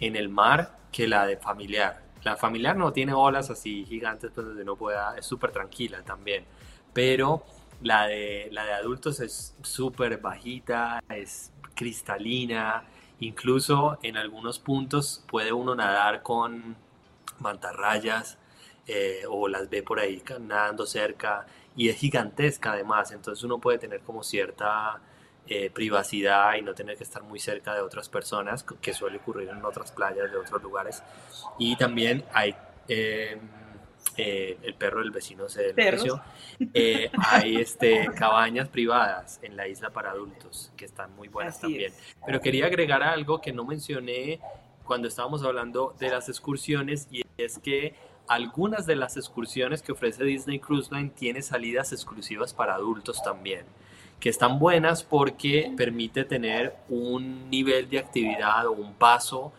en 0.00 0.16
el 0.16 0.28
mar 0.28 0.78
que 0.92 1.06
la 1.08 1.26
de 1.26 1.36
familiar. 1.36 2.02
La 2.22 2.36
familiar 2.36 2.76
no 2.76 2.92
tiene 2.92 3.12
olas 3.12 3.50
así 3.50 3.84
gigantes 3.84 4.30
pues 4.34 4.46
donde 4.46 4.64
no 4.64 4.76
pueda, 4.76 5.16
es 5.16 5.26
súper 5.26 5.52
tranquila 5.52 6.02
también, 6.02 6.44
pero 6.92 7.44
la 7.82 8.06
de, 8.06 8.48
la 8.50 8.64
de 8.64 8.72
adultos 8.72 9.20
es 9.20 9.54
súper 9.62 10.18
bajita, 10.18 11.02
es 11.10 11.52
cristalina, 11.74 12.84
incluso 13.20 13.98
en 14.02 14.16
algunos 14.16 14.58
puntos 14.58 15.24
puede 15.28 15.52
uno 15.52 15.74
nadar 15.74 16.22
con 16.22 16.76
mantarrayas, 17.40 18.38
eh, 18.86 19.22
o 19.28 19.48
las 19.48 19.70
ve 19.70 19.82
por 19.82 19.98
ahí 19.98 20.22
nadando 20.40 20.84
cerca 20.84 21.46
y 21.76 21.88
es 21.88 21.96
gigantesca 21.96 22.72
además, 22.72 23.12
entonces 23.12 23.42
uno 23.42 23.58
puede 23.58 23.78
tener 23.78 24.00
como 24.00 24.22
cierta 24.22 25.00
eh, 25.46 25.70
privacidad 25.70 26.54
y 26.54 26.62
no 26.62 26.74
tener 26.74 26.96
que 26.96 27.04
estar 27.04 27.22
muy 27.22 27.40
cerca 27.40 27.74
de 27.74 27.80
otras 27.80 28.08
personas, 28.08 28.62
que 28.62 28.92
suele 28.92 29.18
ocurrir 29.18 29.48
en 29.48 29.64
otras 29.64 29.90
playas 29.90 30.30
de 30.30 30.38
otros 30.38 30.62
lugares. 30.62 31.02
Y 31.58 31.76
también 31.76 32.24
hay... 32.32 32.54
Em, 32.88 33.40
eh, 34.16 34.58
el 34.62 34.74
perro 34.74 35.00
del 35.00 35.10
vecino 35.10 35.48
se 35.48 35.72
despreció. 35.72 36.22
hay 37.16 37.56
este, 37.56 38.06
cabañas 38.14 38.68
privadas 38.68 39.40
en 39.42 39.56
la 39.56 39.66
isla 39.66 39.90
para 39.90 40.10
adultos 40.10 40.70
que 40.76 40.84
están 40.84 41.16
muy 41.16 41.28
buenas 41.28 41.58
también. 41.58 41.92
Pero 42.24 42.40
quería 42.40 42.66
agregar 42.66 43.02
algo 43.02 43.40
que 43.40 43.52
no 43.52 43.64
mencioné 43.64 44.40
cuando 44.84 45.08
estábamos 45.08 45.42
hablando 45.42 45.94
de 45.98 46.10
las 46.10 46.28
excursiones 46.28 47.08
y 47.10 47.24
es 47.38 47.58
que 47.58 47.94
algunas 48.28 48.86
de 48.86 48.96
las 48.96 49.16
excursiones 49.16 49.82
que 49.82 49.92
ofrece 49.92 50.24
Disney 50.24 50.58
Cruise 50.58 50.90
Line 50.90 51.10
tiene 51.10 51.42
salidas 51.42 51.92
exclusivas 51.92 52.54
para 52.54 52.74
adultos 52.74 53.22
también, 53.22 53.64
que 54.20 54.28
están 54.28 54.58
buenas 54.58 55.02
porque 55.02 55.72
permite 55.76 56.24
tener 56.24 56.76
un 56.88 57.50
nivel 57.50 57.88
de 57.88 57.98
actividad 57.98 58.66
o 58.66 58.72
un 58.72 58.94
paso 58.94 59.52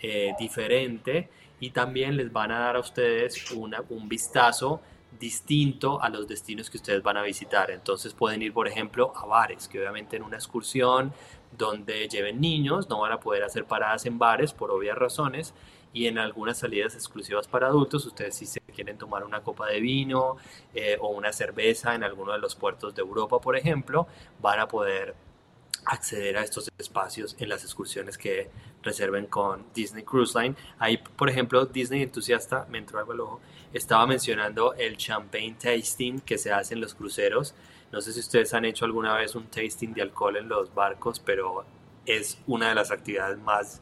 eh, 0.00 0.34
diferente 0.38 1.28
y 1.60 1.70
también 1.70 2.16
les 2.16 2.32
van 2.32 2.50
a 2.52 2.58
dar 2.58 2.76
a 2.76 2.80
ustedes 2.80 3.50
un 3.52 4.08
vistazo 4.08 4.80
distinto 5.18 6.02
a 6.02 6.08
los 6.08 6.26
destinos 6.26 6.70
que 6.70 6.78
ustedes 6.78 7.02
van 7.02 7.16
a 7.16 7.22
visitar. 7.22 7.70
Entonces 7.70 8.14
pueden 8.14 8.42
ir, 8.42 8.52
por 8.52 8.66
ejemplo, 8.66 9.12
a 9.14 9.26
bares, 9.26 9.68
que 9.68 9.78
obviamente 9.78 10.16
en 10.16 10.22
una 10.24 10.36
excursión 10.36 11.12
donde 11.56 12.08
lleven 12.08 12.40
niños 12.40 12.88
no 12.88 13.00
van 13.00 13.12
a 13.12 13.20
poder 13.20 13.44
hacer 13.44 13.64
paradas 13.64 14.06
en 14.06 14.18
bares 14.18 14.52
por 14.52 14.70
obvias 14.70 14.96
razones 14.96 15.54
y 15.92 16.06
en 16.06 16.18
algunas 16.18 16.58
salidas 16.58 16.94
exclusivas 16.94 17.46
para 17.46 17.66
adultos, 17.66 18.06
ustedes 18.06 18.34
si 18.34 18.46
se 18.46 18.60
quieren 18.60 18.96
tomar 18.96 19.24
una 19.24 19.42
copa 19.42 19.68
de 19.68 19.80
vino 19.80 20.36
eh, 20.74 20.96
o 21.00 21.08
una 21.08 21.32
cerveza 21.32 21.94
en 21.94 22.02
alguno 22.02 22.32
de 22.32 22.38
los 22.38 22.54
puertos 22.54 22.94
de 22.94 23.02
Europa, 23.02 23.38
por 23.40 23.56
ejemplo, 23.56 24.06
van 24.40 24.60
a 24.60 24.68
poder 24.68 25.14
acceder 25.84 26.36
a 26.36 26.42
estos 26.42 26.70
espacios 26.78 27.36
en 27.38 27.48
las 27.48 27.64
excursiones 27.64 28.16
que 28.16 28.50
reserven 28.82 29.26
con 29.26 29.64
Disney 29.74 30.04
Cruise 30.04 30.34
Line. 30.34 30.54
Ahí, 30.78 30.96
por 30.98 31.28
ejemplo, 31.28 31.66
Disney 31.66 32.02
Entusiasta, 32.02 32.66
me 32.70 32.78
entró 32.78 32.98
algo 32.98 33.12
al 33.12 33.20
ojo, 33.20 33.40
estaba 33.72 34.06
mencionando 34.06 34.74
el 34.74 34.96
champagne 34.96 35.56
tasting 35.60 36.20
que 36.20 36.38
se 36.38 36.52
hace 36.52 36.74
en 36.74 36.80
los 36.80 36.94
cruceros. 36.94 37.54
No 37.90 38.00
sé 38.00 38.12
si 38.12 38.20
ustedes 38.20 38.54
han 38.54 38.64
hecho 38.64 38.84
alguna 38.84 39.14
vez 39.14 39.34
un 39.34 39.46
tasting 39.46 39.92
de 39.92 40.02
alcohol 40.02 40.36
en 40.36 40.48
los 40.48 40.72
barcos, 40.74 41.20
pero 41.20 41.64
es 42.06 42.38
una 42.46 42.68
de 42.68 42.74
las 42.74 42.90
actividades 42.90 43.38
más 43.38 43.80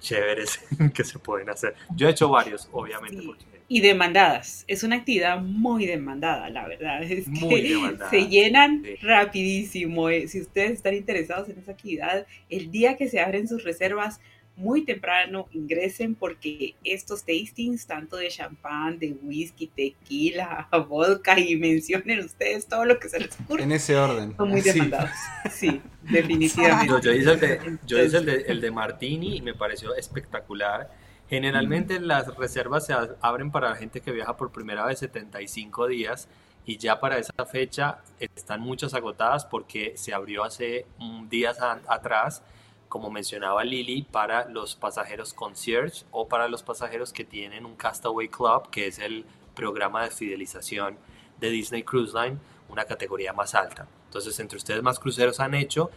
chéveres 0.00 0.60
que 0.94 1.04
se 1.04 1.18
pueden 1.18 1.50
hacer. 1.50 1.74
Yo 1.94 2.08
he 2.08 2.10
hecho 2.10 2.28
varios, 2.28 2.68
obviamente. 2.72 3.24
Y 3.68 3.80
demandadas. 3.80 4.64
Es 4.68 4.84
una 4.84 4.96
actividad 4.96 5.40
muy 5.40 5.86
demandada, 5.86 6.48
la 6.50 6.68
verdad. 6.68 7.02
Es 7.02 7.26
muy 7.26 7.62
demandada. 7.62 8.10
Se 8.10 8.28
llenan 8.28 8.84
rapidísimo. 9.02 10.08
Eh. 10.08 10.28
Si 10.28 10.40
ustedes 10.40 10.72
están 10.72 10.94
interesados 10.94 11.48
en 11.48 11.58
esa 11.58 11.72
actividad, 11.72 12.26
el 12.48 12.70
día 12.70 12.96
que 12.96 13.08
se 13.08 13.18
abren 13.18 13.48
sus 13.48 13.64
reservas, 13.64 14.20
muy 14.56 14.84
temprano 14.84 15.48
ingresen 15.52 16.14
porque 16.14 16.74
estos 16.82 17.24
tastings, 17.24 17.86
tanto 17.86 18.16
de 18.16 18.28
champán, 18.28 18.98
de 18.98 19.12
whisky, 19.22 19.66
tequila, 19.66 20.68
vodka 20.88 21.38
y 21.38 21.56
mencionen 21.56 22.20
ustedes 22.20 22.66
todo 22.66 22.86
lo 22.86 22.98
que 22.98 23.08
se 23.08 23.20
les 23.20 23.38
ocurre. 23.40 23.62
En 23.62 23.72
ese 23.72 23.96
orden. 23.96 24.34
Son 24.36 24.48
muy 24.48 24.62
demandados. 24.62 25.10
Sí, 25.50 25.80
definitivamente. 26.02 26.94
yo 27.02 27.12
hice, 27.12 27.32
el 27.32 27.40
de, 27.40 27.78
yo 27.86 28.02
hice 28.02 28.16
el 28.16 28.60
de, 28.60 28.70
Martini 28.70 29.36
y 29.36 29.42
me 29.42 29.54
pareció 29.54 29.94
espectacular. 29.94 30.90
Generalmente 31.28 32.00
las 32.00 32.34
reservas 32.36 32.86
se 32.86 32.94
abren 33.20 33.50
para 33.50 33.70
la 33.70 33.76
gente 33.76 34.00
que 34.00 34.12
viaja 34.12 34.36
por 34.36 34.52
primera 34.52 34.86
vez 34.86 35.00
75 35.00 35.88
días 35.88 36.28
y 36.64 36.78
ya 36.78 36.98
para 36.98 37.18
esa 37.18 37.44
fecha 37.46 37.98
están 38.18 38.60
muchas 38.60 38.94
agotadas 38.94 39.44
porque 39.44 39.92
se 39.96 40.14
abrió 40.14 40.44
hace 40.44 40.86
días 41.28 41.58
atrás 41.60 42.42
como 42.88 43.10
mencionaba 43.10 43.64
Lily, 43.64 44.02
para 44.02 44.48
los 44.48 44.76
pasajeros 44.76 45.34
concierge 45.34 46.04
o 46.10 46.28
para 46.28 46.48
los 46.48 46.62
pasajeros 46.62 47.12
que 47.12 47.24
tienen 47.24 47.66
un 47.66 47.76
Castaway 47.76 48.28
Club, 48.28 48.70
que 48.70 48.86
es 48.86 48.98
el 48.98 49.24
programa 49.54 50.04
de 50.04 50.10
fidelización 50.10 50.98
de 51.40 51.50
Disney 51.50 51.82
Cruise 51.82 52.14
Line, 52.14 52.38
una 52.68 52.84
categoría 52.84 53.32
más 53.32 53.54
alta. 53.54 53.86
Entonces, 54.06 54.38
entre 54.40 54.56
ustedes 54.56 54.82
más 54.82 54.98
cruceros 54.98 55.40
han 55.40 55.54
hecho, 55.54 55.90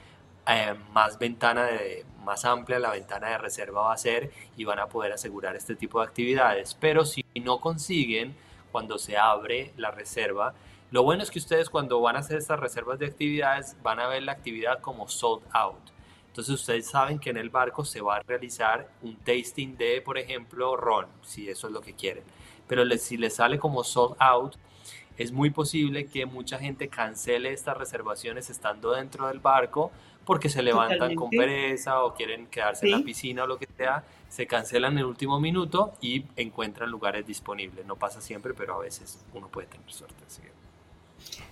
eh, 0.47 0.75
más 0.91 1.19
ventana 1.19 1.65
de, 1.65 2.05
más 2.23 2.45
amplia 2.45 2.79
la 2.79 2.91
ventana 2.91 3.29
de 3.29 3.37
reserva 3.37 3.81
va 3.81 3.93
a 3.93 3.97
ser 3.97 4.31
y 4.57 4.63
van 4.63 4.79
a 4.79 4.87
poder 4.87 5.11
asegurar 5.11 5.55
este 5.55 5.75
tipo 5.75 5.99
de 5.99 6.07
actividades. 6.07 6.75
Pero 6.79 7.05
si 7.05 7.23
no 7.35 7.59
consiguen, 7.59 8.35
cuando 8.71 8.97
se 8.97 9.17
abre 9.17 9.73
la 9.77 9.91
reserva, 9.91 10.53
lo 10.91 11.03
bueno 11.03 11.23
es 11.23 11.31
que 11.31 11.39
ustedes 11.39 11.69
cuando 11.69 12.01
van 12.01 12.15
a 12.15 12.19
hacer 12.19 12.37
estas 12.37 12.59
reservas 12.59 12.99
de 12.99 13.07
actividades 13.07 13.75
van 13.83 13.99
a 13.99 14.07
ver 14.07 14.23
la 14.23 14.31
actividad 14.31 14.79
como 14.79 15.07
sold 15.07 15.43
out 15.51 15.91
Entonces 16.29 16.55
ustedes 16.55 16.87
saben 16.87 17.19
que 17.19 17.31
en 17.31 17.37
el 17.37 17.49
barco 17.49 17.83
se 17.83 18.01
va 18.01 18.17
a 18.17 18.21
realizar 18.21 18.89
un 19.01 19.17
tasting 19.17 19.75
de, 19.77 20.01
por 20.01 20.17
ejemplo, 20.17 20.77
ron, 20.77 21.07
si 21.21 21.49
eso 21.49 21.67
es 21.67 21.73
lo 21.73 21.81
que 21.81 21.93
quieren. 21.93 22.23
Pero 22.67 22.85
si 22.97 23.17
les 23.17 23.35
sale 23.35 23.59
como 23.59 23.83
sold 23.83 24.15
out, 24.19 24.55
es 25.17 25.31
muy 25.33 25.49
posible 25.49 26.05
que 26.05 26.25
mucha 26.25 26.57
gente 26.59 26.87
cancele 26.87 27.51
estas 27.51 27.77
reservaciones 27.77 28.49
estando 28.49 28.93
dentro 28.93 29.27
del 29.27 29.39
barco 29.39 29.91
porque 30.23 30.47
se 30.47 30.61
levantan 30.61 31.15
con 31.15 31.29
pereza 31.29 32.03
o 32.03 32.13
quieren 32.13 32.45
quedarse 32.47 32.85
en 32.85 32.91
la 32.91 32.99
piscina 32.99 33.43
o 33.43 33.47
lo 33.47 33.57
que 33.57 33.67
sea, 33.75 34.03
se 34.29 34.45
cancelan 34.45 34.93
en 34.93 34.99
el 34.99 35.05
último 35.05 35.39
minuto 35.39 35.93
y 35.99 36.23
encuentran 36.35 36.91
lugares 36.91 37.25
disponibles. 37.25 37.85
No 37.87 37.95
pasa 37.95 38.21
siempre, 38.21 38.53
pero 38.53 38.75
a 38.75 38.79
veces 38.79 39.19
uno 39.33 39.47
puede 39.47 39.67
tener 39.67 39.91
suerte. 39.91 40.15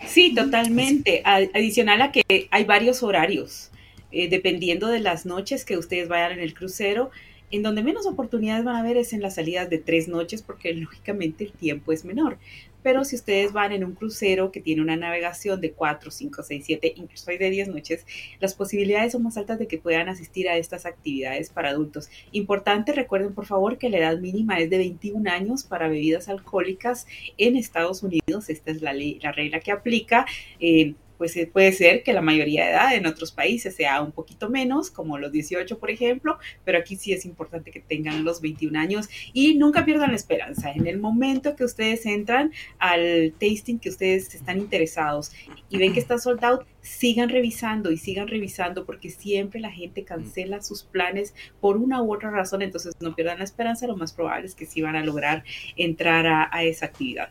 Sí, 0.06 0.36
totalmente. 0.36 1.24
Adicional 1.26 2.04
a 2.04 2.12
que 2.12 2.48
hay 2.52 2.64
varios 2.66 3.02
horarios. 3.02 3.72
Eh, 4.12 4.30
dependiendo 4.30 4.88
de 4.88 5.00
las 5.00 5.26
noches 5.26 5.66
que 5.66 5.78
ustedes 5.78 6.08
vayan 6.08 6.34
en 6.34 6.40
el 6.40 6.54
crucero, 6.54 7.12
en 7.50 7.64
donde 7.64 7.84
menos 7.84 8.06
oportunidades 8.06 8.66
van 8.66 8.76
a 8.76 8.80
haber 8.80 8.98
es 8.98 9.14
en 9.14 9.22
las 9.22 9.36
salidas 9.36 9.70
de 9.70 9.78
tres 9.78 10.08
noches, 10.08 10.42
porque 10.42 10.74
lógicamente 10.74 11.46
el 11.46 11.52
tiempo 11.54 11.94
es 11.94 12.04
menor. 12.04 12.38
Pero 12.84 13.04
si 13.04 13.16
ustedes 13.16 13.54
van 13.54 13.72
en 13.72 13.84
un 13.84 13.96
crucero 13.96 14.52
que 14.52 14.62
tiene 14.62 14.82
una 14.82 14.96
navegación 14.96 15.60
de 15.60 15.72
4, 15.72 16.12
5, 16.12 16.44
6, 16.44 16.64
7, 16.66 16.94
incluso 16.96 17.32
de 17.32 17.50
10 17.50 17.70
noches, 17.70 18.06
las 18.40 18.54
posibilidades 18.54 19.14
son 19.14 19.24
más 19.24 19.38
altas 19.38 19.60
de 19.60 19.68
que 19.68 19.78
puedan 19.78 20.10
asistir 20.10 20.48
a 20.48 20.58
estas 20.58 20.86
actividades 20.86 21.50
para 21.50 21.70
adultos. 21.70 22.10
Importante, 22.32 22.94
recuerden 22.94 23.34
por 23.34 23.46
favor 23.46 23.78
que 23.78 23.90
la 23.90 23.98
edad 23.98 24.20
mínima 24.20 24.60
es 24.60 24.70
de 24.70 24.78
21 24.78 25.30
años 25.30 25.64
para 25.64 25.90
bebidas 25.90 26.30
alcohólicas 26.30 27.08
en 27.38 27.56
Estados 27.56 28.04
Unidos. 28.04 28.50
Esta 28.50 28.72
es 28.72 28.82
la, 28.82 28.94
ley, 28.94 29.20
la 29.22 29.32
regla 29.32 29.60
que 29.60 29.72
aplica. 29.72 30.26
Eh, 30.60 30.96
pues 31.18 31.36
eh, 31.38 31.50
puede 31.52 31.72
ser 31.72 32.04
que 32.04 32.14
la 32.14 32.22
mayoría 32.22 32.66
de 32.66 32.72
edad 32.72 32.96
en 32.96 33.06
otros 33.06 33.32
países 33.32 33.76
sea 33.76 34.02
un 34.02 34.12
poquito 34.12 34.50
menos, 34.50 34.92
como 34.92 35.18
los 35.18 35.32
18, 35.32 35.80
por 35.80 35.92
ejemplo, 35.92 36.38
pero 36.64 36.78
aquí 36.78 36.96
sí 36.96 37.14
es 37.14 37.26
importante 37.26 37.72
que 37.72 37.80
tengan 37.80 38.24
los 38.24 38.42
21 38.42 38.80
años 38.80 39.10
y 39.34 39.56
nunca 39.56 39.86
pierdan 39.86 40.12
la 40.12 40.16
esperanza. 40.16 40.72
En 40.72 40.88
el 40.88 41.00
momento 41.00 41.56
que 41.56 41.64
ustedes 41.64 42.06
entran 42.06 42.52
al 42.80 43.34
tasting 43.40 43.80
que 43.80 43.90
ustedes 43.90 44.34
están 44.36 44.58
interesados 44.58 45.32
y 45.70 45.78
ven 45.78 45.94
que 45.94 46.00
está 46.00 46.18
sold 46.18 46.44
out, 46.44 46.62
sigan 46.82 47.30
revisando 47.30 47.92
y 47.92 47.98
sigan 47.98 48.28
revisando 48.28 48.86
porque 48.86 49.10
siempre 49.10 49.60
la 49.60 49.72
gente 49.72 50.04
cancela 50.04 50.62
sus 50.62 50.84
planes 50.84 51.34
por 51.60 51.78
una 51.78 52.02
u 52.02 52.14
otra 52.14 52.32
razón, 52.32 52.62
entonces 52.62 52.94
no 53.00 53.16
pierdan 53.16 53.40
la 53.40 53.44
esperanza, 53.44 53.88
lo 53.88 53.98
más 53.98 54.14
probable 54.14 54.48
es 54.48 54.56
que 54.56 54.66
sí 54.66 54.82
van 54.82 54.96
a 54.96 55.04
lograr 55.04 55.44
entrar 55.76 56.26
a 56.52 56.64
esa 56.64 56.86
actividad. 56.86 57.30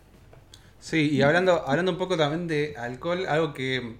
Sí, 0.78 1.10
y 1.10 1.22
hablando, 1.22 1.66
hablando 1.66 1.92
un 1.92 1.98
poco 1.98 2.16
también 2.16 2.46
de 2.46 2.74
alcohol, 2.76 3.26
algo 3.26 3.52
que 3.54 3.96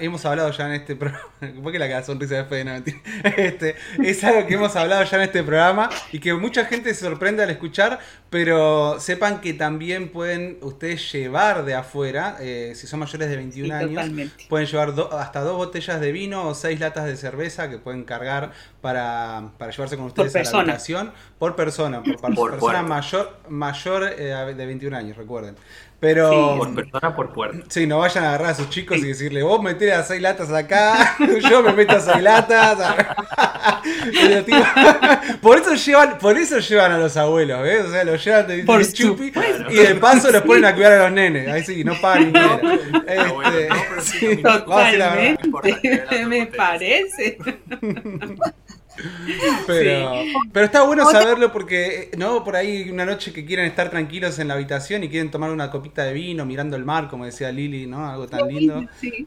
hemos 0.00 0.24
hablado 0.24 0.50
ya 0.50 0.66
en 0.66 0.72
este 0.80 0.96
programa. 0.96 1.24
¿Por 1.62 1.72
qué 1.72 1.78
la 1.78 2.02
sonrisa 2.02 2.36
de 2.36 2.44
Fede? 2.44 2.64
No, 2.64 2.74
este, 3.36 3.76
es 4.02 4.24
algo 4.24 4.46
que 4.46 4.54
hemos 4.54 4.74
hablado 4.76 5.04
ya 5.04 5.16
en 5.16 5.22
este 5.24 5.42
programa 5.42 5.90
y 6.12 6.18
que 6.18 6.34
mucha 6.34 6.64
gente 6.64 6.92
se 6.94 7.00
sorprende 7.00 7.42
al 7.42 7.50
escuchar, 7.50 7.98
pero 8.30 8.98
sepan 9.00 9.40
que 9.40 9.54
también 9.54 10.08
pueden 10.08 10.58
ustedes 10.62 11.12
llevar 11.12 11.64
de 11.64 11.74
afuera, 11.74 12.36
eh, 12.40 12.72
si 12.74 12.86
son 12.86 13.00
mayores 13.00 13.28
de 13.28 13.36
21 13.36 13.74
años, 13.74 14.30
pueden 14.48 14.66
llevar 14.66 14.94
hasta 15.12 15.40
dos 15.40 15.56
botellas 15.56 16.00
de 16.00 16.12
vino 16.12 16.48
o 16.48 16.54
seis 16.54 16.80
latas 16.80 17.04
de 17.04 17.16
cerveza 17.16 17.68
que 17.70 17.78
pueden 17.78 18.04
cargar 18.04 18.52
para, 18.86 19.50
para 19.58 19.72
llevarse 19.72 19.96
con 19.96 20.06
ustedes 20.06 20.36
a 20.36 20.42
la 20.44 20.60
habitación 20.60 21.12
por 21.40 21.56
persona, 21.56 22.04
por, 22.04 22.52
persona 22.52 22.82
mayor, 22.82 23.36
mayor 23.48 24.04
eh, 24.16 24.54
de 24.56 24.66
21 24.66 24.96
años, 24.96 25.16
recuerden. 25.16 25.56
Pero. 25.98 26.56
por 26.56 26.72
persona 26.72 27.16
por 27.16 27.32
puerta. 27.32 27.64
Sí, 27.68 27.84
no 27.84 27.98
vayan 27.98 28.22
a 28.22 28.28
agarrar 28.28 28.50
a 28.50 28.54
sus 28.54 28.70
chicos 28.70 28.98
y 28.98 29.08
decirle, 29.08 29.42
vos 29.42 29.60
metés 29.60 29.92
a 29.92 30.04
seis 30.04 30.22
latas 30.22 30.52
acá, 30.52 31.16
yo 31.50 31.64
me 31.64 31.72
meto 31.72 31.96
a 31.96 32.00
seis 32.00 32.22
latas. 32.22 32.78
por 35.42 35.58
eso 35.58 35.74
llevan, 35.74 36.18
por 36.18 36.38
eso 36.38 36.60
llevan 36.60 36.92
a 36.92 36.98
los 36.98 37.16
abuelos, 37.16 37.60
¿ves? 37.62 37.86
O 37.86 37.90
sea, 37.90 38.04
los 38.04 38.24
llevan 38.24 38.46
de, 38.46 38.62
por 38.62 38.86
chupi 38.86 39.32
y 39.70 39.74
de 39.74 39.96
paso 39.96 40.30
los 40.30 40.42
ponen 40.42 40.66
a 40.66 40.74
cuidar 40.76 40.92
a 40.92 41.04
los 41.04 41.12
nenes. 41.12 41.48
Ahí 41.48 41.64
sí, 41.64 41.82
no 41.82 42.00
pagan 42.00 42.32
ni 42.32 42.38
este, 43.98 44.36
Totalmente, 44.36 46.26
me 46.26 46.46
parece. 46.46 47.36
Pero, 49.66 50.12
pero 50.52 50.66
está 50.66 50.82
bueno 50.82 51.10
saberlo 51.10 51.52
porque, 51.52 52.10
¿no? 52.16 52.44
Por 52.44 52.56
ahí 52.56 52.88
una 52.90 53.04
noche 53.04 53.32
que 53.32 53.44
quieren 53.44 53.66
estar 53.66 53.90
tranquilos 53.90 54.38
en 54.38 54.48
la 54.48 54.54
habitación 54.54 55.04
y 55.04 55.08
quieren 55.08 55.30
tomar 55.30 55.50
una 55.50 55.70
copita 55.70 56.04
de 56.04 56.12
vino 56.12 56.44
mirando 56.46 56.76
el 56.76 56.84
mar, 56.84 57.08
como 57.08 57.24
decía 57.24 57.50
Lili, 57.50 57.86
¿no? 57.86 58.08
Algo 58.08 58.26
tan 58.26 58.48
lindo. 58.48 58.86
Sí. 59.00 59.26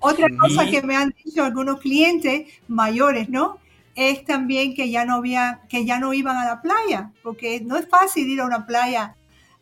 Otra 0.00 0.28
cosa 0.38 0.66
que 0.66 0.82
me 0.82 0.96
han 0.96 1.14
dicho 1.24 1.44
algunos 1.44 1.80
clientes 1.80 2.48
mayores, 2.68 3.28
¿no? 3.28 3.58
Es 3.94 4.24
también 4.24 4.74
que 4.74 4.90
ya 4.90 5.04
no 5.04 5.16
había, 5.16 5.60
que 5.68 5.84
ya 5.84 5.98
no 5.98 6.12
iban 6.12 6.36
a 6.36 6.44
la 6.44 6.62
playa, 6.62 7.10
porque 7.22 7.60
no 7.60 7.76
es 7.76 7.88
fácil 7.88 8.28
ir 8.28 8.40
a 8.40 8.46
una 8.46 8.66
playa 8.66 9.14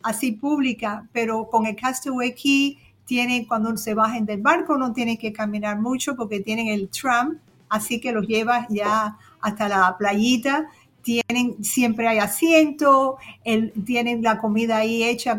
así 0.03 0.33
pública, 0.33 1.07
pero 1.13 1.49
con 1.49 1.67
el 1.67 1.77
Castaway 1.77 2.35
Key 2.35 2.79
tienen, 3.07 3.45
cuando 3.45 3.77
se 3.77 3.95
bajen 3.95 4.25
del 4.27 4.41
barco, 4.41 4.77
no 4.77 4.93
tienen 4.93 5.17
que 5.17 5.33
caminar 5.33 5.79
mucho 5.79 6.17
porque 6.17 6.41
tienen 6.41 6.69
el 6.69 6.89
tram 6.89 7.39
así 7.69 8.01
que 8.01 8.13
los 8.13 8.27
llevas 8.27 8.67
ya 8.69 9.17
hasta 9.41 9.69
la 9.69 9.97
playita. 9.99 10.67
Tienen, 11.03 11.63
siempre 11.63 12.09
hay 12.09 12.19
asiento, 12.19 13.19
tienen 13.85 14.23
la 14.23 14.39
comida 14.39 14.79
ahí 14.79 15.05
hecha, 15.05 15.39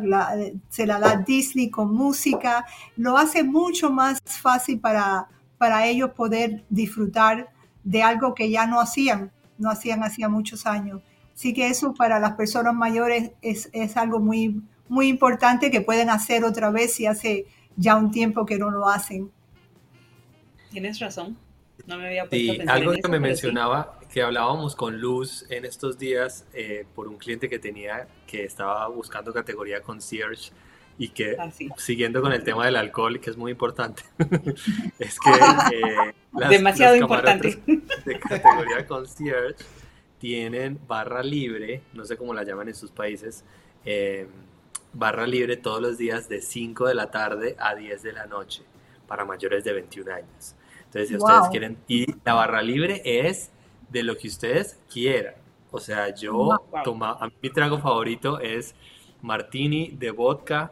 se 0.70 0.86
la 0.86 1.00
da 1.00 1.18
Disney 1.18 1.72
con 1.72 1.92
música, 1.92 2.66
lo 2.98 3.18
hace 3.18 3.44
mucho 3.44 3.90
más 3.90 4.22
fácil 4.26 4.80
para, 4.80 5.28
para 5.58 5.88
ellos 5.88 6.12
poder 6.12 6.64
disfrutar 6.70 7.50
de 7.84 8.04
algo 8.04 8.36
que 8.36 8.52
ya 8.52 8.68
no 8.68 8.80
hacían, 8.80 9.32
no 9.58 9.72
hacían 9.72 10.04
hacía 10.04 10.30
muchos 10.30 10.68
años. 10.68 11.02
Así 11.34 11.52
que 11.52 11.68
eso 11.68 11.96
para 11.96 12.20
las 12.20 12.34
personas 12.34 12.76
mayores 12.76 13.32
es, 13.42 13.70
es 13.74 13.98
algo 13.98 14.20
muy, 14.20 14.62
muy 14.88 15.08
importante 15.08 15.72
que 15.72 15.82
pueden 15.82 16.10
hacer 16.10 16.44
otra 16.44 16.70
vez 16.70 16.94
si 16.94 17.06
hace 17.08 17.46
ya 17.76 17.96
un 17.96 18.12
tiempo 18.12 18.46
que 18.46 18.58
no 18.58 18.70
lo 18.70 18.88
hacen. 18.88 19.32
Tienes 20.70 21.00
razón. 21.00 21.38
No 21.86 21.98
me 21.98 22.08
había 22.08 22.26
puesto 22.28 22.64
algo 22.68 22.94
que 22.94 23.08
me 23.08 23.20
mencionaba, 23.20 24.00
que 24.12 24.22
hablábamos 24.22 24.76
con 24.76 25.00
Luz 25.00 25.46
en 25.50 25.66
estos 25.66 25.98
días 25.98 26.46
eh, 26.54 26.86
por 26.96 27.08
un 27.08 27.18
cliente 27.18 27.50
que 27.50 27.60
tenía 27.60 28.08
que 28.28 28.44
estaba 28.44 28.88
buscando 28.88 29.34
categoría 29.34 29.82
concierge 29.82 30.52
y 30.98 31.10
que 31.10 31.36
ah, 31.38 31.52
siguiendo 31.78 32.22
con 32.22 32.32
el 32.32 32.44
tema 32.44 32.66
del 32.66 32.78
alcohol, 32.78 33.20
que 33.20 33.30
es 33.30 33.38
muy 33.38 33.52
importante, 33.52 34.04
es 35.00 35.20
que 35.20 35.30
eh, 35.74 36.14
las, 36.34 36.50
demasiado 36.50 36.96
importante. 36.96 37.60
de 38.06 38.20
categoría 38.20 38.88
concierge 38.88 39.64
tienen 40.20 40.80
barra 40.88 41.22
libre, 41.22 41.82
no 41.94 42.06
sé 42.06 42.18
cómo 42.18 42.34
la 42.34 42.44
llaman 42.44 42.70
en 42.70 42.76
sus 42.76 42.92
países, 42.92 43.44
eh, 43.84 44.28
barra 44.94 45.28
libre 45.28 45.58
todos 45.58 45.82
los 45.82 45.98
días 45.98 46.30
de 46.30 46.42
5 46.42 46.88
de 46.88 46.96
la 46.96 47.12
tarde 47.12 47.56
a 47.60 47.76
10 47.76 48.02
de 48.02 48.14
la 48.14 48.26
noche 48.26 48.64
para 49.08 49.26
mayores 49.26 49.64
de 49.64 49.74
21 49.74 50.14
años. 50.14 50.56
Entonces, 50.96 51.10
si 51.10 51.16
ustedes 51.18 51.50
quieren, 51.50 51.78
y 51.90 52.06
la 52.24 52.36
barra 52.36 52.62
libre 52.62 53.02
es 53.04 53.52
de 53.90 54.04
lo 54.04 54.18
que 54.18 54.30
ustedes 54.30 54.80
quieran. 54.90 55.34
O 55.72 55.80
sea, 55.82 56.16
yo 56.16 56.58
toma, 56.86 57.20
mi 57.42 57.50
trago 57.50 57.80
favorito 57.80 58.40
es 58.40 58.76
martini 59.22 59.90
de 59.90 60.12
vodka. 60.12 60.72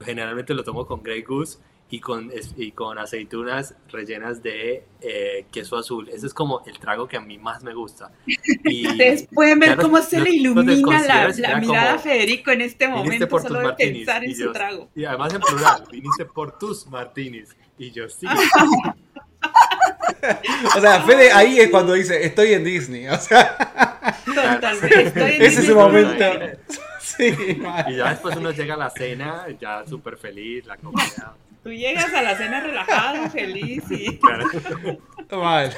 Generalmente 0.00 0.52
lo 0.52 0.64
tomo 0.64 0.84
con 0.84 1.00
Grey 1.00 1.22
Goose 1.22 1.58
y 1.90 2.00
con, 2.00 2.32
y 2.56 2.72
con 2.72 2.98
aceitunas 2.98 3.76
rellenas 3.88 4.42
de 4.42 4.84
eh, 5.00 5.46
queso 5.52 5.76
azul. 5.76 6.08
Ese 6.08 6.26
es 6.26 6.34
como 6.34 6.64
el 6.66 6.80
trago 6.80 7.06
que 7.06 7.16
a 7.16 7.20
mí 7.20 7.38
más 7.38 7.62
me 7.62 7.72
gusta. 7.72 8.10
Y 8.64 8.88
Ustedes 8.88 9.28
pueden 9.32 9.60
ver 9.60 9.76
cómo 9.76 9.98
se 9.98 10.20
le 10.20 10.30
ilumina 10.30 11.06
la, 11.06 11.60
mirada 11.60 11.94
a 11.94 11.98
Federico 12.00 12.50
en 12.50 12.62
este 12.62 12.88
momento 12.88 13.28
por 13.28 13.42
solo 13.42 13.60
de 13.68 13.74
pensar 13.74 14.24
en 14.24 14.34
su 14.34 14.50
trago. 14.50 14.90
Y 14.96 15.04
además 15.04 15.34
en 15.34 15.40
plural, 15.40 15.84
viniste 15.88 16.24
por 16.24 16.58
tus 16.58 16.84
martinis. 16.88 17.56
Y 17.78 17.92
yo 17.92 18.08
sí. 18.08 18.26
o 20.76 20.80
sea, 20.80 21.02
Fede 21.02 21.32
ahí 21.32 21.58
es 21.58 21.70
cuando 21.70 21.94
dice, 21.94 22.24
estoy 22.24 22.52
en 22.52 22.64
Disney. 22.64 23.08
O 23.08 23.18
sea, 23.18 23.56
ese 25.38 25.60
es 25.60 25.66
su 25.66 25.74
momento. 25.74 26.24
Sí, 27.02 27.34
y 27.88 27.96
ya 27.96 28.10
después 28.10 28.36
uno 28.36 28.52
llega 28.52 28.72
a 28.72 28.76
la 28.78 28.88
cena, 28.88 29.44
ya 29.60 29.84
súper 29.86 30.16
feliz, 30.16 30.64
la 30.64 30.78
comida. 30.78 31.34
Tú 31.62 31.70
llegas 31.70 32.10
a 32.14 32.22
la 32.22 32.36
cena 32.38 32.60
relajado, 32.60 33.28
feliz 33.28 33.84
y... 33.90 34.18
Mal. 35.30 35.74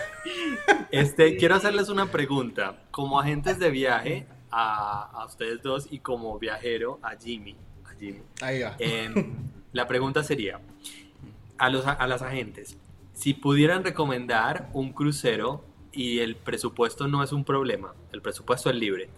Este, 0.93 1.37
quiero 1.37 1.57
hacerles 1.57 1.89
una 1.89 2.07
pregunta. 2.07 2.77
Como 2.93 3.19
agentes 3.19 3.59
de 3.59 3.71
viaje, 3.71 4.27
a, 4.53 5.11
a 5.13 5.27
ustedes 5.27 5.61
dos 5.61 5.89
y 5.91 5.99
como 5.99 6.39
viajero, 6.39 7.01
a 7.03 7.17
Jimmy. 7.17 7.57
A 7.85 7.99
Jimmy. 7.99 8.23
Ahí 8.41 8.63
va. 8.63 8.77
Em, 8.79 9.35
la 9.73 9.89
pregunta 9.89 10.23
sería, 10.23 10.61
a, 11.59 11.69
los, 11.69 11.85
a 11.87 12.07
las 12.07 12.23
agentes, 12.23 12.77
si 13.15 13.33
pudieran 13.33 13.85
recomendar 13.85 14.69
un 14.73 14.93
crucero 14.93 15.65
y 15.93 16.19
el 16.19 16.37
presupuesto 16.37 17.09
no 17.09 17.23
es 17.23 17.33
un 17.33 17.45
problema, 17.45 17.95
el 18.13 18.21
presupuesto 18.21 18.69
es 18.69 18.77
libre, 18.77 19.09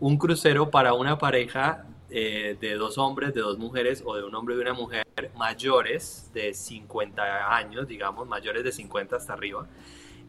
un 0.00 0.16
crucero 0.16 0.70
para 0.70 0.94
una 0.94 1.18
pareja 1.18 1.86
eh, 2.10 2.56
de 2.60 2.74
dos 2.74 2.98
hombres, 2.98 3.34
de 3.34 3.40
dos 3.40 3.58
mujeres 3.58 4.02
o 4.04 4.16
de 4.16 4.24
un 4.24 4.34
hombre 4.34 4.54
y 4.54 4.58
una 4.58 4.72
mujer 4.72 5.04
mayores 5.36 6.30
de 6.32 6.54
50 6.54 7.54
años, 7.54 7.86
digamos, 7.86 8.26
mayores 8.26 8.64
de 8.64 8.72
50 8.72 9.16
hasta 9.16 9.34
arriba, 9.34 9.66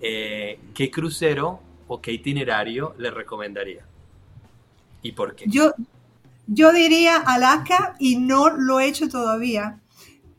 eh, 0.02 0.60
¿qué 0.74 0.92
crucero 0.92 1.62
o 1.88 2.02
qué 2.02 2.12
itinerario 2.12 2.96
le 2.98 3.12
recomendaría? 3.12 3.86
¿Y 5.02 5.14
por 5.14 5.36
qué? 5.36 5.46
Yo, 5.48 5.74
yo 6.48 6.74
diría 6.74 7.18
Alaska 7.18 7.96
y 8.00 8.18
no 8.18 8.50
lo 8.50 8.80
he 8.80 8.88
hecho 8.88 9.08
todavía, 9.08 9.80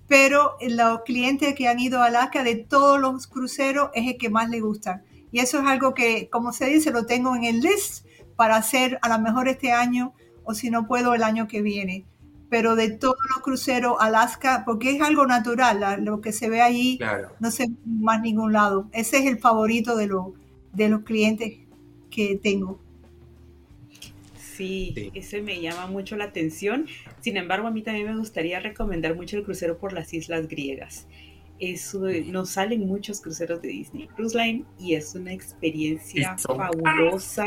pero 0.08 0.56
los 0.60 1.02
clientes 1.02 1.54
que 1.54 1.68
han 1.68 1.80
ido 1.80 2.02
a 2.02 2.06
Alaska 2.06 2.42
de 2.42 2.56
todos 2.56 3.00
los 3.00 3.26
cruceros 3.26 3.90
es 3.94 4.06
el 4.06 4.18
que 4.18 4.30
más 4.30 4.48
le 4.48 4.60
gusta. 4.60 5.02
Y 5.32 5.40
eso 5.40 5.58
es 5.58 5.66
algo 5.66 5.94
que, 5.94 6.28
como 6.30 6.52
se 6.52 6.66
dice, 6.66 6.90
lo 6.90 7.06
tengo 7.06 7.34
en 7.34 7.44
el 7.44 7.60
list 7.60 8.06
para 8.36 8.56
hacer 8.56 8.98
a 9.02 9.08
lo 9.08 9.18
mejor 9.18 9.48
este 9.48 9.72
año 9.72 10.14
o 10.44 10.54
si 10.54 10.70
no 10.70 10.86
puedo 10.86 11.14
el 11.14 11.22
año 11.22 11.48
que 11.48 11.62
viene. 11.62 12.04
Pero 12.48 12.76
de 12.76 12.90
todos 12.90 13.18
los 13.34 13.42
cruceros, 13.42 13.96
Alaska, 13.98 14.62
porque 14.64 14.92
es 14.92 15.02
algo 15.02 15.26
natural, 15.26 16.04
lo 16.04 16.20
que 16.20 16.32
se 16.32 16.48
ve 16.48 16.62
allí 16.62 17.00
no 17.40 17.50
se 17.50 17.66
ve 17.66 17.74
más 17.84 18.20
ningún 18.20 18.52
lado. 18.52 18.88
Ese 18.92 19.18
es 19.18 19.26
el 19.26 19.38
favorito 19.38 19.96
de, 19.96 20.08
de 20.72 20.88
los 20.88 21.02
clientes 21.02 21.54
que 22.08 22.38
tengo. 22.40 22.78
Sí, 24.56 24.92
sí, 24.94 25.10
ese 25.14 25.42
me 25.42 25.60
llama 25.60 25.86
mucho 25.86 26.16
la 26.16 26.24
atención. 26.24 26.86
Sin 27.20 27.36
embargo, 27.36 27.68
a 27.68 27.70
mí 27.70 27.82
también 27.82 28.06
me 28.06 28.16
gustaría 28.16 28.60
recomendar 28.60 29.14
mucho 29.14 29.36
el 29.36 29.44
crucero 29.44 29.78
por 29.78 29.92
las 29.92 30.12
islas 30.14 30.48
griegas. 30.48 31.06
Eso, 31.58 32.00
nos 32.26 32.50
salen 32.50 32.86
muchos 32.86 33.20
cruceros 33.20 33.62
de 33.62 33.68
Disney 33.68 34.08
Cruise 34.08 34.34
Line 34.34 34.64
y 34.78 34.94
es 34.94 35.14
una 35.14 35.32
experiencia 35.32 36.36
fabulosa 36.36 37.46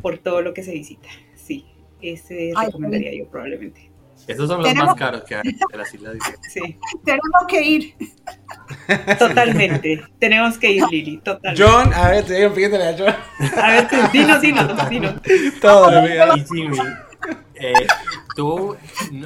por 0.00 0.18
todo 0.18 0.40
lo 0.42 0.54
que 0.54 0.62
se 0.62 0.72
visita. 0.72 1.08
Sí, 1.34 1.66
ese 2.00 2.52
recomendaría 2.58 3.14
yo 3.14 3.28
probablemente. 3.28 3.90
Esos 4.26 4.48
son 4.48 4.62
los 4.62 4.74
más 4.74 4.94
caros 4.96 5.22
que 5.22 5.36
hay 5.36 5.42
de 5.42 5.78
las 5.78 5.94
islas 5.94 6.16
Sí. 6.48 6.78
Tenemos 7.04 7.42
que 7.48 7.62
ir. 7.62 7.94
Totalmente. 9.18 10.04
Tenemos 10.18 10.58
que 10.58 10.70
ir, 10.72 10.84
Lili. 10.90 11.18
Totalmente. 11.18 11.62
John, 11.62 11.94
a 11.94 12.08
ver, 12.10 12.24
te 12.24 12.34
digo, 12.34 12.52
pídele 12.52 12.88
a 12.88 12.96
John. 12.96 13.14
A 13.62 13.70
ver, 13.70 13.88
dinos, 14.12 14.40
dinos, 14.40 14.90
dinos. 14.90 15.14
Todo 15.60 15.90
lo 15.90 16.02
mío. 16.02 16.36
Y 16.36 16.44
Jimmy, 16.44 16.78
eh, 17.54 17.86
¿tú 18.34 18.76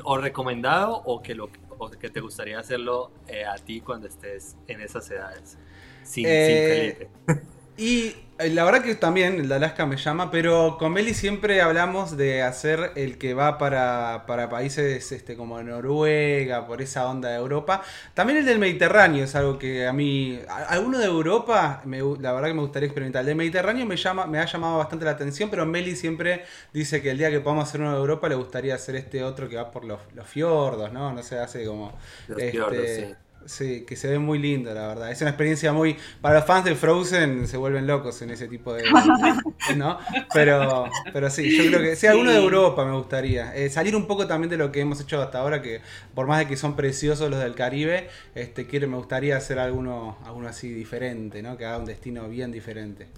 o 0.05 0.19
recomendado 0.19 1.03
o 1.05 1.23
que, 1.23 1.35
lo, 1.35 1.51
o 1.79 1.91
que 1.91 2.11
te 2.11 2.21
gustaría 2.21 2.59
hacerlo 2.59 3.13
eh, 3.27 3.45
a 3.45 3.57
ti 3.57 3.81
cuando 3.81 4.07
estés 4.07 4.57
en 4.67 4.81
esas 4.81 5.11
edades? 5.11 5.59
Sin, 6.03 6.27
eh, 6.29 6.97
sin 7.27 7.37
Felipe. 7.37 7.51
Y 7.77 8.15
la 8.49 8.65
verdad 8.65 8.83
que 8.83 8.95
también 8.95 9.35
el 9.35 9.49
de 9.49 9.55
Alaska 9.55 9.85
me 9.87 9.97
llama, 9.97 10.31
pero 10.31 10.77
con 10.79 10.93
Meli 10.93 11.13
siempre 11.15 11.61
hablamos 11.61 12.17
de 12.17 12.43
hacer 12.43 12.93
el 12.95 13.19
que 13.19 13.35
va 13.35 13.59
para, 13.59 14.25
países 14.49 15.13
este, 15.13 15.37
como 15.37 15.63
Noruega, 15.63 16.67
por 16.67 16.81
esa 16.81 17.09
onda 17.09 17.29
de 17.29 17.37
Europa. 17.37 17.83
También 18.15 18.39
el 18.39 18.47
del 18.47 18.59
Mediterráneo 18.59 19.25
es 19.25 19.35
algo 19.35 19.59
que 19.59 19.87
a 19.87 19.93
mí, 19.93 20.41
alguno 20.69 20.99
de 20.99 21.07
Europa, 21.07 21.83
la 21.85 22.33
verdad 22.33 22.49
que 22.49 22.55
me 22.55 22.63
gustaría 22.63 22.87
experimentar. 22.87 23.21
El 23.21 23.27
del 23.27 23.37
Mediterráneo 23.37 23.85
me, 23.85 23.97
llama, 23.97 24.27
me 24.27 24.39
ha 24.39 24.47
llamado 24.47 24.79
bastante 24.79 25.05
la 25.05 25.13
atención, 25.13 25.51
pero 25.51 25.67
Meli 25.67 25.95
siempre 25.95 26.45
dice 26.73 27.03
que 27.03 27.11
el 27.11 27.19
día 27.19 27.31
que 27.31 27.41
podamos 27.41 27.69
hacer 27.69 27.81
uno 27.81 27.93
de 27.93 27.99
Europa 27.99 28.29
le 28.29 28.37
gustaría 28.37 28.75
hacer 28.75 28.97
este 28.97 29.23
otro 29.23 29.49
que 29.49 29.57
va 29.57 29.71
por 29.71 29.85
los, 29.85 30.01
fiordos, 30.25 30.93
¿no? 30.93 31.13
No 31.13 31.23
sé, 31.23 31.39
hace 31.39 31.65
como... 31.67 31.93
Los 32.29 32.41
este, 32.41 33.07
sí 33.09 33.15
Sí, 33.47 33.85
que 33.87 33.97
se 33.97 34.09
ve 34.09 34.19
muy 34.19 34.39
lindo, 34.39 34.73
la 34.75 34.87
verdad. 34.87 35.11
Es 35.11 35.21
una 35.23 35.31
experiencia 35.31 35.73
muy. 35.73 35.97
Para 36.21 36.37
los 36.37 36.45
fans 36.45 36.65
de 36.65 36.75
Frozen 36.75 37.49
se 37.49 37.57
vuelven 37.57 37.87
locos 37.87 38.21
en 38.23 38.31
ese 38.31 38.49
tipo 38.49 38.75
de. 38.75 38.85
¿No? 39.77 39.99
Pero, 40.33 40.85
pero 41.13 41.31
sí, 41.31 41.57
yo 41.57 41.67
creo 41.67 41.81
que. 41.81 41.97
Sí, 41.97 42.07
alguno 42.07 42.31
de 42.31 42.39
Europa 42.39 42.85
me 42.85 42.97
gustaría. 42.97 43.55
Eh, 43.57 43.71
salir 43.71 43.97
un 43.97 44.07
poco 44.07 44.27
también 44.27 44.51
de 44.51 44.57
lo 44.57 44.71
que 44.71 44.81
hemos 44.81 45.01
hecho 45.01 45.21
hasta 45.21 45.41
ahora, 45.41 45.63
que 45.63 45.81
por 46.15 46.27
más 46.27 46.39
de 46.39 46.47
que 46.47 46.57
son 46.57 46.77
preciosos 46.77 47.31
los 47.31 47.41
del 47.41 47.55
Caribe, 47.55 48.09
este 48.35 48.67
quiero, 48.67 48.89
me 48.89 48.97
gustaría 48.97 49.37
hacer 49.37 49.59
alguno, 49.59 50.19
alguno 50.25 50.49
así 50.49 50.69
diferente, 50.69 51.43
¿no? 51.43 51.57
Que 51.57 51.65
haga 51.65 51.79
un 51.79 51.87
destino 51.87 52.29
bien 52.29 52.53
diferente. 52.53 53.09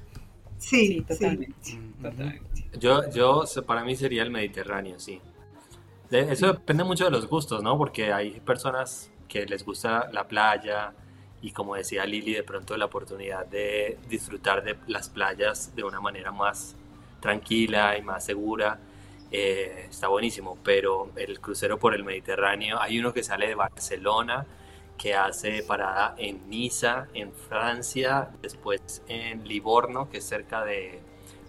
Sí, 0.58 1.04
totalmente. 1.06 1.56
Yo, 2.78 3.10
yo, 3.10 3.44
para 3.66 3.84
mí 3.84 3.96
sería 3.96 4.22
el 4.22 4.30
Mediterráneo, 4.30 4.98
sí. 4.98 5.20
eso 6.10 6.52
depende 6.52 6.84
mucho 6.84 7.04
de 7.04 7.10
los 7.10 7.26
gustos, 7.26 7.62
¿no? 7.62 7.76
Porque 7.76 8.12
hay 8.12 8.40
personas 8.40 9.11
que 9.32 9.46
les 9.46 9.64
gusta 9.64 10.10
la 10.12 10.28
playa 10.28 10.92
y 11.40 11.52
como 11.52 11.74
decía 11.74 12.04
Lili, 12.04 12.34
de 12.34 12.42
pronto 12.42 12.76
la 12.76 12.84
oportunidad 12.84 13.46
de 13.46 13.98
disfrutar 14.06 14.62
de 14.62 14.76
las 14.88 15.08
playas 15.08 15.74
de 15.74 15.82
una 15.82 16.00
manera 16.02 16.30
más 16.30 16.76
tranquila 17.18 17.96
y 17.96 18.02
más 18.02 18.26
segura. 18.26 18.78
Eh, 19.30 19.86
está 19.88 20.08
buenísimo, 20.08 20.58
pero 20.62 21.12
el 21.16 21.40
crucero 21.40 21.78
por 21.78 21.94
el 21.94 22.04
Mediterráneo, 22.04 22.78
hay 22.78 22.98
uno 22.98 23.14
que 23.14 23.22
sale 23.22 23.48
de 23.48 23.54
Barcelona, 23.54 24.46
que 24.98 25.14
hace 25.14 25.62
parada 25.62 26.14
en 26.18 26.50
Niza, 26.50 27.08
en 27.14 27.32
Francia, 27.32 28.28
después 28.42 29.02
en 29.08 29.48
Livorno, 29.48 30.10
que 30.10 30.18
es 30.18 30.24
cerca 30.24 30.62
de 30.62 31.00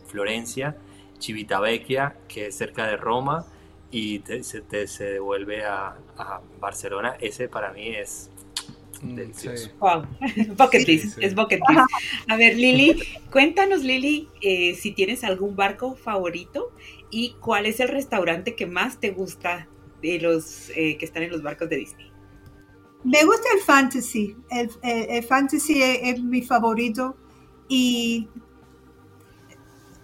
Florencia, 0.07 0.77
Civitavecchia, 1.19 2.15
que 2.29 2.47
es 2.47 2.57
cerca 2.57 2.87
de 2.87 2.95
Roma, 2.95 3.45
y 3.93 4.23
se, 4.41 4.87
se, 4.87 5.03
devuelve 5.03 5.63
a, 5.63 5.95
Barcelona, 6.59 7.15
ese 7.21 7.47
para 7.47 7.71
mí 7.71 7.89
es 7.89 8.31
mm, 9.03 9.15
delicioso. 9.15 9.69
Wow, 9.79 10.07
bucket 10.57 10.87
list, 10.87 11.19
es 11.21 11.35
bucket 11.35 11.61
list. 11.69 11.81
A 12.27 12.35
ver, 12.35 12.55
Lili, 12.55 13.03
cuéntanos, 13.31 13.83
Lili, 13.83 14.29
eh, 14.41 14.73
si 14.73 14.93
tienes 14.93 15.23
algún 15.23 15.55
barco 15.55 15.95
favorito 15.95 16.71
y 17.11 17.35
cuál 17.39 17.67
es 17.67 17.79
el 17.79 17.89
restaurante 17.89 18.55
que 18.55 18.65
más 18.65 18.99
te 18.99 19.11
gusta 19.11 19.67
de 20.01 20.19
los 20.19 20.71
eh, 20.75 20.97
que 20.97 21.05
están 21.05 21.21
en 21.21 21.29
los 21.29 21.43
barcos 21.43 21.69
de 21.69 21.77
Disney. 21.77 22.11
Me 23.03 23.23
gusta 23.25 23.47
el 23.53 23.61
fantasy, 23.61 24.35
el, 24.49 25.23
fantasy 25.23 25.83
es, 25.83 26.19
mi 26.23 26.41
favorito 26.41 27.15
y 27.67 28.27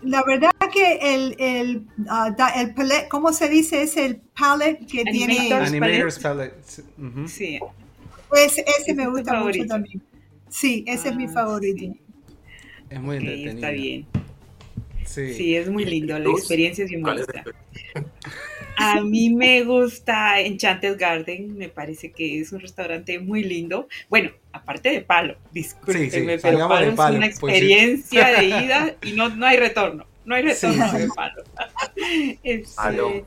la 0.01 0.23
verdad 0.23 0.51
que 0.73 1.15
el, 1.15 1.35
el, 1.39 1.87
uh, 2.05 2.33
el 2.55 2.73
palette, 2.73 3.07
¿cómo 3.09 3.33
se 3.33 3.49
dice? 3.49 3.83
Es 3.83 3.97
el 3.97 4.17
palette 4.17 4.85
que 4.85 5.03
tiene... 5.03 5.53
Animators 5.53 6.19
palette. 6.19 6.53
Sí. 7.27 7.59
Ese, 8.35 8.65
ese 8.79 8.93
me 8.93 9.07
gusta 9.07 9.41
mucho 9.41 9.65
también. 9.65 10.01
Sí, 10.49 10.83
ese 10.87 11.09
es 11.09 11.15
mi 11.15 11.25
ah, 11.25 11.29
favorito. 11.29 11.93
Es 12.89 13.01
muy 13.01 13.17
entretenido. 13.17 13.53
Está 13.53 13.69
bien. 13.71 14.05
Sí. 15.05 15.33
sí. 15.33 15.55
es 15.55 15.69
muy 15.69 15.85
lindo, 15.85 16.17
la 16.17 16.29
experiencia 16.29 16.85
es 16.85 16.91
muy 16.91 17.01
bonita. 17.01 17.43
A 18.82 19.01
mí 19.01 19.30
me 19.30 19.65
gusta 19.65 20.39
Enchanted 20.39 20.97
Garden, 20.97 21.57
me 21.57 21.67
parece 21.67 22.11
que 22.11 22.39
es 22.39 22.53
un 22.53 22.61
restaurante 22.61 23.19
muy 23.19 23.43
lindo. 23.43 23.89
Bueno, 24.09 24.32
aparte 24.53 24.89
de 24.89 25.01
palo, 25.01 25.36
discúlpeme, 25.51 26.39
pero 26.39 26.69
palo, 26.69 26.88
es 26.88 26.93
una 26.93 27.19
pues 27.19 27.32
experiencia 27.32 28.39
de 28.39 28.45
ida 28.45 28.95
y 29.03 29.11
no, 29.11 29.27
no 29.30 29.45
hay 29.45 29.57
retorno. 29.57 30.05
No 30.23 30.36
hay 30.36 30.43
retorno 30.43 30.93
de 30.93 31.09
palo. 31.09 31.43
Este, 32.43 33.25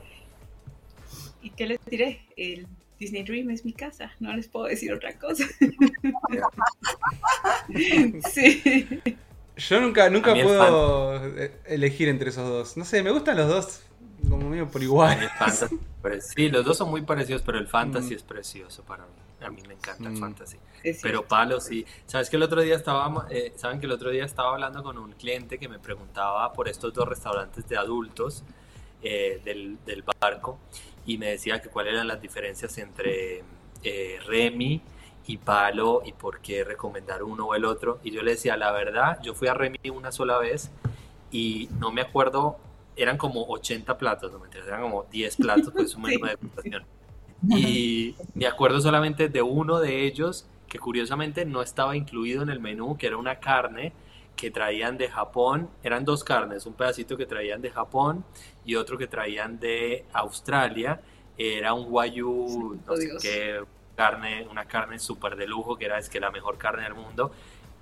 ¿Y 1.43 1.51
qué 1.51 1.67
les 1.67 1.79
diré? 1.85 2.21
El 2.35 2.65
Disney 2.99 3.21
Dream 3.23 3.51
es 3.51 3.63
mi 3.63 3.73
casa, 3.73 4.11
no 4.19 4.35
les 4.35 4.47
puedo 4.47 4.65
decir 4.65 4.91
otra 4.91 5.19
cosa. 5.19 5.45
sí. 8.33 8.97
Yo 9.57 9.81
nunca, 9.81 10.09
nunca 10.09 10.33
puedo 10.33 11.21
elegir 11.65 12.09
entre 12.09 12.31
esos 12.31 12.49
dos. 12.49 12.77
No 12.77 12.85
sé, 12.85 13.03
me 13.03 13.11
gustan 13.11 13.37
los 13.37 13.47
dos 13.47 13.83
como 14.29 14.49
medio 14.49 14.69
por 14.69 14.81
igual. 14.81 15.29
sí, 16.19 16.49
los 16.49 16.65
dos 16.65 16.77
son 16.77 16.89
muy 16.89 17.01
parecidos, 17.01 17.41
pero 17.41 17.57
el 17.57 17.67
fantasy 17.67 18.13
mm. 18.13 18.17
es 18.17 18.23
precioso 18.23 18.83
para 18.83 19.05
mí. 19.05 19.11
A 19.41 19.49
mí 19.49 19.61
me 19.67 19.73
encanta 19.73 20.07
el 20.07 20.15
mm. 20.15 20.19
fantasy. 20.19 20.57
pero 21.01 21.25
Palo 21.27 21.59
sí. 21.59 21.85
Sabes 22.05 22.29
que 22.29 22.37
el 22.37 22.43
otro 22.43 22.61
día 22.61 22.75
estaba, 22.75 23.27
eh, 23.29 23.53
saben 23.55 23.79
que 23.79 23.85
el 23.85 23.91
otro 23.91 24.09
día 24.09 24.25
estaba 24.25 24.53
hablando 24.53 24.83
con 24.83 24.97
un 24.97 25.11
cliente 25.13 25.57
que 25.57 25.67
me 25.67 25.79
preguntaba 25.79 26.51
por 26.53 26.69
estos 26.69 26.93
dos 26.93 27.07
restaurantes 27.07 27.67
de 27.67 27.77
adultos 27.77 28.43
eh, 29.01 29.41
del, 29.43 29.77
del, 29.85 30.03
barco 30.21 30.59
y 31.05 31.17
me 31.17 31.27
decía 31.31 31.61
que 31.61 31.67
cuáles 31.67 31.93
eran 31.93 32.07
las 32.07 32.21
diferencias 32.21 32.77
entre 32.77 33.43
eh, 33.83 34.19
Remy 34.25 34.81
y 35.27 35.37
Palo 35.37 36.01
y 36.05 36.13
por 36.13 36.39
qué 36.39 36.63
recomendar 36.63 37.23
uno 37.23 37.47
o 37.47 37.55
el 37.55 37.65
otro. 37.65 37.99
Y 38.03 38.11
yo 38.11 38.21
le 38.23 38.31
decía, 38.31 38.55
la 38.55 38.71
verdad, 38.71 39.19
yo 39.21 39.33
fui 39.35 39.49
a 39.49 39.53
Remy 39.53 39.89
una 39.89 40.11
sola 40.11 40.37
vez 40.37 40.71
y 41.31 41.69
no 41.79 41.91
me 41.91 42.01
acuerdo 42.01 42.57
eran 42.95 43.17
como 43.17 43.43
80 43.45 43.97
platos, 43.97 44.31
no 44.31 44.39
me 44.39 44.47
eran 44.55 44.81
como 44.81 45.05
10 45.11 45.35
platos, 45.37 45.71
pues 45.73 45.85
es 45.85 45.95
un 45.95 46.03
menú 46.03 46.25
de 46.25 46.31
degustación. 46.31 46.83
Y 47.49 48.15
me 48.35 48.47
acuerdo 48.47 48.79
solamente 48.79 49.27
de 49.27 49.41
uno 49.41 49.79
de 49.79 50.05
ellos 50.05 50.47
que 50.67 50.79
curiosamente 50.79 51.45
no 51.45 51.61
estaba 51.61 51.95
incluido 51.95 52.41
en 52.41 52.49
el 52.49 52.59
menú, 52.59 52.97
que 52.97 53.07
era 53.07 53.17
una 53.17 53.39
carne 53.39 53.93
que 54.35 54.49
traían 54.49 54.97
de 54.97 55.09
Japón, 55.09 55.69
eran 55.83 56.05
dos 56.05 56.23
carnes, 56.23 56.65
un 56.65 56.73
pedacito 56.73 57.17
que 57.17 57.25
traían 57.25 57.61
de 57.61 57.69
Japón 57.69 58.23
y 58.65 58.75
otro 58.75 58.97
que 58.97 59.07
traían 59.07 59.59
de 59.59 60.05
Australia, 60.13 61.01
era 61.37 61.73
un 61.73 61.85
guayú, 61.89 62.79
no 62.87 62.95
sé 62.95 63.09
qué, 63.21 63.59
carne, 63.95 64.47
una 64.49 64.65
carne 64.65 64.99
súper 64.99 65.35
de 65.35 65.47
lujo, 65.47 65.77
que 65.77 65.85
era 65.85 65.99
es 65.99 66.09
que 66.09 66.19
la 66.19 66.31
mejor 66.31 66.57
carne 66.57 66.83
del 66.83 66.95
mundo. 66.95 67.31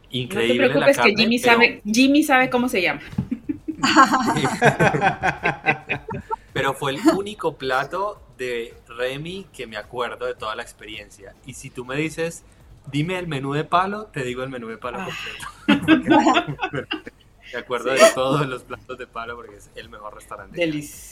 Increíble 0.09 0.67
no 0.67 0.73
te 0.73 0.79
preocupes 0.79 0.97
que 0.97 1.15
Jimmy, 1.15 1.39
sabe, 1.39 1.81
Jimmy 1.85 2.23
sabe 2.23 2.49
cómo 2.49 2.67
se 2.67 2.81
llama. 2.81 3.01
Pero 6.53 6.73
fue 6.73 6.91
el 6.91 6.99
único 7.15 7.57
plato 7.57 8.21
de 8.37 8.75
Remy 8.87 9.47
que 9.53 9.67
me 9.67 9.77
acuerdo 9.77 10.25
de 10.25 10.35
toda 10.35 10.55
la 10.55 10.63
experiencia. 10.63 11.33
Y 11.45 11.53
si 11.53 11.69
tú 11.69 11.85
me 11.85 11.95
dices, 11.95 12.43
dime 12.91 13.17
el 13.17 13.27
menú 13.27 13.53
de 13.53 13.63
palo, 13.63 14.07
te 14.07 14.23
digo 14.23 14.43
el 14.43 14.49
menú 14.49 14.67
de 14.67 14.77
palo 14.77 14.99
completo. 15.05 15.47
Me 17.53 17.59
acuerdo 17.59 17.91
de 17.91 17.99
todos 18.15 18.47
los 18.47 18.63
platos 18.63 18.97
de 18.97 19.07
palo 19.07 19.35
porque 19.35 19.57
es 19.57 19.69
el 19.75 19.89
mejor 19.89 20.15
restaurante. 20.15 20.57
Delicioso, 20.57 21.10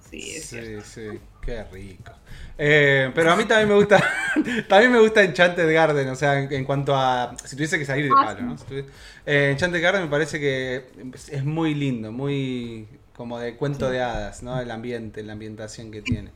sí, 0.00 0.36
es 0.36 0.44
Sí, 0.44 0.48
cierto. 0.48 0.82
sí, 0.82 1.20
qué 1.40 1.64
rico. 1.64 2.12
Eh, 2.56 3.10
pero 3.14 3.32
a 3.32 3.36
mí 3.36 3.44
también 3.44 3.68
me 3.68 3.74
gusta, 3.74 4.02
también 4.68 4.92
me 4.92 4.98
gusta 5.00 5.22
Enchanted 5.22 5.72
Garden, 5.72 6.08
o 6.08 6.16
sea, 6.16 6.40
en, 6.40 6.52
en 6.52 6.64
cuanto 6.64 6.94
a, 6.96 7.36
si 7.44 7.54
tuviese 7.56 7.78
que 7.78 7.84
salir 7.84 8.08
de 8.08 8.16
Ah, 8.16 8.16
palo. 8.16 8.42
¿no? 8.42 8.56
Si 8.56 8.64
tuviese- 8.64 8.88
eh, 9.26 9.50
Enchanted 9.52 9.82
Garden 9.82 10.02
me 10.04 10.08
parece 10.08 10.40
que 10.40 10.86
es, 11.30 11.44
muy 11.44 11.74
lindo, 11.74 12.12
muy 12.12 12.88
como 13.14 13.38
de 13.38 13.56
cuento 13.56 13.90
de 13.90 14.00
hadas, 14.00 14.42
¿no? 14.42 14.58
El 14.60 14.70
ambiente, 14.70 15.22
la 15.22 15.34
ambientación 15.34 15.90
que 15.90 16.00
tiene. 16.02 16.32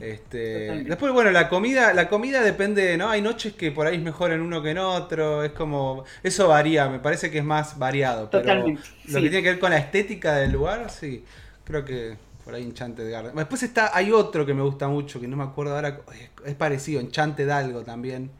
Este, 0.00 0.48
Totalmente. 0.52 0.88
después, 0.88 1.12
bueno, 1.12 1.30
la 1.30 1.48
comida, 1.50 1.92
la 1.92 2.08
comida 2.08 2.42
depende, 2.42 2.96
¿no? 2.96 3.10
Hay 3.10 3.20
noches 3.22 3.52
que 3.54 3.70
por 3.70 3.86
ahí 3.86 3.96
es 3.96 4.02
mejor 4.02 4.32
en 4.32 4.40
uno 4.40 4.62
que 4.62 4.70
en 4.70 4.78
otro, 4.78 5.44
es 5.44 5.52
como, 5.52 6.04
eso 6.22 6.48
varía, 6.48 6.88
me 6.88 7.00
parece 7.00 7.30
que 7.30 7.38
es 7.38 7.44
más 7.44 7.78
variado, 7.78 8.32
pero 8.32 8.40
Totalmente, 8.42 8.82
lo 9.04 9.20
sí. 9.20 9.22
que 9.22 9.28
tiene 9.30 9.42
que 9.42 9.50
ver 9.50 9.58
con 9.60 9.70
la 9.70 9.78
estética 9.78 10.36
del 10.36 10.52
lugar, 10.52 10.88
sí, 10.90 11.24
creo 11.70 11.84
que 11.84 12.16
por 12.44 12.54
ahí 12.54 12.62
Enchanted 12.64 13.10
Garden. 13.10 13.34
Después 13.34 13.62
está, 13.62 13.96
hay 13.96 14.12
otro 14.12 14.44
que 14.44 14.54
me 14.54 14.62
gusta 14.62 14.88
mucho, 14.88 15.20
que 15.20 15.28
no 15.28 15.36
me 15.36 15.44
acuerdo 15.44 15.74
ahora, 15.74 16.00
es, 16.14 16.30
es 16.46 16.54
parecido, 16.54 17.00
Enchanted 17.00 17.48
algo 17.48 17.82
también, 17.82 18.30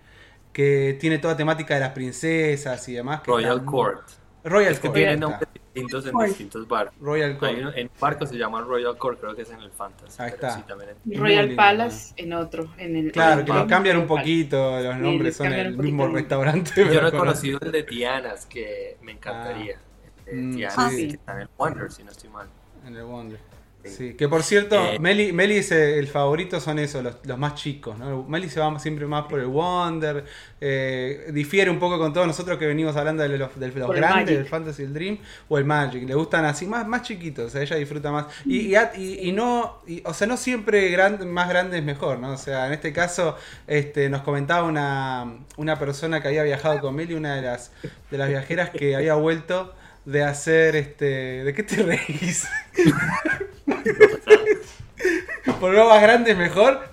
que 0.53 0.97
tiene 1.01 1.18
toda 1.18 1.37
temática 1.37 1.74
de 1.74 1.81
las 1.81 1.91
princesas 1.93 2.89
y 2.89 2.95
demás. 2.95 3.20
que 3.20 3.31
Royal 3.31 3.59
está 3.59 3.66
Court. 3.70 4.09
Royal 4.43 4.72
Es 4.72 4.81
que 4.81 4.89
Court. 4.89 4.97
tiene 4.97 5.16
nombres 5.18 5.49
distintos 5.53 6.07
en 6.07 6.12
Court. 6.12 6.28
distintos 6.28 6.66
barcos. 6.66 6.99
Royal 6.99 7.37
Court. 7.39 7.53
Uno- 7.59 7.72
en 7.74 7.87
un 7.89 8.01
barco 8.01 8.26
se 8.26 8.37
llama 8.39 8.62
Royal 8.62 8.97
Court, 8.97 9.20
creo 9.20 9.37
que 9.37 9.43
es 9.43 9.51
en 9.51 9.61
el 9.61 9.70
Fantasy. 9.70 10.16
Ahí 10.22 10.31
está. 10.31 10.57
sí, 10.57 10.62
también 10.66 10.91
en- 10.91 10.97
Muy 11.05 11.16
Royal 11.18 11.47
lindo, 11.47 11.57
Palace 11.62 12.14
en 12.16 12.33
otro, 12.33 12.68
en 12.78 12.97
el 12.97 13.12
Claro, 13.12 13.41
en 13.41 13.47
que 13.47 13.53
lo 13.53 13.66
cambian 13.66 13.99
un 13.99 14.07
poquito, 14.07 14.81
los 14.81 14.95
Sí, 14.95 15.01
nombres 15.01 15.22
les 15.24 15.37
son 15.37 15.53
el 15.53 15.76
mismo 15.76 16.09
restaurante. 16.09 16.72
Yo 16.74 17.01
no 17.03 17.09
he 17.09 17.11
con- 17.11 17.20
conocido 17.20 17.59
el 17.62 17.70
de 17.70 17.83
Tianas, 17.83 18.47
que 18.47 18.97
me 19.03 19.12
encantaría. 19.12 19.78
De 20.24 20.33
Mm, 20.33 20.57
Tianas, 20.57 20.93
sí. 20.95 21.09
que 21.09 21.14
está 21.14 21.35
en 21.35 21.41
el 21.43 21.49
Wonder, 21.59 21.93
si 21.93 22.03
no 22.03 22.11
estoy 22.11 22.31
mal. 22.31 22.49
En 22.87 22.97
el 22.97 23.05
Wonder. 23.05 23.39
Sí. 23.83 23.89
Sí, 23.97 24.12
que 24.14 24.28
por 24.28 24.43
cierto, 24.43 24.76
Eh, 24.76 24.99
Meli, 24.99 25.33
Meli 25.33 25.55
dice 25.55 25.99
el 25.99 26.07
favorito 26.07 26.61
son 26.61 26.78
esos, 26.78 27.03
los, 27.03 27.16
los 27.24 27.39
más 27.39 27.55
chicos, 27.55 27.97
¿no? 27.99 28.24
Meli 28.24 28.51
se 28.51 28.61
va 28.61 28.78
siempre 28.78 29.07
más 29.07 29.24
por 29.24 29.41
el 29.41 29.47
Wonder, 29.47 30.26
eh, 30.61 31.31
difiere 31.33 31.70
un 31.70 31.78
poco 31.78 31.99
con 31.99 32.12
todos 32.12 32.26
nosotros 32.26 32.59
que 32.59 32.66
venimos 32.66 32.95
hablando 32.97 33.22
de 33.22 33.39
los, 33.39 33.59
de 33.59 33.70
grandes, 33.70 34.37
del 34.37 34.45
Fantasy, 34.47 34.83
el 34.83 34.93
Dream, 34.93 35.18
o 35.49 35.57
el 35.57 35.64
Magic, 35.64 36.07
le 36.07 36.14
gustan 36.14 36.45
así, 36.45 36.66
más, 36.66 36.87
más 36.87 37.01
chiquitos, 37.05 37.47
o 37.47 37.49
sea, 37.49 37.62
ella 37.62 37.76
disfruta 37.76 38.12
más. 38.12 38.26
Y, 38.45 38.74
y, 38.74 38.76
y- 38.99 39.28
y 39.31 39.33
no, 39.33 39.78
y- 39.87 40.03
o 40.05 40.12
sea, 40.12 40.26
no 40.26 40.37
siempre 40.37 40.91
gran- 40.91 41.26
más 41.31 41.49
grande 41.49 41.78
es 41.78 41.85
mejor, 41.85 42.18
¿no? 42.18 42.33
O 42.33 42.37
sea, 42.37 42.66
en 42.66 42.74
este 42.74 42.93
caso, 42.93 43.39
este, 43.66 44.11
nos 44.11 44.20
comentaba 44.20 44.68
una, 44.68 45.39
una 45.57 45.78
persona 45.78 46.20
que 46.20 46.28
había 46.28 46.43
viajado 46.43 46.78
con 46.81 46.95
Meli, 46.95 47.14
una 47.14 47.35
de 47.37 47.41
las, 47.41 47.72
de 48.11 48.18
las 48.18 48.28
viajeras 48.28 48.68
que 48.68 48.95
había 48.95 49.14
vuelto 49.14 49.72
de 50.05 50.24
hacer, 50.24 50.76
este, 50.76 51.44
¿de 51.44 51.55
qué 51.55 51.62
te 51.62 51.82
reís? 51.82 52.46
Por 55.61 55.72
lo 55.72 55.88
más 55.88 56.03
grande 56.03 56.32
es 56.32 56.38
mejor. 56.38 56.90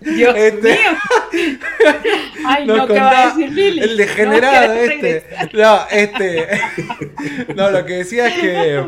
Dios 0.00 0.34
Este- 0.36 0.68
mío. 0.70 0.90
Ay, 2.46 2.66
Nos 2.66 2.76
no, 2.78 2.86
¿qué 2.88 3.00
va 3.00 3.22
a 3.22 3.26
decir 3.28 3.50
Lili? 3.52 3.80
El 3.80 3.96
degenerado 3.96 4.74
No, 4.74 4.80
este. 4.80 5.24
No, 5.52 5.80
este. 5.90 6.48
No, 7.54 7.70
lo 7.70 7.84
que 7.86 7.94
decía 7.98 8.28
es 8.28 8.34
que. 8.40 8.84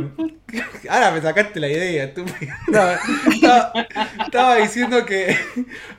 Ahora 0.88 1.10
me 1.10 1.20
sacaste 1.20 1.58
la 1.58 1.68
idea, 1.68 2.14
tú. 2.14 2.24
No, 2.68 2.80
estaba, 3.32 3.72
estaba 4.24 4.56
diciendo 4.56 5.04
que 5.04 5.36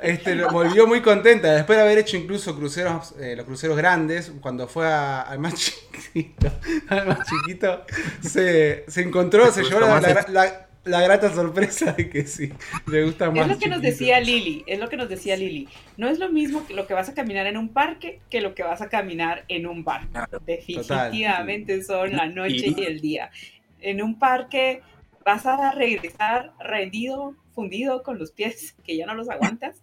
este, 0.01 0.35
lo- 0.35 0.49
volvió 0.49 0.87
muy 0.87 1.01
contenta 1.01 1.53
después 1.53 1.77
de 1.77 1.83
haber 1.83 1.97
hecho 1.97 2.15
incluso 2.15 2.55
cruceros, 2.55 3.13
eh, 3.19 3.33
los 3.35 3.45
cruceros 3.45 3.75
grandes, 3.75 4.31
cuando 4.39 4.67
fue 4.67 4.87
a- 4.87 5.21
al 5.23 5.39
más 5.39 5.55
chiquito, 5.55 6.51
al 6.87 7.07
más 7.07 7.19
chiquito, 7.27 7.83
se, 8.21 8.85
se 8.87 9.01
encontró, 9.01 9.51
se 9.51 9.63
llevó 9.63 9.81
la, 9.81 9.99
la- 9.99 10.25
la- 10.29 10.67
la 10.85 11.01
grata 11.01 11.33
sorpresa 11.33 11.91
de 11.93 12.09
que 12.09 12.25
sí, 12.27 12.51
le 12.87 13.03
gusta 13.03 13.29
más. 13.31 13.41
Es 13.41 13.47
lo 13.53 13.59
que 13.59 13.67
nos 13.69 13.81
decía 13.81 14.19
Lili, 14.19 14.63
es 14.67 14.79
lo 14.79 14.87
que 14.87 14.97
nos 14.97 15.09
decía 15.09 15.35
Lili. 15.35 15.67
No 15.97 16.07
es 16.07 16.19
lo 16.19 16.29
mismo 16.31 16.65
que 16.65 16.73
lo 16.73 16.87
que 16.87 16.93
vas 16.93 17.09
a 17.09 17.13
caminar 17.13 17.47
en 17.47 17.57
un 17.57 17.69
parque 17.69 18.19
que 18.29 18.39
lo 18.41 18.55
que 18.55 18.63
vas 18.63 18.81
a 18.81 18.89
caminar 18.89 19.45
en 19.47 19.65
un 19.67 19.83
bar. 19.83 20.07
Definitivamente 20.45 21.83
son 21.83 22.13
la 22.15 22.27
noche 22.27 22.67
Y- 22.67 22.75
y 22.81 22.83
el 22.85 23.01
día. 23.01 23.31
En 23.81 24.01
un 24.01 24.17
parque 24.19 24.81
vas 25.25 25.45
a 25.45 25.71
regresar 25.71 26.53
rendido, 26.59 27.35
fundido 27.53 28.03
con 28.03 28.19
los 28.19 28.31
pies, 28.31 28.75
que 28.85 28.95
ya 28.95 29.05
no 29.05 29.15
los 29.15 29.29
aguantas. 29.29 29.81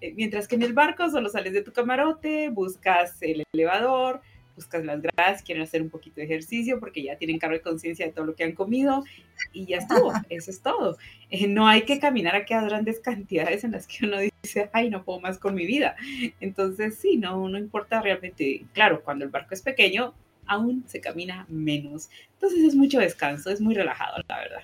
Eh, 0.00 0.12
Mientras 0.16 0.48
que 0.48 0.56
en 0.56 0.62
el 0.62 0.74
barco 0.74 1.08
solo 1.10 1.28
sales 1.28 1.52
de 1.54 1.62
tu 1.62 1.72
camarote, 1.72 2.48
buscas 2.50 3.16
el 3.22 3.42
elevador, 3.52 4.20
buscas 4.54 4.84
las 4.84 5.00
gradas, 5.00 5.42
quieren 5.42 5.62
hacer 5.62 5.82
un 5.82 5.90
poquito 5.90 6.16
de 6.16 6.24
ejercicio 6.24 6.78
porque 6.80 7.02
ya 7.02 7.16
tienen 7.16 7.38
cargo 7.38 7.56
de 7.56 7.62
conciencia 7.62 8.06
de 8.06 8.12
todo 8.12 8.26
lo 8.26 8.34
que 8.34 8.44
han 8.44 8.52
comido 8.52 9.04
y 9.52 9.66
ya 9.66 9.78
estuvo, 9.78 10.12
eso 10.28 10.50
es 10.50 10.60
todo. 10.60 10.98
Eh, 11.30 11.46
no 11.46 11.66
hay 11.66 11.82
que 11.82 11.98
caminar 11.98 12.34
aquí 12.36 12.54
a 12.54 12.62
grandes 12.62 13.00
cantidades 13.00 13.64
en 13.64 13.72
las 13.72 13.86
que 13.86 14.06
uno 14.06 14.18
dice, 14.42 14.70
ay, 14.72 14.90
no 14.90 15.04
puedo 15.04 15.20
más 15.20 15.38
con 15.38 15.54
mi 15.54 15.66
vida. 15.66 15.96
Entonces, 16.40 16.96
sí, 16.98 17.16
no, 17.16 17.48
no 17.48 17.58
importa 17.58 18.00
realmente. 18.00 18.64
Claro, 18.72 19.02
cuando 19.02 19.24
el 19.24 19.30
barco 19.30 19.54
es 19.54 19.62
pequeño, 19.62 20.14
aún 20.46 20.84
se 20.86 21.00
camina 21.00 21.46
menos. 21.48 22.10
Entonces 22.34 22.64
es 22.64 22.74
mucho 22.74 22.98
descanso, 22.98 23.50
es 23.50 23.60
muy 23.60 23.74
relajado, 23.74 24.22
la 24.28 24.38
verdad. 24.38 24.62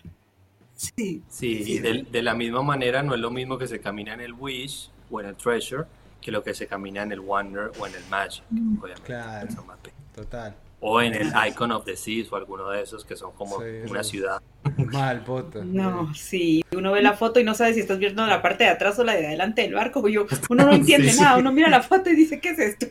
Sí. 0.74 1.22
Sí, 1.28 1.64
y 1.66 1.78
de, 1.80 2.05
de 2.05 2.22
la 2.22 2.34
misma 2.34 2.62
manera 2.62 3.03
no 3.03 3.14
es 3.14 3.20
lo 3.20 3.30
mismo 3.30 3.59
que 3.59 3.66
se 3.66 3.80
camina 3.80 4.14
en 4.14 4.20
el 4.20 4.32
Wish 4.32 4.91
o 5.11 5.20
en 5.20 5.26
el 5.26 5.36
Treasure 5.36 5.84
que 6.21 6.31
lo 6.33 6.43
que 6.43 6.55
se 6.55 6.66
camina 6.66 7.03
en 7.03 7.12
el 7.12 7.21
Wonder 7.21 7.71
o 7.79 7.87
en 7.87 7.95
el 7.95 8.05
Magic, 8.11 8.43
Mm. 8.51 8.79
obviamente. 8.83 9.03
Claro. 9.07 9.51
son 9.51 9.66
más 9.66 9.79
pequeños. 9.79 10.12
Total. 10.14 10.57
O 10.81 11.01
en 11.03 11.12
el 11.12 11.33
Icon 11.49 11.73
of 11.73 11.85
the 11.85 11.97
Seas 11.97 12.31
o 12.33 12.37
alguno 12.37 12.69
de 12.71 12.83
esos 12.83 13.05
que 13.05 13.16
son 13.16 13.33
como 13.33 13.59
Sí, 13.61 13.64
una 13.91 14.05
sí. 14.05 14.11
ciudad. 14.11 14.41
Mal, 14.93 15.25
poto. 15.25 15.64
No, 15.64 16.14
sí, 16.14 16.64
uno 16.77 16.93
ve 16.93 17.03
la 17.03 17.14
foto 17.14 17.41
y 17.41 17.45
no 17.45 17.55
sabe 17.55 17.75
si 17.75 17.81
estás 17.81 17.99
viendo 17.99 18.25
la 18.27 18.43
parte 18.43 18.62
de 18.62 18.71
atrás 18.71 18.97
o 19.01 19.03
la 19.05 19.14
de 19.14 19.27
adelante 19.27 19.62
del 19.62 19.75
barco. 19.75 20.07
Yo, 20.09 20.27
uno 20.51 20.64
no 20.66 20.73
entiende 20.73 21.11
Sí. 21.11 21.21
nada, 21.21 21.37
uno 21.39 21.51
mira 21.51 21.69
la 21.69 21.83
foto 21.83 22.11
y 22.11 22.14
dice, 22.14 22.39
¿qué 22.39 22.51
es 22.51 22.59
esto? 22.61 22.87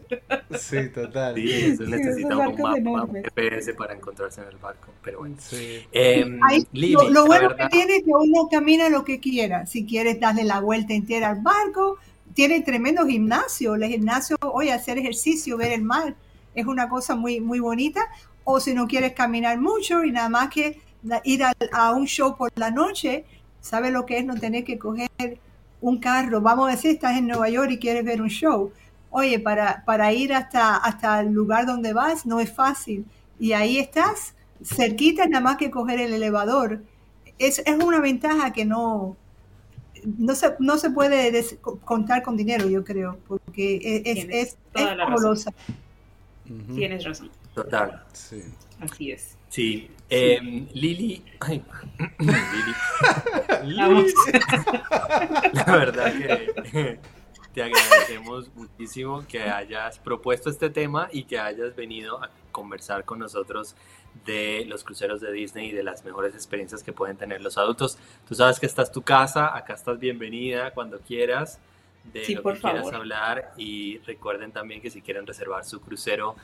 Sí, 0.57 0.89
total. 0.89 1.35
Sí, 1.35 1.49
eso 1.53 1.85
Sí, 1.85 1.91
necesita 1.91 2.35
un 2.35 2.55
mapa, 2.59 2.73
un. 3.05 3.23
GPS 3.23 3.73
para 3.73 3.93
encontrarse 3.93 4.41
en 4.41 4.47
el 4.49 4.57
barco. 4.57 4.91
Pero 5.01 5.19
bueno. 5.19 5.35
Sí. 5.39 5.79
Em, 5.93 6.39
Ahí, 6.43 6.67
Lili, 6.73 6.91
lo, 6.93 7.09
lo 7.09 7.25
bueno 7.25 7.55
que 7.55 7.67
tiene 7.69 7.97
es 7.97 8.03
que 8.03 8.11
uno 8.11 8.49
camina 8.51 8.89
lo 8.89 9.05
que 9.05 9.21
quiera. 9.21 9.65
Si 9.65 9.85
quieres 9.85 10.19
darle 10.19 10.43
la 10.43 10.59
vuelta 10.59 10.93
entera 10.93 11.29
al 11.29 11.41
barco, 11.41 11.97
tiene 12.37 12.61
tremendo 12.61 13.03
gimnasio. 13.07 13.73
El 13.73 13.85
gimnasio, 13.85 14.37
oye, 14.53 14.71
hacer 14.71 14.99
ejercicio, 14.99 15.57
ver 15.57 15.71
el 15.71 15.81
mar, 15.81 16.13
es 16.53 16.67
una 16.67 16.87
cosa 16.87 17.15
muy, 17.15 17.39
muy 17.41 17.59
bonita. 17.59 18.01
O 18.43 18.59
si 18.59 18.75
no 18.75 18.87
quieres 18.87 19.13
caminar 19.13 19.59
mucho 19.59 20.03
y 20.03 20.11
nada 20.11 20.29
más 20.29 20.49
que 20.49 20.79
ir 21.23 21.43
a, 21.43 21.51
a 21.71 21.93
un 21.93 22.05
show 22.05 22.37
por 22.37 22.51
la 22.55 22.69
noche, 22.69 23.25
¿sabes 23.59 23.91
lo 23.91 24.05
que 24.05 24.19
es 24.19 24.25
no 24.25 24.35
tener 24.35 24.63
que 24.63 24.77
coger 24.77 25.39
un 25.81 25.97
carro? 25.97 26.39
Vamos 26.39 26.67
a 26.67 26.75
decir, 26.75 26.91
estás 26.91 27.17
en 27.17 27.25
Nueva 27.25 27.49
York 27.49 27.71
y 27.71 27.79
quieres 27.79 28.05
ver 28.05 28.21
un 28.21 28.29
show. 28.29 28.71
Oye, 29.09 29.39
para, 29.39 29.83
para 29.83 30.13
ir 30.13 30.31
hasta, 30.31 30.75
hasta 30.75 31.21
el 31.21 31.31
lugar 31.31 31.65
donde 31.65 31.93
vas 31.93 32.27
no 32.27 32.39
es 32.39 32.53
fácil. 32.53 33.03
Y 33.39 33.53
ahí 33.53 33.79
estás, 33.79 34.35
cerquita, 34.63 35.25
nada 35.25 35.43
más 35.43 35.57
que 35.57 35.71
coger 35.71 35.99
el 35.99 36.13
elevador. 36.13 36.83
Es, 37.39 37.63
es 37.65 37.83
una 37.83 37.99
ventaja 37.99 38.53
que 38.53 38.63
no, 38.63 39.17
no, 40.17 40.35
se, 40.35 40.55
no 40.59 40.77
se 40.77 40.89
puede 40.91 41.31
des- 41.31 41.57
contar 41.83 42.23
con 42.23 42.37
dinero, 42.37 42.67
yo 42.69 42.83
creo, 42.83 43.17
porque 43.27 43.75
es, 43.83 44.01
es, 44.05 44.13
Tienes 44.15 44.35
es, 44.35 44.53
es. 44.53 44.57
Tienes 46.75 47.03
razón, 47.03 47.29
Total. 47.53 48.03
Sí. 48.13 48.41
así 48.79 49.11
es. 49.11 49.37
Sí. 49.49 49.89
Em, 50.09 50.67
Lili. 50.73 51.23
Ay, 51.41 51.61
Lili. 52.19 52.73
La 55.53 55.75
verdad 55.77 56.13
que 56.13 56.99
te 57.57 57.63
agradecemos 57.63 58.49
muchísimo 58.55 59.25
que 59.27 59.41
hayas 59.41 59.97
propuesto 59.97 60.51
este 60.51 60.69
tema 60.69 61.09
y 61.11 61.23
que 61.23 61.39
hayas 61.39 61.75
venido 61.75 62.23
a 62.23 62.29
conversar 62.51 63.03
con 63.03 63.17
nosotros 63.17 63.75
de 64.27 64.63
los 64.67 64.83
cruceros 64.83 65.21
de 65.21 65.31
Disney 65.31 65.69
y 65.69 65.71
de 65.71 65.81
las 65.81 66.05
mejores 66.05 66.35
experiencias 66.35 66.83
que 66.83 66.93
pueden 66.93 67.17
tener 67.17 67.41
los 67.41 67.57
adultos. 67.57 67.97
Tú 68.27 68.35
sabes 68.35 68.59
que 68.59 68.67
esta 68.67 68.83
es 68.83 68.91
tu 68.91 69.01
casa, 69.01 69.57
acá 69.57 69.73
estás 69.73 69.97
bienvenida 69.97 70.69
cuando 70.69 70.99
quieras, 70.99 71.59
de 72.13 72.25
Sí, 72.25 72.35
lo 72.35 72.43
por 72.43 72.53
que 72.53 72.59
quieras 72.61 72.83
favor. 72.83 72.95
hablar 72.95 73.53
y 73.57 73.97
recuerden 74.05 74.51
también 74.51 74.79
que 74.79 74.91
si 74.91 75.01
quieren 75.01 75.25
reservar 75.25 75.65
su 75.65 75.81
crucero 75.81 76.35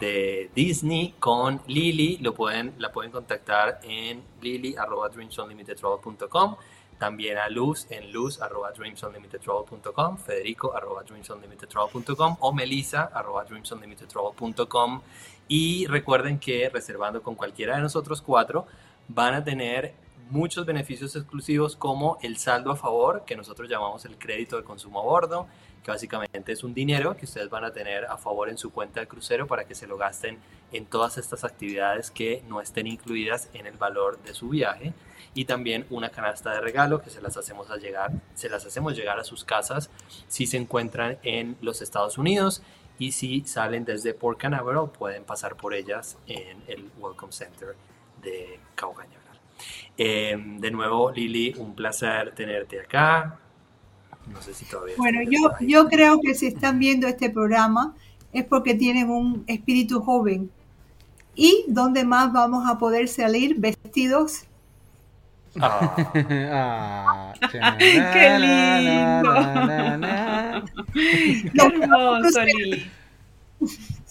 de 0.00 0.50
Disney 0.52 1.14
con 1.20 1.60
Lili, 1.68 2.18
lo 2.18 2.34
pueden, 2.34 2.74
la 2.78 2.90
pueden 2.90 3.12
contactar 3.12 3.78
en 3.84 4.20
lili.dreamsunlimitedtravel.com 4.42 6.56
también 6.98 7.38
a 7.38 7.48
Luz 7.48 7.86
en 7.90 8.12
luz.dreamsunlimitedtravel.com, 8.12 10.18
federico.dreamsunlimitedtravel.com 10.18 12.36
o 12.40 12.52
melissa.dreamsunlimitedtravel.com 12.52 15.00
y 15.48 15.86
recuerden 15.86 16.38
que 16.38 16.68
reservando 16.68 17.22
con 17.22 17.34
cualquiera 17.34 17.76
de 17.76 17.82
nosotros 17.82 18.22
cuatro 18.22 18.66
van 19.08 19.34
a 19.34 19.44
tener 19.44 19.94
muchos 20.30 20.66
beneficios 20.66 21.14
exclusivos 21.14 21.76
como 21.76 22.18
el 22.22 22.36
saldo 22.36 22.72
a 22.72 22.76
favor, 22.76 23.24
que 23.24 23.36
nosotros 23.36 23.68
llamamos 23.68 24.04
el 24.04 24.18
crédito 24.18 24.56
de 24.56 24.64
consumo 24.64 25.00
a 25.00 25.04
bordo, 25.04 25.46
que 25.84 25.92
básicamente 25.92 26.52
es 26.52 26.64
un 26.64 26.74
dinero 26.74 27.16
que 27.16 27.26
ustedes 27.26 27.48
van 27.48 27.64
a 27.64 27.72
tener 27.72 28.06
a 28.06 28.16
favor 28.16 28.48
en 28.48 28.58
su 28.58 28.72
cuenta 28.72 29.00
de 29.00 29.06
crucero 29.06 29.46
para 29.46 29.66
que 29.66 29.76
se 29.76 29.86
lo 29.86 29.96
gasten 29.96 30.40
en 30.72 30.86
todas 30.86 31.16
estas 31.16 31.44
actividades 31.44 32.10
que 32.10 32.42
no 32.48 32.60
estén 32.60 32.88
incluidas 32.88 33.50
en 33.54 33.66
el 33.66 33.76
valor 33.76 34.20
de 34.22 34.34
su 34.34 34.48
viaje 34.48 34.92
y 35.36 35.44
también 35.44 35.84
una 35.90 36.08
canasta 36.08 36.50
de 36.54 36.62
regalo 36.62 37.02
que 37.02 37.10
se 37.10 37.20
las 37.20 37.36
hacemos 37.36 37.70
a 37.70 37.76
llegar, 37.76 38.10
se 38.34 38.48
las 38.48 38.64
hacemos 38.64 38.96
llegar 38.96 39.20
a 39.20 39.24
sus 39.24 39.44
casas 39.44 39.90
si 40.28 40.46
se 40.46 40.56
encuentran 40.56 41.18
en 41.22 41.58
los 41.60 41.82
Estados 41.82 42.16
Unidos 42.16 42.62
y 42.98 43.12
si 43.12 43.42
salen 43.42 43.84
desde 43.84 44.14
Port 44.14 44.40
Canaveral 44.40 44.90
pueden 44.90 45.24
pasar 45.24 45.54
por 45.54 45.74
ellas 45.74 46.16
en 46.26 46.62
el 46.66 46.90
Welcome 46.98 47.34
Center 47.34 47.76
de 48.22 48.58
Cabo 48.74 48.94
Cañaveral. 48.94 49.38
Em, 49.98 50.58
de 50.58 50.70
nuevo, 50.70 51.12
Lili, 51.12 51.54
un 51.58 51.74
placer 51.74 52.34
tenerte 52.34 52.80
acá. 52.80 53.38
No 54.32 54.40
sé 54.40 54.54
si 54.54 54.64
todavía. 54.64 54.94
Bueno, 54.96 55.20
yo, 55.22 55.50
yo 55.60 55.86
creo 55.88 56.18
que 56.18 56.34
si 56.34 56.46
están 56.46 56.78
viendo 56.78 57.06
este 57.06 57.28
programa 57.28 57.94
es 58.32 58.44
porque 58.46 58.74
tienen 58.74 59.10
un 59.10 59.44
espíritu 59.46 60.00
joven. 60.00 60.50
¿Y 61.34 61.66
dónde 61.68 62.04
más 62.04 62.32
vamos 62.32 62.66
a 62.66 62.78
poder 62.78 63.08
salir 63.08 63.56
vestidos? 63.58 64.46
Ah. 65.60 67.32
¡Qué 67.78 68.38
lindo! 68.38 69.34
¡Qué 71.52 71.82
hermoso, 71.82 72.42
Lili! 72.44 72.90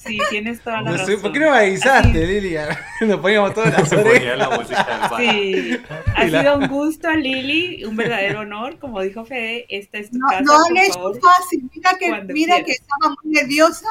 Sí, 0.06 0.20
tienes 0.30 0.62
toda 0.62 0.82
la 0.82 0.92
razón. 0.92 1.22
¿Por 1.22 1.32
qué 1.32 1.40
no 1.40 1.52
me 1.52 1.58
avisaste, 1.58 2.28
Lili? 2.28 2.56
Nos 3.02 3.20
poníamos 3.20 3.54
todas 3.54 3.74
las 3.74 3.92
orejas. 3.92 4.68
Sí, 5.18 5.80
ha 6.16 6.30
sido 6.30 6.58
un 6.58 6.68
gusto, 6.68 7.12
Lili, 7.12 7.84
un 7.86 7.96
verdadero 7.96 8.42
honor. 8.42 8.78
Como 8.78 9.02
dijo 9.02 9.26
Fede, 9.26 9.66
esta 9.70 9.98
es 9.98 10.12
tu 10.12 10.20
casa. 10.20 10.42
No 10.42 10.54
han 10.54 10.78
hecho 10.78 11.14
fácil. 11.16 11.70
Mira 11.74 11.98
que, 11.98 12.34
mira 12.34 12.64
que 12.64 12.74
estaba 12.74 13.16
muy 13.24 13.34
nerviosa 13.34 13.88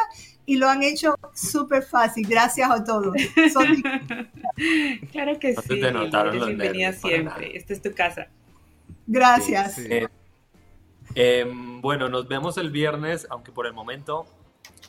y 0.47 0.57
lo 0.57 0.68
han 0.68 0.82
hecho 0.82 1.16
súper 1.34 1.82
fácil. 1.82 2.26
Gracias 2.28 2.70
a 2.70 2.84
todos. 2.84 3.14
claro 5.12 5.38
que 5.38 5.55
sí. 5.55 5.80
Te 5.80 5.92
notaron 5.92 6.38
los 6.38 6.49
bienvenida 6.49 6.92
siempre. 6.92 7.57
Esta 7.57 7.72
es 7.72 7.82
tu 7.82 7.92
casa. 7.95 8.28
Gracias. 9.07 9.78
Eh, 9.78 10.09
em, 11.14 11.80
bueno, 11.80 12.09
nos 12.09 12.28
vemos 12.28 12.59
el 12.59 12.70
viernes, 12.70 13.26
aunque 13.30 13.53
por 13.53 13.66
el 13.66 13.72
momento 13.72 14.26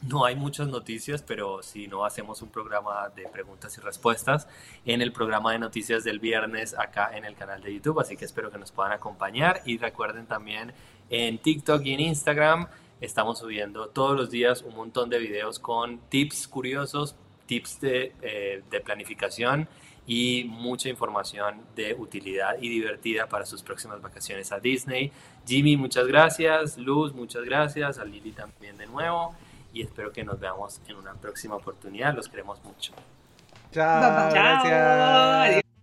no 0.07 0.25
hay 0.25 0.35
muchas 0.35 0.67
noticias, 0.67 1.21
pero 1.21 1.63
si 1.63 1.87
no 1.87 2.05
hacemos 2.05 2.41
un 2.41 2.49
programa 2.49 3.09
de 3.15 3.27
preguntas 3.27 3.77
y 3.77 3.81
respuestas 3.81 4.47
en 4.85 5.01
el 5.01 5.11
programa 5.11 5.53
de 5.53 5.59
noticias 5.59 6.03
del 6.03 6.19
viernes 6.19 6.77
acá 6.77 7.11
en 7.15 7.25
el 7.25 7.35
canal 7.35 7.61
de 7.61 7.73
YouTube, 7.73 7.99
así 7.99 8.17
que 8.17 8.25
espero 8.25 8.51
que 8.51 8.57
nos 8.57 8.71
puedan 8.71 8.91
acompañar 8.91 9.61
y 9.65 9.77
recuerden 9.77 10.25
también 10.25 10.73
en 11.09 11.37
TikTok 11.37 11.83
y 11.85 11.93
en 11.93 11.99
Instagram 12.01 12.67
estamos 13.05 13.39
subiendo 13.39 13.87
todos 13.87 14.15
los 14.17 14.29
días 14.29 14.61
un 14.61 14.75
montón 14.75 15.09
de 15.09 15.19
videos 15.19 15.59
con 15.59 15.99
tips 16.09 16.47
curiosos, 16.47 17.15
tips 17.45 17.79
de, 17.81 18.13
eh, 18.21 18.63
de 18.69 18.81
planificación 18.81 19.67
y 20.07 20.45
mucha 20.47 20.89
información 20.89 21.61
de 21.75 21.95
utilidad 21.95 22.57
y 22.59 22.69
divertida 22.69 23.27
para 23.27 23.45
sus 23.45 23.63
próximas 23.63 24.01
vacaciones 24.01 24.51
a 24.51 24.59
Disney. 24.59 25.11
Jimmy, 25.47 25.77
muchas 25.77 26.07
gracias. 26.07 26.77
Luz, 26.77 27.13
muchas 27.13 27.43
gracias. 27.43 27.97
A 27.97 28.05
Lili 28.05 28.31
también 28.31 28.77
de 28.77 28.85
nuevo 28.85 29.35
y 29.73 29.81
espero 29.81 30.11
que 30.11 30.23
nos 30.23 30.39
veamos 30.39 30.79
en 30.87 30.95
una 30.95 31.13
próxima 31.13 31.55
oportunidad. 31.55 32.15
Los 32.15 32.29
queremos 32.29 32.63
mucho. 32.63 32.93
Chao. 33.71 34.31
Chao. 34.31 34.31
Gracias. 34.31 35.74